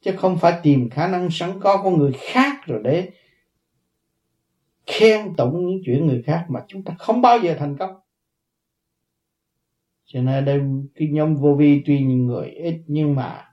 Chứ 0.00 0.12
không 0.16 0.38
phải 0.38 0.60
tìm 0.62 0.90
khả 0.90 1.08
năng 1.08 1.28
sẵn 1.30 1.60
có 1.60 1.82
của 1.82 1.90
người 1.90 2.12
khác 2.12 2.66
rồi 2.66 2.80
để 2.84 3.10
khen 4.86 5.34
tụng 5.36 5.66
những 5.66 5.80
chuyện 5.86 6.06
người 6.06 6.22
khác 6.22 6.46
mà 6.48 6.60
chúng 6.68 6.82
ta 6.82 6.94
không 6.98 7.22
bao 7.22 7.38
giờ 7.38 7.56
thành 7.58 7.76
công. 7.76 7.94
Cho 10.04 10.22
nên 10.22 10.44
đây, 10.44 10.60
cái 10.94 11.08
nhóm 11.08 11.36
vô 11.36 11.54
vi 11.54 11.82
tuy 11.86 12.00
nhiều 12.00 12.18
người 12.18 12.50
ít 12.50 12.82
nhưng 12.86 13.14
mà 13.14 13.44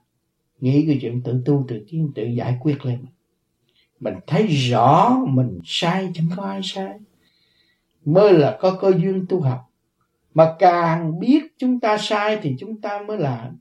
nghĩ 0.60 0.86
cái 0.88 0.98
chuyện 1.02 1.22
tự 1.24 1.42
tu, 1.46 1.66
tự 1.68 1.86
tiến, 1.88 2.12
tự 2.16 2.24
giải 2.26 2.58
quyết 2.62 2.86
lên 2.86 3.06
mình 4.04 4.16
thấy 4.28 4.48
rõ 4.48 5.18
mình 5.28 5.60
sai 5.66 6.12
chẳng 6.13 6.28
có 6.36 6.44
ai 6.44 6.62
sai? 6.63 7.00
Mới 8.06 8.34
là 8.34 8.58
có 8.62 8.78
cơ 8.82 8.92
duyên 8.98 9.26
tu 9.30 9.42
học. 9.42 9.60
Mà 10.34 10.56
càng 10.60 11.20
biết 11.20 11.44
chúng 11.58 11.80
ta 11.80 11.98
sai 11.98 12.39
thì 12.42 12.56
chúng 12.60 12.82
ta 12.82 13.02
mới 13.08 13.18
làm. 13.18 13.58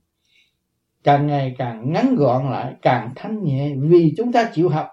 Càng 1.05 1.27
ngày 1.27 1.55
càng 1.59 1.93
ngắn 1.93 2.15
gọn 2.15 2.51
lại, 2.51 2.75
càng 2.83 3.13
thanh 3.17 3.45
nhẹ. 3.45 3.75
Vì 3.79 4.15
chúng 4.17 4.33
ta 4.33 4.51
chịu 4.55 4.69
học, 4.69 4.89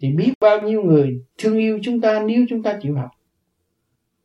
thì 0.00 0.12
biết 0.12 0.32
bao 0.40 0.60
nhiêu 0.60 0.82
người 0.82 1.24
thương 1.38 1.58
yêu 1.58 1.78
chúng 1.82 2.00
ta 2.00 2.20
nếu 2.20 2.44
chúng 2.48 2.62
ta 2.62 2.78
chịu 2.82 2.96
học. 2.96 3.10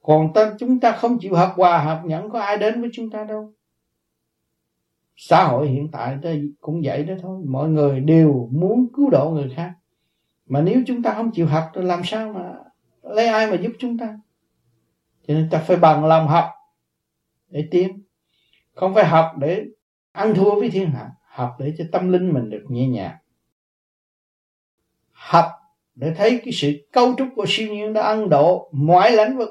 Còn 0.02 0.34
ta 0.34 0.54
chúng 0.60 0.80
ta 0.80 0.92
không 0.92 1.20
chịu 1.20 1.36
học, 1.36 1.54
hòa 1.56 1.80
hợp 1.80 2.02
nhận 2.06 2.30
có 2.30 2.40
ai 2.40 2.58
đến 2.58 2.82
với 2.82 2.90
chúng 2.94 3.10
ta 3.10 3.24
đâu. 3.24 3.54
Xã 5.16 5.44
hội 5.44 5.68
hiện 5.68 5.88
tại 5.92 6.18
cũng 6.62 6.82
vậy 6.84 7.04
đó 7.04 7.14
thôi. 7.22 7.42
Mọi 7.48 7.70
người 7.70 8.00
đều 8.00 8.50
muốn 8.52 8.88
cứu 8.96 9.10
độ 9.10 9.30
người 9.30 9.50
khác 9.56 9.74
mà 10.50 10.62
nếu 10.62 10.84
chúng 10.88 11.04
ta 11.04 11.14
không 11.14 11.32
chịu 11.32 11.48
học 11.48 11.72
thì 11.74 11.82
làm 11.82 12.02
sao 12.04 12.34
mà 12.34 12.54
lấy 13.02 13.28
ai 13.28 13.52
mà 13.52 13.58
giúp 13.58 13.72
chúng 13.80 13.98
ta? 13.98 14.20
Cho 15.28 15.34
nên 15.34 15.50
ta 15.50 15.60
phải 15.60 15.78
bằng 15.78 16.06
lòng 16.06 16.28
học 16.28 16.46
để 17.50 17.68
tiến. 17.72 18.04
Không 18.74 18.94
phải 18.94 19.06
học 19.06 19.32
để 19.40 19.66
ăn 20.12 20.34
thua 20.36 20.60
với 20.60 20.70
thiên 20.70 20.92
hạ, 20.92 21.12
học 21.22 21.56
để 21.60 21.74
cho 21.78 21.86
tâm 21.92 22.12
linh 22.12 22.34
mình 22.34 22.50
được 22.50 22.66
nhẹ 22.70 22.88
nhàng. 22.88 23.18
Học 25.12 25.46
để 25.96 26.14
thấy 26.18 26.42
cái 26.46 26.54
sự 26.54 26.88
cấu 26.92 27.14
trúc 27.18 27.28
của 27.36 27.46
siêu 27.48 27.74
nhiên 27.74 27.94
đã 27.94 28.02
ăn 28.02 28.30
độ 28.30 28.70
mọi 28.72 29.12
lãnh 29.12 29.38
vực, 29.38 29.50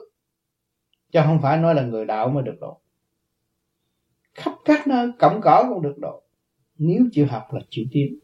chứ 1.12 1.20
không 1.24 1.38
phải 1.42 1.58
nói 1.58 1.74
là 1.74 1.82
người 1.82 2.04
đạo 2.04 2.28
mới 2.28 2.42
được 2.42 2.56
độ. 2.60 2.80
Khắp 4.34 4.52
các 4.64 4.86
nơi 4.86 5.12
cổng 5.18 5.40
cỏ 5.42 5.66
cũng 5.68 5.82
được 5.82 5.98
độ. 5.98 6.22
Nếu 6.78 7.02
chịu 7.12 7.26
học 7.26 7.42
là 7.52 7.60
chịu 7.70 7.84
tiến 7.92 8.18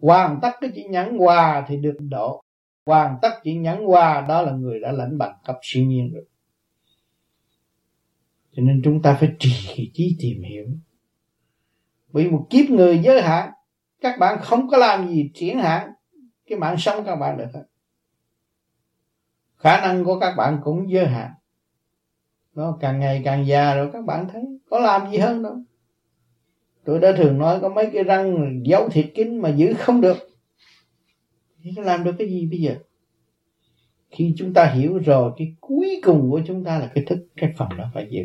hoàn 0.00 0.38
tất 0.42 0.50
cái 0.60 0.70
chữ 0.74 0.82
nhẫn 0.90 1.18
hòa 1.18 1.64
thì 1.68 1.76
được 1.76 1.96
độ. 2.00 2.42
Hoàn 2.86 3.16
tất 3.22 3.30
chữ 3.44 3.50
nhẫn 3.50 3.84
hòa 3.84 4.26
đó 4.28 4.42
là 4.42 4.52
người 4.52 4.80
đã 4.80 4.92
lãnh 4.92 5.18
bằng 5.18 5.38
cấp 5.44 5.56
siêu 5.62 5.84
nhiên 5.84 6.12
rồi. 6.14 6.24
Cho 8.52 8.62
nên 8.62 8.80
chúng 8.84 9.02
ta 9.02 9.16
phải 9.20 9.36
trì 9.38 9.90
trí 9.94 10.16
tìm 10.20 10.42
hiểu. 10.42 10.66
Vì 12.12 12.30
một 12.30 12.46
kiếp 12.50 12.70
người 12.70 12.98
giới 12.98 13.22
hạn, 13.22 13.52
các 14.00 14.18
bạn 14.18 14.38
không 14.42 14.68
có 14.68 14.76
làm 14.76 15.08
gì 15.08 15.30
triển 15.34 15.58
hạn, 15.58 15.90
cái 16.46 16.58
mạng 16.58 16.76
sống 16.78 17.04
các 17.04 17.16
bạn 17.16 17.38
được 17.38 17.48
hết. 17.54 17.64
Khả 19.56 19.80
năng 19.80 20.04
của 20.04 20.20
các 20.20 20.34
bạn 20.36 20.60
cũng 20.64 20.90
giới 20.90 21.06
hạn. 21.06 21.30
Nó 22.54 22.76
càng 22.80 23.00
ngày 23.00 23.22
càng 23.24 23.46
già 23.46 23.74
rồi, 23.74 23.90
các 23.92 24.04
bạn 24.04 24.28
thấy 24.32 24.42
có 24.70 24.78
làm 24.78 25.10
gì 25.10 25.18
hơn 25.18 25.42
đâu 25.42 25.62
tôi 26.88 26.98
đã 26.98 27.12
thường 27.16 27.38
nói 27.38 27.60
có 27.60 27.68
mấy 27.68 27.90
cái 27.92 28.04
răng 28.04 28.60
giấu 28.64 28.88
thịt 28.88 29.06
kín 29.14 29.38
mà 29.38 29.48
giữ 29.48 29.74
không 29.78 30.00
được. 30.00 30.16
Thì 31.62 31.70
làm 31.76 32.04
được 32.04 32.14
cái 32.18 32.28
gì 32.28 32.46
bây 32.46 32.60
giờ? 32.60 32.76
Khi 34.10 34.34
chúng 34.36 34.54
ta 34.54 34.66
hiểu 34.66 34.98
rồi, 34.98 35.32
cái 35.36 35.54
cuối 35.60 36.00
cùng 36.04 36.30
của 36.30 36.40
chúng 36.46 36.64
ta 36.64 36.78
là 36.78 36.90
cái 36.94 37.04
thức, 37.04 37.26
cái 37.36 37.54
phần 37.56 37.68
đó 37.78 37.90
phải 37.94 38.08
giữ. 38.10 38.22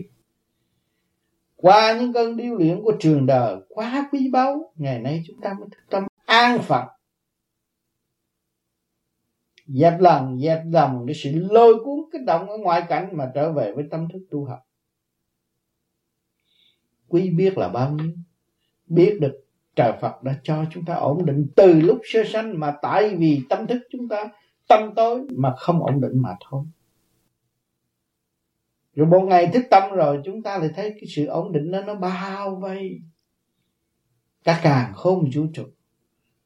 Qua 1.55 1.99
những 1.99 2.13
cơn 2.13 2.37
điêu 2.37 2.55
luyện 2.55 2.81
của 2.83 2.93
trường 2.99 3.25
đời, 3.25 3.57
quá 3.69 4.09
quý 4.11 4.29
báu, 4.31 4.73
ngày 4.75 4.99
nay 4.99 5.23
chúng 5.27 5.41
ta 5.41 5.53
mới 5.59 5.67
thức 5.71 5.83
tâm 5.89 6.03
an 6.25 6.59
phận. 6.61 6.87
Dẹp 9.67 9.99
lần 9.99 10.39
dẹp 10.39 10.61
dòng 10.71 11.03
cái 11.07 11.15
sự 11.15 11.31
lôi 11.51 11.75
cuốn 11.83 11.99
kích 12.11 12.23
động 12.25 12.49
ở 12.49 12.57
ngoại 12.57 12.83
cảnh 12.89 13.09
mà 13.13 13.31
trở 13.35 13.51
về 13.51 13.73
với 13.75 13.85
tâm 13.91 14.07
thức 14.13 14.27
tu 14.31 14.45
học. 14.45 14.59
Quý 17.07 17.29
biết 17.29 17.57
là 17.57 17.69
bao 17.69 17.91
nhiêu? 17.91 18.11
Biết 18.95 19.17
được 19.21 19.43
trời 19.75 19.93
Phật 20.01 20.23
đã 20.23 20.39
cho 20.43 20.65
chúng 20.71 20.85
ta 20.85 20.93
ổn 20.93 21.25
định 21.25 21.47
từ 21.55 21.73
lúc 21.81 21.99
sơ 22.03 22.23
sanh 22.23 22.59
mà 22.59 22.73
tại 22.81 23.15
vì 23.15 23.41
tâm 23.49 23.67
thức 23.67 23.79
chúng 23.91 24.07
ta, 24.07 24.29
tâm 24.67 24.93
tối 24.95 25.21
mà 25.37 25.53
không 25.57 25.83
ổn 25.83 26.01
định 26.01 26.21
mà 26.21 26.35
thôi. 26.49 26.65
Rồi 28.95 29.07
một 29.07 29.21
ngày 29.21 29.49
thức 29.53 29.63
tâm 29.69 29.91
rồi 29.91 30.21
chúng 30.25 30.41
ta 30.41 30.57
lại 30.57 30.69
thấy 30.75 30.89
cái 30.89 31.03
sự 31.15 31.25
ổn 31.25 31.51
định 31.51 31.71
đó 31.71 31.81
nó 31.81 31.95
bao 31.95 32.55
vây. 32.55 33.01
Cả 34.43 34.59
càng 34.63 34.93
không 34.95 35.29
vũ 35.35 35.43
trụ. 35.53 35.63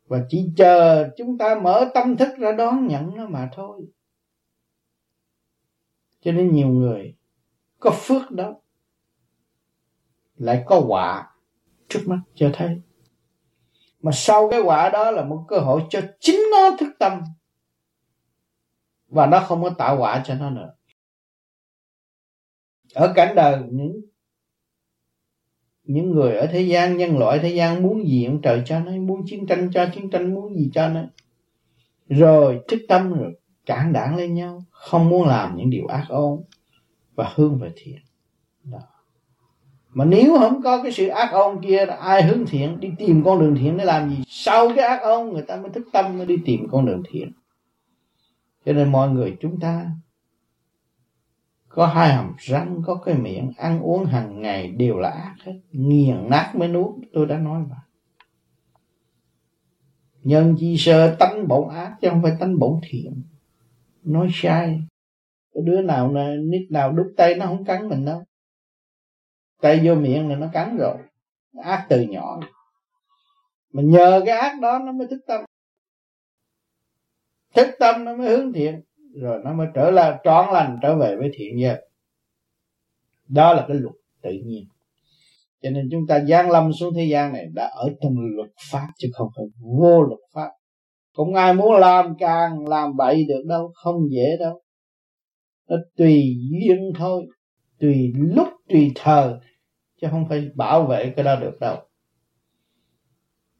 Và 0.07 0.25
chỉ 0.29 0.49
chờ 0.57 1.09
chúng 1.17 1.37
ta 1.37 1.59
mở 1.63 1.91
tâm 1.93 2.17
thức 2.17 2.29
ra 2.37 2.51
đón 2.51 2.87
nhận 2.87 3.15
nó 3.15 3.27
mà 3.27 3.49
thôi. 3.53 3.85
Cho 6.21 6.31
nên 6.31 6.51
nhiều 6.53 6.67
người 6.67 7.15
có 7.79 7.91
phước 7.93 8.31
đó 8.31 8.55
lại 10.37 10.63
có 10.65 10.83
quả 10.87 11.36
trước 11.89 12.03
mắt 12.05 12.19
cho 12.35 12.51
thấy. 12.53 12.81
Mà 14.01 14.11
sau 14.11 14.49
cái 14.49 14.61
quả 14.61 14.89
đó 14.89 15.11
là 15.11 15.23
một 15.23 15.45
cơ 15.47 15.57
hội 15.57 15.81
cho 15.89 16.01
chính 16.19 16.39
nó 16.51 16.77
thức 16.79 16.93
tâm. 16.99 17.21
Và 19.07 19.25
nó 19.25 19.39
không 19.39 19.63
có 19.63 19.69
tạo 19.69 19.97
quả 19.97 20.23
cho 20.25 20.35
nó 20.35 20.49
nữa. 20.49 20.73
Ở 22.93 23.13
cảnh 23.15 23.35
đời, 23.35 23.61
những 23.71 24.01
những 25.83 26.11
người 26.11 26.35
ở 26.35 26.47
thế 26.47 26.61
gian, 26.61 26.97
nhân 26.97 27.17
loại 27.17 27.39
thế 27.39 27.49
gian 27.49 27.83
muốn 27.83 28.07
gì 28.07 28.25
ông 28.25 28.41
trời 28.41 28.63
cho 28.65 28.79
nó, 28.79 28.91
muốn 28.91 29.21
chiến 29.25 29.47
tranh 29.47 29.69
cho, 29.73 29.85
chiến 29.93 30.09
tranh 30.09 30.33
muốn 30.33 30.55
gì 30.55 30.69
cho 30.73 30.89
nó. 30.89 31.03
Rồi 32.09 32.61
thức 32.67 32.79
tâm 32.87 33.13
rồi, 33.13 33.39
cản 33.65 33.93
đảng 33.93 34.15
lên 34.15 34.33
nhau, 34.33 34.63
không 34.71 35.09
muốn 35.09 35.27
làm 35.27 35.57
những 35.57 35.69
điều 35.69 35.87
ác 35.87 36.05
ôn 36.09 36.43
và 37.15 37.33
hương 37.35 37.59
về 37.59 37.71
thiện 37.75 37.99
mà 39.97 40.05
nếu 40.05 40.37
không 40.39 40.61
có 40.61 40.83
cái 40.83 40.91
sự 40.91 41.07
ác 41.07 41.31
ôn 41.31 41.61
kia 41.61 41.85
là 41.85 41.95
ai 41.95 42.23
hướng 42.23 42.45
thiện, 42.45 42.79
đi 42.79 42.89
tìm 42.97 43.23
con 43.23 43.39
đường 43.39 43.55
thiện 43.59 43.77
để 43.77 43.85
làm 43.85 44.09
gì? 44.09 44.23
Sau 44.27 44.69
cái 44.75 44.87
ác 44.87 45.01
ôn, 45.01 45.29
người 45.29 45.41
ta 45.41 45.55
mới 45.55 45.69
thức 45.69 45.87
tâm, 45.93 46.17
mới 46.17 46.25
đi 46.25 46.35
tìm 46.45 46.67
con 46.71 46.85
đường 46.85 47.03
thiện. 47.09 47.31
Cho 48.65 48.73
nên 48.73 48.91
mọi 48.91 49.09
người 49.09 49.37
chúng 49.39 49.59
ta 49.59 49.91
có 51.69 51.85
hai 51.85 52.13
hàm 52.13 52.33
răng, 52.37 52.81
có 52.85 52.95
cái 52.95 53.15
miệng 53.15 53.51
ăn 53.57 53.81
uống 53.81 54.05
hàng 54.05 54.41
ngày 54.41 54.71
đều 54.71 54.97
là 54.97 55.09
ác 55.09 55.35
hết. 55.45 55.59
Nghiền 55.71 56.29
nát 56.29 56.51
mới 56.55 56.67
nuốt, 56.67 56.95
tôi 57.13 57.25
đã 57.25 57.37
nói 57.37 57.61
mà. 57.69 57.75
Nhân 60.23 60.55
chi 60.59 60.77
sơ 60.77 61.15
tánh 61.19 61.47
bổn 61.47 61.69
ác, 61.69 61.95
chứ 62.01 62.09
không 62.09 62.21
phải 62.23 62.31
tánh 62.39 62.59
bổn 62.59 62.79
thiện. 62.89 63.21
Nói 64.03 64.29
sai. 64.33 64.81
Có 65.53 65.61
đứa 65.63 65.81
nào 65.81 66.13
nít 66.39 66.71
nào 66.71 66.91
đút 66.91 67.07
tay, 67.17 67.35
nó 67.35 67.45
không 67.45 67.65
cắn 67.65 67.89
mình 67.89 68.05
đâu 68.05 68.23
tay 69.61 69.81
vô 69.83 69.95
miệng 69.95 70.29
là 70.29 70.35
nó 70.35 70.47
cắn 70.53 70.77
rồi. 70.77 70.97
Ác 71.63 71.85
từ 71.89 72.01
nhỏ 72.01 72.39
mình 73.73 73.89
nhờ 73.89 74.21
cái 74.25 74.37
ác 74.37 74.59
đó 74.61 74.79
nó 74.79 74.91
mới 74.91 75.07
thức 75.07 75.19
tâm. 75.27 75.41
Thức 77.55 77.67
tâm 77.79 78.05
nó 78.05 78.15
mới 78.15 78.29
hướng 78.29 78.53
thiện. 78.53 78.81
Rồi 79.21 79.41
nó 79.43 79.53
mới 79.53 79.67
trở 79.73 79.91
lại 79.91 80.19
trọn 80.23 80.53
lành 80.53 80.79
trở 80.81 80.95
về 80.95 81.15
với 81.15 81.29
thiện 81.33 81.59
giới 81.61 81.87
đó 83.27 83.53
là 83.53 83.65
cái 83.67 83.77
luật 83.77 83.95
tự 84.21 84.31
nhiên. 84.45 84.67
Cho 85.61 85.69
nên 85.69 85.87
chúng 85.91 86.01
ta 86.07 86.19
giang 86.19 86.51
lâm 86.51 86.73
xuống 86.73 86.93
thế 86.95 87.07
gian 87.11 87.33
này 87.33 87.45
đã 87.53 87.71
ở 87.75 87.89
trong 88.01 88.15
luật 88.35 88.49
pháp 88.71 88.87
chứ 88.97 89.07
không 89.13 89.27
phải 89.35 89.45
vô 89.61 90.01
luật 90.01 90.19
pháp. 90.33 90.49
Cũng 91.13 91.35
ai 91.35 91.53
muốn 91.53 91.73
làm 91.73 92.15
càng 92.19 92.67
làm 92.67 92.95
bậy 92.95 93.25
được 93.27 93.43
đâu, 93.47 93.71
không 93.73 93.95
dễ 94.11 94.37
đâu. 94.39 94.61
Nó 95.69 95.77
tùy 95.97 96.23
duyên 96.51 96.91
thôi 96.95 97.27
tùy 97.79 98.13
lúc 98.15 98.47
tùy 98.69 98.91
thời 98.95 99.33
chứ 100.01 100.07
không 100.11 100.27
phải 100.29 100.49
bảo 100.55 100.85
vệ 100.85 101.13
cái 101.15 101.25
đó 101.25 101.35
được 101.35 101.59
đâu. 101.59 101.77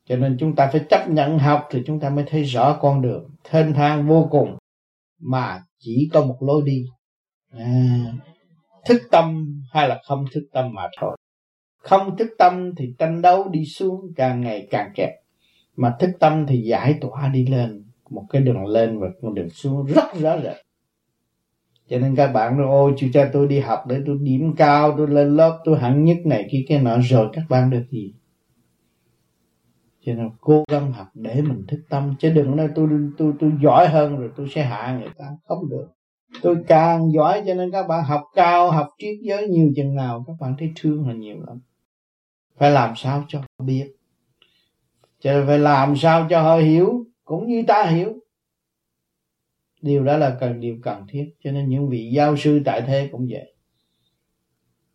Cho 0.05 0.15
nên 0.15 0.38
chúng 0.39 0.55
ta 0.55 0.70
phải 0.72 0.82
chấp 0.89 1.09
nhận 1.09 1.39
học 1.39 1.68
thì 1.72 1.84
chúng 1.86 1.99
ta 1.99 2.09
mới 2.09 2.26
thấy 2.28 2.43
rõ 2.43 2.78
con 2.82 3.01
đường 3.01 3.30
thênh 3.43 3.74
thang 3.74 4.07
vô 4.07 4.28
cùng 4.32 4.57
mà 5.20 5.63
chỉ 5.80 6.09
có 6.13 6.26
một 6.26 6.38
lối 6.39 6.61
đi. 6.65 6.86
À, 7.51 8.13
thức 8.86 9.01
tâm 9.11 9.55
hay 9.72 9.88
là 9.88 10.01
không 10.03 10.26
thức 10.34 10.43
tâm 10.53 10.74
mà 10.74 10.88
thôi. 10.99 11.18
Không 11.78 12.18
thức 12.18 12.28
tâm 12.38 12.76
thì 12.76 12.93
tranh 12.99 13.22
đấu 13.22 13.49
đi 13.49 13.65
xuống 13.65 14.01
càng 14.15 14.41
ngày 14.41 14.68
càng 14.70 14.91
kẹt 14.95 15.09
mà 15.76 15.95
thức 15.99 16.09
tâm 16.20 16.45
thì 16.47 16.61
giải 16.61 16.97
tỏa 17.01 17.28
đi 17.28 17.47
lên. 17.47 17.84
Một 18.09 18.26
cái 18.30 18.41
đường 18.41 18.65
lên 18.65 18.99
và 18.99 19.07
một 19.22 19.32
đường 19.34 19.49
xuống 19.49 19.86
rất 19.86 20.13
rõ 20.20 20.38
rệt 20.43 20.66
cho 21.89 21.99
nên 21.99 22.15
các 22.15 22.27
bạn 22.27 22.57
nói, 22.57 22.67
ôi, 22.67 22.93
chú 22.97 23.07
cha 23.13 23.29
tôi 23.33 23.47
đi 23.47 23.59
học 23.59 23.83
để 23.88 24.01
tôi 24.05 24.17
điểm 24.21 24.53
cao, 24.57 24.93
tôi 24.97 25.07
lên 25.07 25.35
lớp, 25.35 25.59
tôi 25.65 25.79
hẳn 25.79 26.03
nhất 26.03 26.17
này 26.25 26.47
kia 26.51 26.65
cái 26.67 26.81
nọ. 26.81 26.97
Rồi 26.99 27.29
các 27.33 27.43
bạn 27.49 27.69
được 27.69 27.83
gì? 27.91 28.13
Cho 30.05 30.13
nên 30.13 30.29
cố 30.41 30.63
gắng 30.71 30.91
học 30.91 31.07
để 31.13 31.41
mình 31.41 31.65
thức 31.67 31.79
tâm. 31.89 32.15
Chứ 32.19 32.29
đừng 32.29 32.55
nói 32.55 32.69
tôi 32.75 32.89
tôi 33.17 33.33
tôi 33.39 33.51
giỏi 33.63 33.88
hơn 33.88 34.17
rồi 34.17 34.29
tôi 34.38 34.47
sẽ 34.49 34.63
hạ 34.63 34.97
người 34.99 35.09
ta. 35.17 35.25
Không 35.47 35.69
được. 35.69 35.88
Tôi 36.41 36.55
càng 36.67 37.11
giỏi 37.11 37.43
cho 37.47 37.53
nên 37.53 37.71
các 37.71 37.88
bạn 37.88 38.03
học 38.03 38.21
cao, 38.35 38.71
học 38.71 38.88
triết 38.97 39.17
giới 39.21 39.47
nhiều 39.47 39.71
chừng 39.75 39.95
nào, 39.95 40.23
các 40.27 40.33
bạn 40.39 40.55
thấy 40.59 40.71
thương 40.75 41.07
là 41.07 41.13
nhiều 41.13 41.38
lắm. 41.47 41.59
Phải 42.57 42.71
làm 42.71 42.93
sao 42.95 43.23
cho 43.27 43.41
biết? 43.63 43.95
Cho 45.19 45.43
phải 45.47 45.59
làm 45.59 45.95
sao 45.95 46.27
cho 46.29 46.41
họ 46.41 46.57
hiểu, 46.57 47.05
cũng 47.25 47.47
như 47.47 47.63
ta 47.67 47.83
hiểu 47.83 48.13
điều 49.82 50.03
đó 50.03 50.17
là 50.17 50.38
cần, 50.39 50.59
điều 50.59 50.78
cần 50.82 51.05
thiết. 51.07 51.30
Cho 51.43 51.51
nên 51.51 51.69
những 51.69 51.89
vị 51.89 52.09
giáo 52.13 52.38
sư 52.38 52.61
tại 52.65 52.82
thế 52.88 53.09
cũng 53.11 53.28
vậy. 53.30 53.53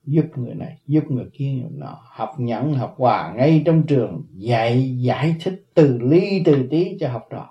Giúp 0.04 0.24
người 0.36 0.54
này, 0.54 0.78
giúp 0.86 1.04
người 1.10 1.26
kia. 1.32 1.52
Người 1.52 1.70
nọ 1.72 1.98
học 2.04 2.30
nhẫn, 2.38 2.74
học 2.74 2.94
hòa 2.98 3.34
ngay 3.36 3.62
trong 3.66 3.86
trường, 3.86 4.24
dạy, 4.32 4.98
giải 4.98 5.36
thích 5.40 5.64
từ 5.74 5.98
ly, 5.98 6.42
từ 6.44 6.68
tí 6.70 6.96
cho 7.00 7.08
học 7.08 7.22
trò. 7.30 7.48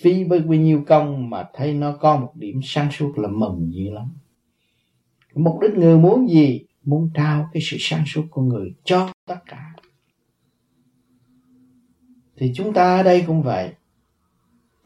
Phí 0.00 0.24
với 0.24 0.40
bao 0.40 0.54
nhiêu 0.54 0.84
công 0.86 1.30
mà 1.30 1.44
thấy 1.54 1.74
nó 1.74 1.96
có 1.96 2.16
một 2.16 2.32
điểm 2.34 2.60
sáng 2.64 2.92
suốt 2.92 3.18
là 3.18 3.28
mừng 3.28 3.70
dữ 3.72 3.90
lắm. 3.90 4.08
Mục 5.34 5.60
đích 5.60 5.74
người 5.74 5.98
muốn 5.98 6.30
gì? 6.30 6.64
Muốn 6.84 7.10
trao 7.14 7.48
cái 7.52 7.62
sự 7.62 7.76
sáng 7.80 8.04
suốt 8.06 8.22
của 8.30 8.42
người 8.42 8.74
cho 8.84 9.12
tất 9.26 9.38
cả. 9.46 9.72
Thì 12.36 12.52
chúng 12.54 12.72
ta 12.72 12.96
ở 12.96 13.02
đây 13.02 13.24
cũng 13.26 13.42
vậy 13.42 13.72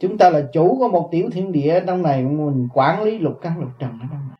chúng 0.00 0.18
ta 0.18 0.30
là 0.30 0.48
chủ 0.52 0.76
của 0.78 0.88
một 0.88 1.08
tiểu 1.12 1.30
thiên 1.32 1.52
địa 1.52 1.84
trong 1.86 2.02
này, 2.02 2.22
mình 2.24 2.68
quản 2.74 3.02
lý 3.02 3.18
lục 3.18 3.34
căn 3.42 3.58
lục 3.60 3.70
trần 3.78 3.90
ở 3.90 4.06
trong 4.10 4.28
này. 4.28 4.38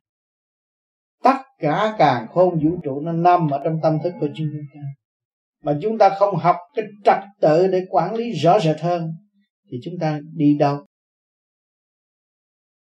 Tất 1.22 1.36
cả 1.58 1.94
càng 1.98 2.26
khôn 2.28 2.60
vũ 2.64 2.70
trụ 2.82 3.00
nó 3.00 3.12
nằm 3.12 3.50
ở 3.50 3.60
trong 3.64 3.78
tâm 3.82 3.98
thức 4.04 4.12
của 4.20 4.28
chúng 4.34 4.48
ta. 4.74 4.80
Mà 5.62 5.78
chúng 5.82 5.98
ta 5.98 6.10
không 6.18 6.36
học 6.36 6.56
cái 6.74 6.84
trật 7.04 7.18
tự 7.40 7.66
để 7.66 7.86
quản 7.90 8.14
lý 8.14 8.32
rõ 8.32 8.58
rệt 8.58 8.80
hơn, 8.80 9.12
thì 9.70 9.78
chúng 9.84 9.94
ta 10.00 10.20
đi 10.34 10.56
đâu? 10.58 10.86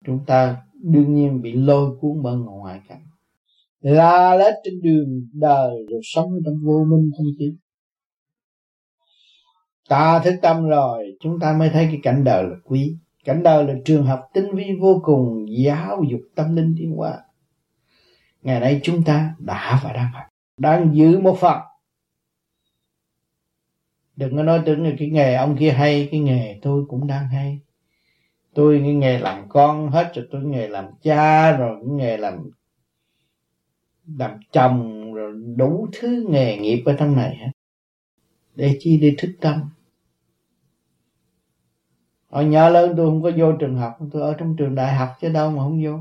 Chúng 0.06 0.24
ta 0.26 0.62
đương 0.82 1.14
nhiên 1.14 1.42
bị 1.42 1.52
lôi 1.52 1.90
cuốn 2.00 2.22
bởi 2.22 2.36
ngoại 2.36 2.80
cảnh. 2.88 3.02
La 3.80 4.34
lết 4.34 4.54
trên 4.64 4.74
đường 4.82 5.28
đời 5.32 5.70
rồi 5.90 6.00
sống 6.02 6.30
trong 6.44 6.54
vô 6.64 6.84
minh 6.84 7.10
không 7.16 7.26
biết 7.38 7.56
ta 9.90 10.20
thức 10.24 10.34
tâm 10.42 10.68
rồi, 10.68 11.16
chúng 11.20 11.40
ta 11.40 11.52
mới 11.52 11.68
thấy 11.68 11.86
cái 11.86 12.00
cảnh 12.02 12.24
đời 12.24 12.44
là 12.44 12.56
quý. 12.64 12.96
Cảnh 13.24 13.42
đời 13.42 13.64
là 13.64 13.74
trường 13.84 14.06
học 14.06 14.28
tinh 14.34 14.54
vi 14.54 14.78
vô 14.80 15.00
cùng, 15.04 15.46
giáo 15.48 16.02
dục 16.10 16.20
tâm 16.34 16.56
linh 16.56 16.74
tiến 16.78 16.96
hóa. 16.96 17.18
Ngày 18.42 18.60
nay 18.60 18.80
chúng 18.82 19.02
ta 19.02 19.34
đã 19.38 19.80
và 19.84 19.92
đang 19.92 20.12
học, 20.12 20.24
đang 20.56 20.96
giữ 20.96 21.18
một 21.18 21.38
phần. 21.40 21.58
Đừng 24.16 24.36
có 24.36 24.42
nói 24.42 24.62
tưởng 24.66 24.84
là 24.84 24.90
cái 24.98 25.10
nghề 25.10 25.34
ông 25.34 25.56
kia 25.56 25.70
hay, 25.70 26.08
cái 26.10 26.20
nghề 26.20 26.58
tôi 26.62 26.84
cũng 26.88 27.06
đang 27.06 27.28
hay. 27.28 27.60
Tôi 28.54 28.80
cái 28.84 28.94
nghề 28.94 29.18
làm 29.18 29.48
con 29.48 29.90
hết 29.90 30.12
rồi, 30.14 30.28
tôi 30.30 30.42
nghề 30.44 30.68
làm 30.68 30.84
cha 31.02 31.52
rồi, 31.56 31.76
cái 31.80 31.94
nghề 31.94 32.16
làm 32.16 32.50
làm 34.18 34.30
chồng 34.52 35.12
rồi 35.14 35.32
đủ 35.56 35.88
thứ 36.00 36.26
nghề 36.30 36.58
nghiệp 36.58 36.82
ở 36.86 36.96
trong 36.98 37.16
này 37.16 37.36
hết. 37.36 37.50
Để 38.54 38.76
chi? 38.80 38.98
Để 38.98 39.14
thức 39.18 39.30
tâm 39.40 39.70
ở 42.30 42.42
nhà 42.42 42.68
lớn 42.68 42.94
tôi 42.96 43.06
không 43.06 43.22
có 43.22 43.30
vô 43.36 43.52
trường 43.52 43.76
học, 43.76 43.98
tôi 44.12 44.22
ở 44.22 44.34
trong 44.38 44.56
trường 44.56 44.74
đại 44.74 44.94
học 44.94 45.08
chứ 45.20 45.28
đâu 45.28 45.50
mà 45.50 45.62
không 45.62 45.84
vô. 45.84 45.98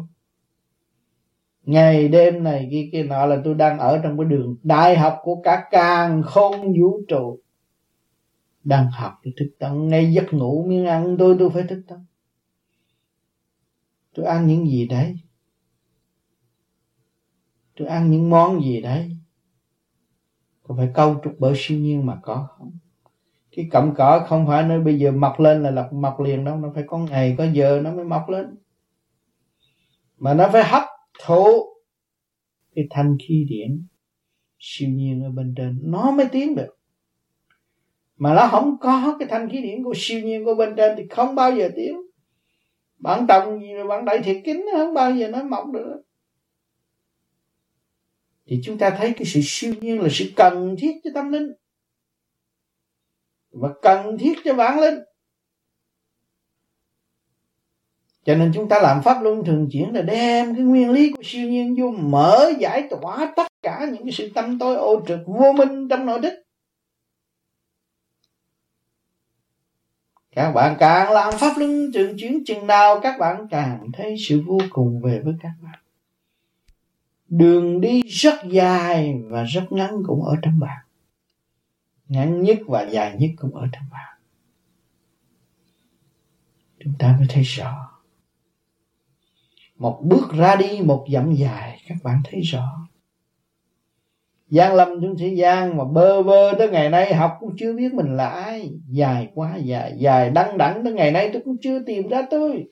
Ngày 1.64 2.08
đêm 2.08 2.44
này 2.44 2.68
kia 2.72 2.90
kia 2.92 3.04
nọ 3.04 3.26
là 3.26 3.42
tôi 3.44 3.54
đang 3.54 3.80
ở 3.80 4.00
trong 4.04 4.18
cái 4.18 4.26
đường 4.26 4.56
đại 4.64 4.98
học 4.98 5.20
của 5.24 5.42
cả 5.44 5.68
càng 5.72 6.24
không 6.24 6.74
vũ 6.80 7.02
trụ. 7.08 7.40
Đang 8.64 8.92
học 8.92 9.14
tôi 9.24 9.34
thức 9.38 9.50
tâm 9.60 9.88
ngay 9.88 10.14
giấc 10.14 10.34
ngủ 10.34 10.66
miếng 10.68 10.86
ăn, 10.86 11.16
tôi 11.20 11.36
tôi 11.40 11.50
phải 11.50 11.64
thức 11.64 11.82
tâm 11.88 12.06
tôi 14.20 14.26
ăn 14.26 14.48
những 14.48 14.66
gì 14.66 14.88
đấy. 14.88 15.16
Tôi 17.78 17.88
ăn 17.88 18.12
những 18.12 18.30
món 18.30 18.62
gì 18.62 18.82
đấy. 18.82 19.18
Có 20.64 20.76
phải 20.76 20.92
câu 20.94 21.22
trục 21.24 21.34
bởi 21.40 21.54
siêu 21.56 21.80
nhiên 21.80 22.06
mà 22.06 22.20
có 22.24 22.48
không? 22.58 22.72
Cái 23.60 23.68
cọng 23.72 23.94
cỏ 23.98 24.26
không 24.28 24.48
phải 24.48 24.64
nơi 24.64 24.80
bây 24.80 25.00
giờ 25.00 25.12
mọc 25.12 25.40
lên 25.40 25.64
là 25.64 25.72
lập 25.72 25.90
mọc 25.94 26.20
liền 26.20 26.46
đâu, 26.46 26.58
nó 26.58 26.72
phải 26.76 26.84
có 26.88 26.98
ngày 26.98 27.36
có 27.38 27.46
giờ 27.54 27.82
nó 27.84 27.92
mới 27.92 28.06
mọc 28.06 28.30
lên. 28.30 28.46
Mà 30.18 30.34
nó 30.34 30.50
phải 30.54 30.64
hấp 30.64 30.84
thụ 31.26 31.46
cái 32.76 32.88
thanh 32.90 33.18
khí 33.28 33.46
điển 33.50 33.88
siêu 34.60 34.90
nhiên 34.90 35.24
ở 35.24 35.30
bên 35.30 35.54
trên, 35.58 35.80
nó 35.84 36.12
mới 36.12 36.26
tiến 36.26 36.56
được. 36.56 36.78
Mà 38.18 38.34
nó 38.34 38.48
không 38.52 38.78
có 38.82 39.16
cái 39.20 39.28
thanh 39.32 39.50
khí 39.50 39.62
điển 39.62 39.84
của 39.84 39.94
siêu 39.96 40.22
nhiên 40.22 40.46
của 40.46 40.56
bên 40.56 40.74
trên 40.78 40.98
thì 40.98 41.04
không 41.10 41.36
bao 41.36 41.56
giờ 41.56 41.70
tiến. 41.76 42.02
Bạn 42.98 43.28
tòng 43.28 43.60
gì 43.62 43.74
rồi 43.74 43.88
bạn 43.88 44.06
đại 44.06 44.20
thiệt 44.24 44.38
kín 44.46 44.66
không 44.78 44.94
bao 44.94 45.16
giờ 45.16 45.28
nó 45.28 45.44
mọc 45.44 45.66
được. 45.74 46.02
Thì 48.48 48.62
chúng 48.64 48.78
ta 48.78 48.90
thấy 48.90 49.14
cái 49.14 49.26
sự 49.26 49.40
siêu 49.44 49.74
nhiên 49.82 50.02
là 50.02 50.08
sự 50.12 50.32
cần 50.36 50.76
thiết 50.80 50.92
cho 51.04 51.10
tâm 51.14 51.32
linh 51.32 51.52
và 53.52 53.70
cần 53.82 54.18
thiết 54.18 54.40
cho 54.44 54.54
bản 54.54 54.80
linh 54.80 55.00
cho 58.24 58.36
nên 58.36 58.52
chúng 58.56 58.70
ta 58.70 58.80
làm 58.80 59.02
pháp 59.04 59.24
luân 59.24 59.46
thường 59.46 59.70
chuyển 59.72 59.96
là 59.96 60.02
đem 60.02 60.56
cái 60.56 60.64
nguyên 60.64 60.92
lý 60.92 61.12
của 61.12 61.24
siêu 61.26 61.50
nhiên 61.50 61.76
vô 61.80 61.92
mở 61.92 62.52
giải 62.60 62.88
tỏa 62.90 63.34
tất 63.36 63.48
cả 63.62 63.88
những 63.92 64.04
cái 64.04 64.12
sự 64.12 64.32
tâm 64.36 64.60
tối 64.60 64.76
ô 64.76 65.02
trực 65.08 65.20
vô 65.26 65.52
minh 65.52 65.88
trong 65.90 66.06
nội 66.06 66.20
đích. 66.20 66.34
các 70.40 70.52
bạn 70.52 70.76
càng 70.80 71.12
làm 71.12 71.34
pháp 71.38 71.58
luân 71.58 71.92
thường 71.94 72.18
chuyển, 72.20 72.44
chừng 72.46 72.68
nào 72.68 73.00
các 73.04 73.20
bạn 73.20 73.48
càng 73.52 73.88
thấy 73.94 74.16
sự 74.28 74.44
vô 74.48 74.58
cùng 74.70 75.02
về 75.02 75.22
với 75.26 75.34
các 75.42 75.52
bạn. 75.64 75.80
Đường 77.28 77.82
đi 77.82 78.02
rất 78.02 78.36
dài 78.46 79.16
và 79.30 79.44
rất 79.44 79.72
ngắn 79.72 80.04
cũng 80.08 80.24
ở 80.24 80.36
trong 80.42 80.60
bạn 80.60 80.86
ngắn 82.10 82.44
nhất 82.44 82.58
và 82.68 82.84
dài 82.84 83.16
nhất 83.20 83.30
cũng 83.38 83.56
ở 83.56 83.68
trong 83.72 83.84
bạn. 83.92 84.18
Chúng 86.80 86.94
ta 87.00 87.16
mới 87.18 87.28
thấy 87.30 87.44
rõ. 87.44 88.02
Một 89.76 90.02
bước 90.04 90.32
ra 90.34 90.56
đi 90.56 90.82
một 90.82 91.06
dặm 91.14 91.34
dài 91.34 91.82
các 91.88 91.98
bạn 92.04 92.22
thấy 92.24 92.42
rõ. 92.42 92.88
Gian 94.50 94.76
lâm 94.76 95.02
trong 95.02 95.16
thế 95.20 95.28
gian 95.28 95.78
mà 95.78 95.84
bơ 95.86 96.24
vơ 96.24 96.54
tới 96.58 96.70
ngày 96.70 96.90
nay 96.90 97.14
học 97.14 97.38
cũng 97.40 97.56
chưa 97.58 97.74
biết 97.74 97.94
mình 97.94 98.16
là 98.16 98.30
ai. 98.30 98.72
Dài 98.88 99.28
quá 99.36 99.56
dài, 99.56 99.94
dài 99.98 100.30
đăng 100.30 100.58
đẳng 100.58 100.84
tới 100.84 100.94
ngày 100.94 101.12
nay 101.12 101.30
tôi 101.34 101.42
cũng 101.46 101.56
chưa 101.62 101.80
tìm 101.80 102.08
ra 102.08 102.22
tôi. 102.30 102.66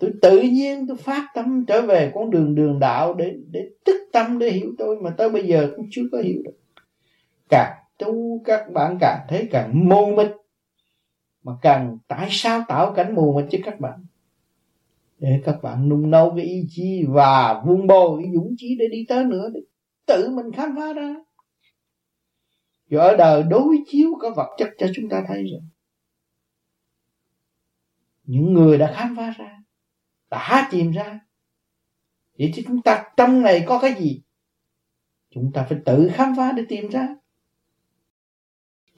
Tôi 0.00 0.12
tự 0.22 0.40
nhiên 0.42 0.86
tôi 0.86 0.96
phát 0.96 1.26
tâm 1.34 1.64
trở 1.66 1.82
về 1.82 2.12
con 2.14 2.30
đường 2.30 2.54
đường 2.54 2.78
đạo 2.80 3.14
để 3.14 3.34
để 3.50 3.70
tức 3.84 4.08
tâm 4.12 4.38
để 4.38 4.50
hiểu 4.50 4.74
tôi 4.78 4.96
mà 5.02 5.10
tới 5.10 5.30
bây 5.30 5.46
giờ 5.46 5.72
cũng 5.76 5.86
chưa 5.90 6.02
có 6.12 6.18
hiểu 6.18 6.42
được. 6.44 6.58
Càng 7.48 7.76
tu 7.98 8.42
các 8.44 8.72
bạn 8.72 8.98
càng 9.00 9.26
thấy 9.28 9.48
càng 9.50 9.88
mù 9.88 10.14
mịt, 10.16 10.30
mà 11.42 11.52
càng 11.62 11.98
tại 12.08 12.28
sao 12.30 12.64
tạo 12.68 12.92
cảnh 12.92 13.14
mù 13.14 13.36
mịt 13.36 13.46
chứ 13.50 13.58
các 13.64 13.80
bạn? 13.80 14.04
Để 15.18 15.40
các 15.44 15.62
bạn 15.62 15.88
nung 15.88 16.10
nấu 16.10 16.32
cái 16.36 16.44
ý 16.44 16.66
chí 16.70 17.04
và 17.08 17.62
vun 17.66 17.86
bồi 17.86 18.22
cái 18.22 18.32
dũng 18.34 18.54
chí 18.58 18.76
để 18.78 18.88
đi 18.88 19.04
tới 19.08 19.24
nữa, 19.24 19.50
để 19.54 19.60
tự 20.06 20.30
mình 20.30 20.52
khám 20.52 20.74
phá 20.76 20.92
ra. 20.92 21.14
Rồi 22.90 23.08
ở 23.08 23.16
đời 23.16 23.42
đối 23.42 23.76
chiếu 23.86 24.08
có 24.20 24.30
vật 24.36 24.48
chất 24.58 24.68
cho 24.78 24.86
chúng 24.94 25.08
ta 25.08 25.24
thấy 25.28 25.44
rồi, 25.52 25.60
những 28.24 28.52
người 28.52 28.78
đã 28.78 28.92
khám 28.96 29.16
phá 29.16 29.34
ra 29.38 29.56
đã 30.30 30.68
tìm 30.70 30.90
ra. 30.90 31.20
Vậy 32.38 32.52
thì 32.54 32.64
chúng 32.66 32.82
ta 32.82 33.04
trong 33.16 33.42
này 33.42 33.64
có 33.66 33.78
cái 33.78 33.94
gì? 33.94 34.22
Chúng 35.30 35.52
ta 35.54 35.66
phải 35.68 35.78
tự 35.84 36.10
khám 36.14 36.36
phá 36.36 36.52
để 36.52 36.62
tìm 36.68 36.88
ra. 36.88 37.08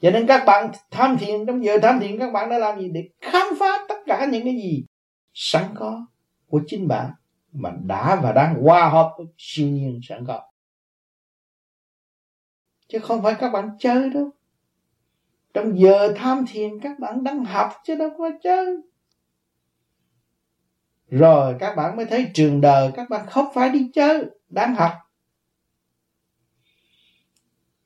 Cho 0.01 0.11
nên 0.11 0.27
các 0.27 0.43
bạn 0.45 0.71
tham 0.91 1.17
thiền, 1.17 1.45
trong 1.45 1.65
giờ 1.65 1.77
tham 1.81 1.99
thiền 1.99 2.19
các 2.19 2.33
bạn 2.33 2.49
đã 2.49 2.57
làm 2.57 2.79
gì? 2.79 2.89
Để 2.89 3.09
khám 3.21 3.47
phá 3.59 3.85
tất 3.89 3.95
cả 4.05 4.25
những 4.31 4.43
cái 4.43 4.53
gì 4.53 4.85
sẵn 5.33 5.63
có 5.75 6.05
của 6.47 6.61
chính 6.67 6.87
bạn 6.87 7.11
mà 7.51 7.69
đã 7.85 8.19
và 8.23 8.31
đang 8.31 8.63
hòa 8.63 8.89
hợp 8.89 9.13
với 9.17 9.27
siêu 9.37 9.67
nhiên 9.67 9.99
sẵn 10.03 10.25
có. 10.27 10.41
Chứ 12.87 12.99
không 12.99 13.23
phải 13.23 13.35
các 13.39 13.49
bạn 13.49 13.69
chơi 13.79 14.09
đâu. 14.09 14.29
Trong 15.53 15.79
giờ 15.79 16.13
tham 16.15 16.45
thiền 16.51 16.79
các 16.79 16.99
bạn 16.99 17.23
đang 17.23 17.45
học 17.45 17.71
chứ 17.83 17.95
đâu 17.95 18.09
có 18.17 18.31
chơi 18.43 18.77
rồi 21.19 21.55
các 21.59 21.75
bạn 21.75 21.95
mới 21.95 22.05
thấy 22.05 22.31
trường 22.33 22.61
đời, 22.61 22.91
các 22.95 23.09
bạn 23.09 23.25
không 23.27 23.45
phải 23.53 23.69
đi 23.69 23.91
chơi, 23.93 24.25
đang 24.49 24.75
học. 24.75 24.91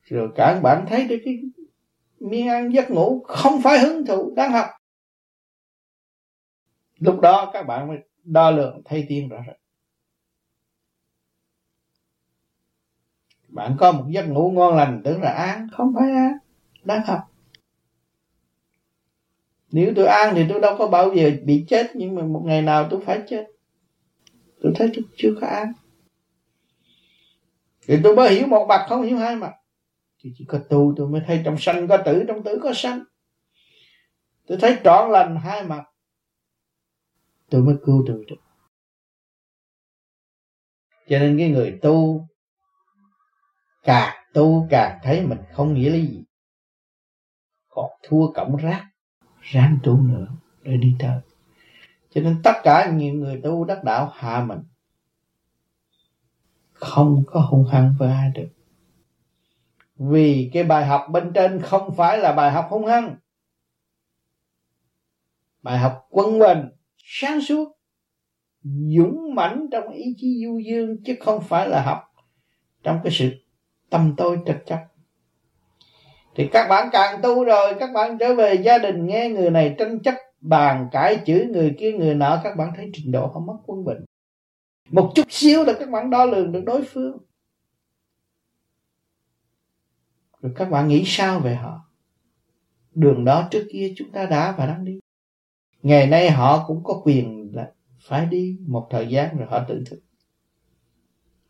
Rồi 0.02 0.28
các 0.36 0.60
bạn 0.60 0.86
thấy 0.88 1.08
được 1.08 1.18
cái 1.24 1.42
miếng 2.20 2.48
ăn 2.48 2.74
giấc 2.74 2.90
ngủ 2.90 3.24
không 3.28 3.62
phải 3.62 3.78
hứng 3.78 4.06
thụ 4.06 4.34
đang 4.36 4.52
học. 4.52 4.66
Lúc 6.98 7.20
đó 7.20 7.50
các 7.52 7.62
bạn 7.62 7.88
mới 7.88 7.98
đo 8.24 8.50
lường 8.50 8.82
thay 8.84 9.06
tiên 9.08 9.28
rõ 9.28 9.38
rệt 9.46 9.56
bạn 13.48 13.76
có 13.78 13.92
một 13.92 14.04
giấc 14.08 14.22
ngủ 14.22 14.50
ngon 14.50 14.76
lành, 14.76 15.00
tưởng 15.04 15.22
là 15.22 15.30
an 15.30 15.68
không 15.72 15.94
phải 15.94 16.10
an 16.10 16.32
đang 16.84 17.02
học 17.06 17.20
nếu 19.70 19.92
tôi 19.96 20.06
ăn 20.06 20.34
thì 20.34 20.44
tôi 20.48 20.60
đâu 20.60 20.76
có 20.78 20.86
bao 20.86 21.14
giờ 21.14 21.30
bị 21.44 21.64
chết, 21.68 21.90
nhưng 21.94 22.14
mà 22.14 22.22
một 22.22 22.42
ngày 22.44 22.62
nào 22.62 22.88
tôi 22.90 23.00
phải 23.00 23.22
chết. 23.28 23.46
Tôi 24.62 24.72
thấy 24.76 24.90
tôi 24.94 25.04
chưa 25.16 25.34
có 25.40 25.46
ăn. 25.46 25.72
Thì 27.86 27.96
tôi 28.04 28.16
mới 28.16 28.34
hiểu 28.34 28.46
một 28.46 28.66
mặt 28.68 28.86
không 28.88 29.02
hiểu 29.02 29.16
hai 29.16 29.36
mặt 29.36 29.52
thì 30.22 30.32
chỉ 30.38 30.44
có 30.48 30.58
tu 30.70 30.94
tôi 30.96 31.08
mới 31.08 31.20
thấy 31.26 31.42
trong 31.44 31.56
sanh 31.58 31.88
có 31.88 31.96
tử, 32.04 32.24
trong 32.28 32.42
tử 32.44 32.58
có 32.62 32.72
sanh. 32.74 33.04
Tôi 34.46 34.58
thấy 34.60 34.78
trọn 34.84 35.10
lành 35.10 35.36
hai 35.36 35.64
mặt. 35.64 35.84
Tôi 37.50 37.62
mới 37.62 37.74
cứu 37.84 38.04
tôi 38.06 38.24
được. 38.28 38.36
Cho 41.08 41.18
nên 41.18 41.38
cái 41.38 41.48
người 41.48 41.78
tu, 41.82 42.28
càng 43.82 44.24
tu 44.34 44.66
càng 44.70 44.98
thấy 45.02 45.26
mình 45.26 45.38
không 45.52 45.74
nghĩa 45.74 45.90
lý 45.90 46.06
gì. 46.06 46.24
Còn 47.68 47.90
thua 48.02 48.32
cổng 48.32 48.56
rác 48.56 48.88
ráng 49.52 49.78
tu 49.82 50.00
nữa 50.00 50.26
để 50.62 50.76
đi 50.76 50.94
tới. 50.98 51.20
Cho 52.10 52.20
nên 52.20 52.40
tất 52.42 52.52
cả 52.62 52.90
những 52.90 53.20
người 53.20 53.40
tu 53.44 53.64
đắc 53.64 53.84
đạo 53.84 54.12
hạ 54.14 54.44
mình. 54.44 54.60
Không 56.72 57.22
có 57.26 57.40
hung 57.40 57.64
hăng 57.66 57.94
với 57.98 58.12
ai 58.12 58.30
được. 58.34 58.48
Vì 59.96 60.50
cái 60.52 60.62
bài 60.62 60.86
học 60.86 61.06
bên 61.10 61.32
trên 61.34 61.62
không 61.62 61.96
phải 61.96 62.18
là 62.18 62.32
bài 62.32 62.50
học 62.50 62.66
hung 62.70 62.86
hăng. 62.86 63.16
Bài 65.62 65.78
học 65.78 66.06
quân 66.10 66.38
bình, 66.38 66.68
sáng 67.04 67.40
suốt, 67.40 67.78
dũng 68.96 69.34
mãnh 69.34 69.66
trong 69.72 69.88
ý 69.88 70.14
chí 70.16 70.44
du 70.44 70.58
dương 70.58 70.96
chứ 71.04 71.14
không 71.20 71.42
phải 71.42 71.68
là 71.68 71.82
học 71.82 72.14
trong 72.82 73.00
cái 73.04 73.12
sự 73.12 73.30
tâm 73.90 74.14
tôi 74.16 74.38
trật 74.46 74.62
chấp 74.66 74.78
thì 76.38 76.48
các 76.52 76.68
bạn 76.68 76.88
càng 76.92 77.22
tu 77.22 77.44
rồi, 77.44 77.74
các 77.80 77.90
bạn 77.94 78.18
trở 78.18 78.34
về 78.34 78.54
gia 78.54 78.78
đình 78.78 79.06
nghe 79.06 79.28
người 79.28 79.50
này 79.50 79.74
tranh 79.78 79.98
chấp, 80.02 80.14
bàn 80.40 80.88
cãi 80.92 81.18
chửi 81.26 81.46
người 81.46 81.74
kia, 81.78 81.92
người 81.92 82.14
nọ, 82.14 82.40
các 82.44 82.56
bạn 82.56 82.72
thấy 82.76 82.90
trình 82.92 83.12
độ 83.12 83.28
không 83.28 83.46
mất 83.46 83.56
quân 83.66 83.84
bình. 83.84 84.04
Một 84.90 85.12
chút 85.14 85.26
xíu 85.28 85.64
là 85.64 85.72
các 85.78 85.90
bạn 85.90 86.10
đo 86.10 86.24
lường 86.24 86.52
được 86.52 86.62
đối 86.66 86.84
phương. 86.84 87.18
Rồi 90.40 90.52
các 90.56 90.70
bạn 90.70 90.88
nghĩ 90.88 91.02
sao 91.06 91.40
về 91.40 91.54
họ? 91.54 91.80
Đường 92.94 93.24
đó 93.24 93.48
trước 93.50 93.66
kia 93.72 93.92
chúng 93.96 94.10
ta 94.10 94.26
đã 94.26 94.54
và 94.58 94.66
đang 94.66 94.84
đi. 94.84 95.00
Ngày 95.82 96.06
nay 96.06 96.30
họ 96.30 96.64
cũng 96.66 96.84
có 96.84 97.00
quyền 97.04 97.50
là 97.54 97.72
phải 98.00 98.26
đi 98.26 98.58
một 98.66 98.88
thời 98.90 99.08
gian 99.08 99.38
rồi 99.38 99.48
họ 99.50 99.64
tự 99.68 99.84
thức. 99.90 100.00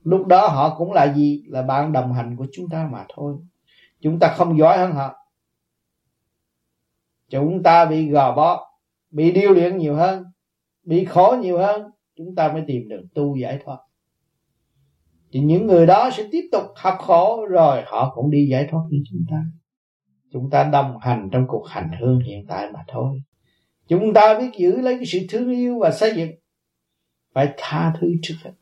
Lúc 0.05 0.27
đó 0.27 0.49
họ 0.49 0.79
cũng 0.79 0.93
là 0.93 1.15
gì? 1.15 1.45
Là 1.47 1.63
bạn 1.63 1.93
đồng 1.93 2.13
hành 2.13 2.37
của 2.37 2.47
chúng 2.53 2.69
ta 2.69 2.89
mà 2.93 3.07
thôi 3.17 3.37
chúng 4.01 4.19
ta 4.19 4.35
không 4.37 4.59
giỏi 4.59 4.79
hơn 4.79 4.93
họ. 4.93 5.15
Chúng 7.31 7.63
ta 7.63 7.85
bị 7.85 8.09
gò 8.09 8.35
bó, 8.37 8.71
bị 9.11 9.33
điêu 9.33 9.53
luyện 9.53 9.77
nhiều 9.77 9.95
hơn, 9.95 10.25
bị 10.83 11.05
khổ 11.05 11.37
nhiều 11.41 11.59
hơn. 11.59 11.91
Chúng 12.17 12.35
ta 12.35 12.53
mới 12.53 12.63
tìm 12.67 12.89
được 12.89 13.03
tu 13.15 13.37
giải 13.37 13.59
thoát. 13.65 13.79
Thì 15.33 15.41
những 15.41 15.67
người 15.67 15.87
đó 15.87 16.11
sẽ 16.13 16.29
tiếp 16.33 16.49
tục 16.53 16.63
học 16.77 16.99
khổ, 16.99 17.47
rồi 17.51 17.83
họ 17.87 18.13
cũng 18.15 18.31
đi 18.31 18.49
giải 18.51 18.69
thoát 18.71 18.81
như 18.91 19.03
chúng 19.11 19.25
ta. 19.31 19.45
Chúng 20.33 20.51
ta 20.51 20.65
đồng 20.65 20.99
hành 21.01 21.29
trong 21.33 21.45
cuộc 21.49 21.67
hành 21.69 21.91
hương 22.01 22.21
hiện 22.21 22.47
tại 22.49 22.73
mà 22.73 22.81
thôi. 22.89 23.23
Chúng 23.89 24.15
ta 24.15 24.39
biết 24.39 24.51
giữ 24.59 24.81
lấy 24.81 24.97
cái 24.97 25.07
sự 25.07 25.19
thương 25.29 25.51
yêu 25.51 25.79
và 25.79 25.91
xây 25.91 26.13
dựng. 26.17 26.31
Phải 27.33 27.55
tha 27.57 27.93
thứ 28.01 28.13
trước 28.23 28.35
hết. 28.45 28.53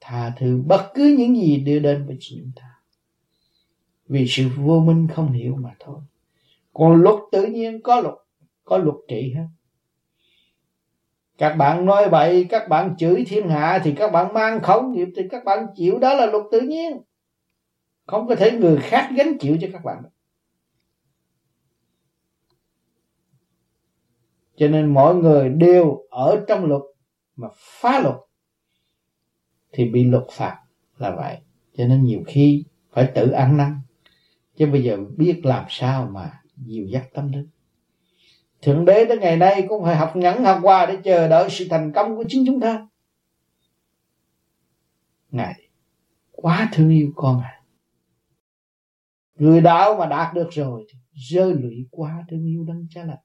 Tha 0.00 0.32
thứ 0.38 0.62
bất 0.66 0.90
cứ 0.94 1.14
những 1.18 1.36
gì 1.36 1.60
đưa 1.60 1.78
đến 1.78 2.06
với 2.06 2.16
chúng 2.20 2.52
ta 2.56 2.73
vì 4.06 4.26
sự 4.28 4.48
vô 4.56 4.80
minh 4.80 5.08
không 5.08 5.32
hiểu 5.32 5.56
mà 5.56 5.70
thôi. 5.80 5.98
Còn 6.72 7.02
luật 7.02 7.16
tự 7.32 7.46
nhiên 7.46 7.82
có 7.82 8.00
luật 8.00 8.14
có 8.64 8.78
luật 8.78 8.96
trị 9.08 9.32
hết. 9.36 9.46
Các 11.38 11.54
bạn 11.54 11.86
nói 11.86 12.08
vậy, 12.08 12.46
các 12.50 12.68
bạn 12.68 12.94
chửi 12.98 13.24
thiên 13.26 13.48
hạ 13.48 13.80
thì 13.84 13.94
các 13.96 14.12
bạn 14.12 14.34
mang 14.34 14.60
khẩu 14.60 14.82
nghiệp 14.82 15.08
thì 15.16 15.22
các 15.30 15.44
bạn 15.44 15.66
chịu. 15.76 15.98
Đó 15.98 16.14
là 16.14 16.26
luật 16.26 16.44
tự 16.52 16.60
nhiên. 16.60 17.00
Không 18.06 18.28
có 18.28 18.34
thể 18.34 18.50
người 18.50 18.78
khác 18.78 19.10
gánh 19.16 19.38
chịu 19.38 19.56
cho 19.60 19.68
các 19.72 19.84
bạn 19.84 20.02
cho 24.56 24.68
nên 24.68 24.94
mọi 24.94 25.14
người 25.14 25.48
đều 25.48 26.06
ở 26.10 26.44
trong 26.48 26.64
luật 26.64 26.82
mà 27.36 27.48
phá 27.56 28.00
luật 28.00 28.14
thì 29.72 29.90
bị 29.90 30.04
luật 30.04 30.24
phạt 30.32 30.58
là 30.98 31.16
vậy. 31.16 31.38
Cho 31.76 31.86
nên 31.86 32.04
nhiều 32.04 32.22
khi 32.26 32.64
phải 32.92 33.12
tự 33.14 33.30
ăn 33.30 33.56
năn 33.56 33.80
chứ 34.56 34.66
bây 34.66 34.82
giờ 34.82 34.98
biết 35.16 35.40
làm 35.44 35.64
sao 35.68 36.08
mà 36.12 36.40
dìu 36.56 36.86
dắt 36.86 37.08
tâm 37.14 37.32
linh 37.32 37.48
thượng 38.62 38.84
đế 38.84 39.04
tới 39.08 39.18
ngày 39.18 39.36
nay 39.36 39.66
cũng 39.68 39.84
phải 39.84 39.96
học 39.96 40.16
nhẫn 40.16 40.44
học 40.44 40.58
qua 40.62 40.86
để 40.86 40.98
chờ 41.04 41.28
đợi 41.28 41.50
sự 41.50 41.66
thành 41.70 41.92
công 41.92 42.16
của 42.16 42.24
chính 42.28 42.44
chúng 42.46 42.60
ta. 42.60 42.88
Ngài 45.30 45.54
quá 46.32 46.68
thương 46.72 46.90
yêu 46.90 47.12
con 47.16 47.40
à 47.40 47.60
người 49.34 49.60
đạo 49.60 49.96
mà 49.96 50.06
đạt 50.06 50.34
được 50.34 50.48
rồi 50.50 50.86
thì 50.92 50.98
rơi 51.12 51.54
lụy 51.54 51.86
quá 51.90 52.24
thương 52.30 52.46
yêu 52.46 52.64
đấng 52.68 52.86
cha 52.90 53.04
lành. 53.04 53.18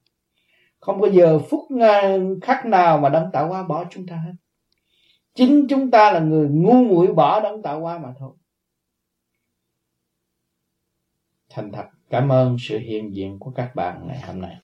Không 0.80 1.02
bao 1.02 1.12
giờ 1.12 1.40
phút 1.40 1.68
khắc 2.42 2.66
nào 2.66 2.98
mà 2.98 3.10
đấng 3.10 3.30
tạo 3.34 3.48
hóa 3.48 3.64
bỏ 3.64 3.86
chúng 3.90 4.08
ta 4.08 4.16
hết. 4.16 4.34
Chính 5.36 5.66
chúng 5.70 5.92
ta 5.92 6.12
là 6.12 6.20
người 6.20 6.48
ngu 6.52 6.84
muội 6.84 7.14
bỏ 7.14 7.40
đấng 7.40 7.62
tạo 7.62 7.82
hóa 7.82 7.98
mà 7.98 8.14
thôi. 8.20 8.32
Thành 11.50 11.72
thật 11.72 11.86
cảm 12.10 12.32
ơn 12.32 12.58
sự 12.60 12.78
hiện 12.80 13.16
diện 13.16 13.40
của 13.40 13.52
các 13.52 13.76
bạn 13.76 14.08
ngày 14.08 14.22
hôm 14.22 14.42
nay. 14.42 14.58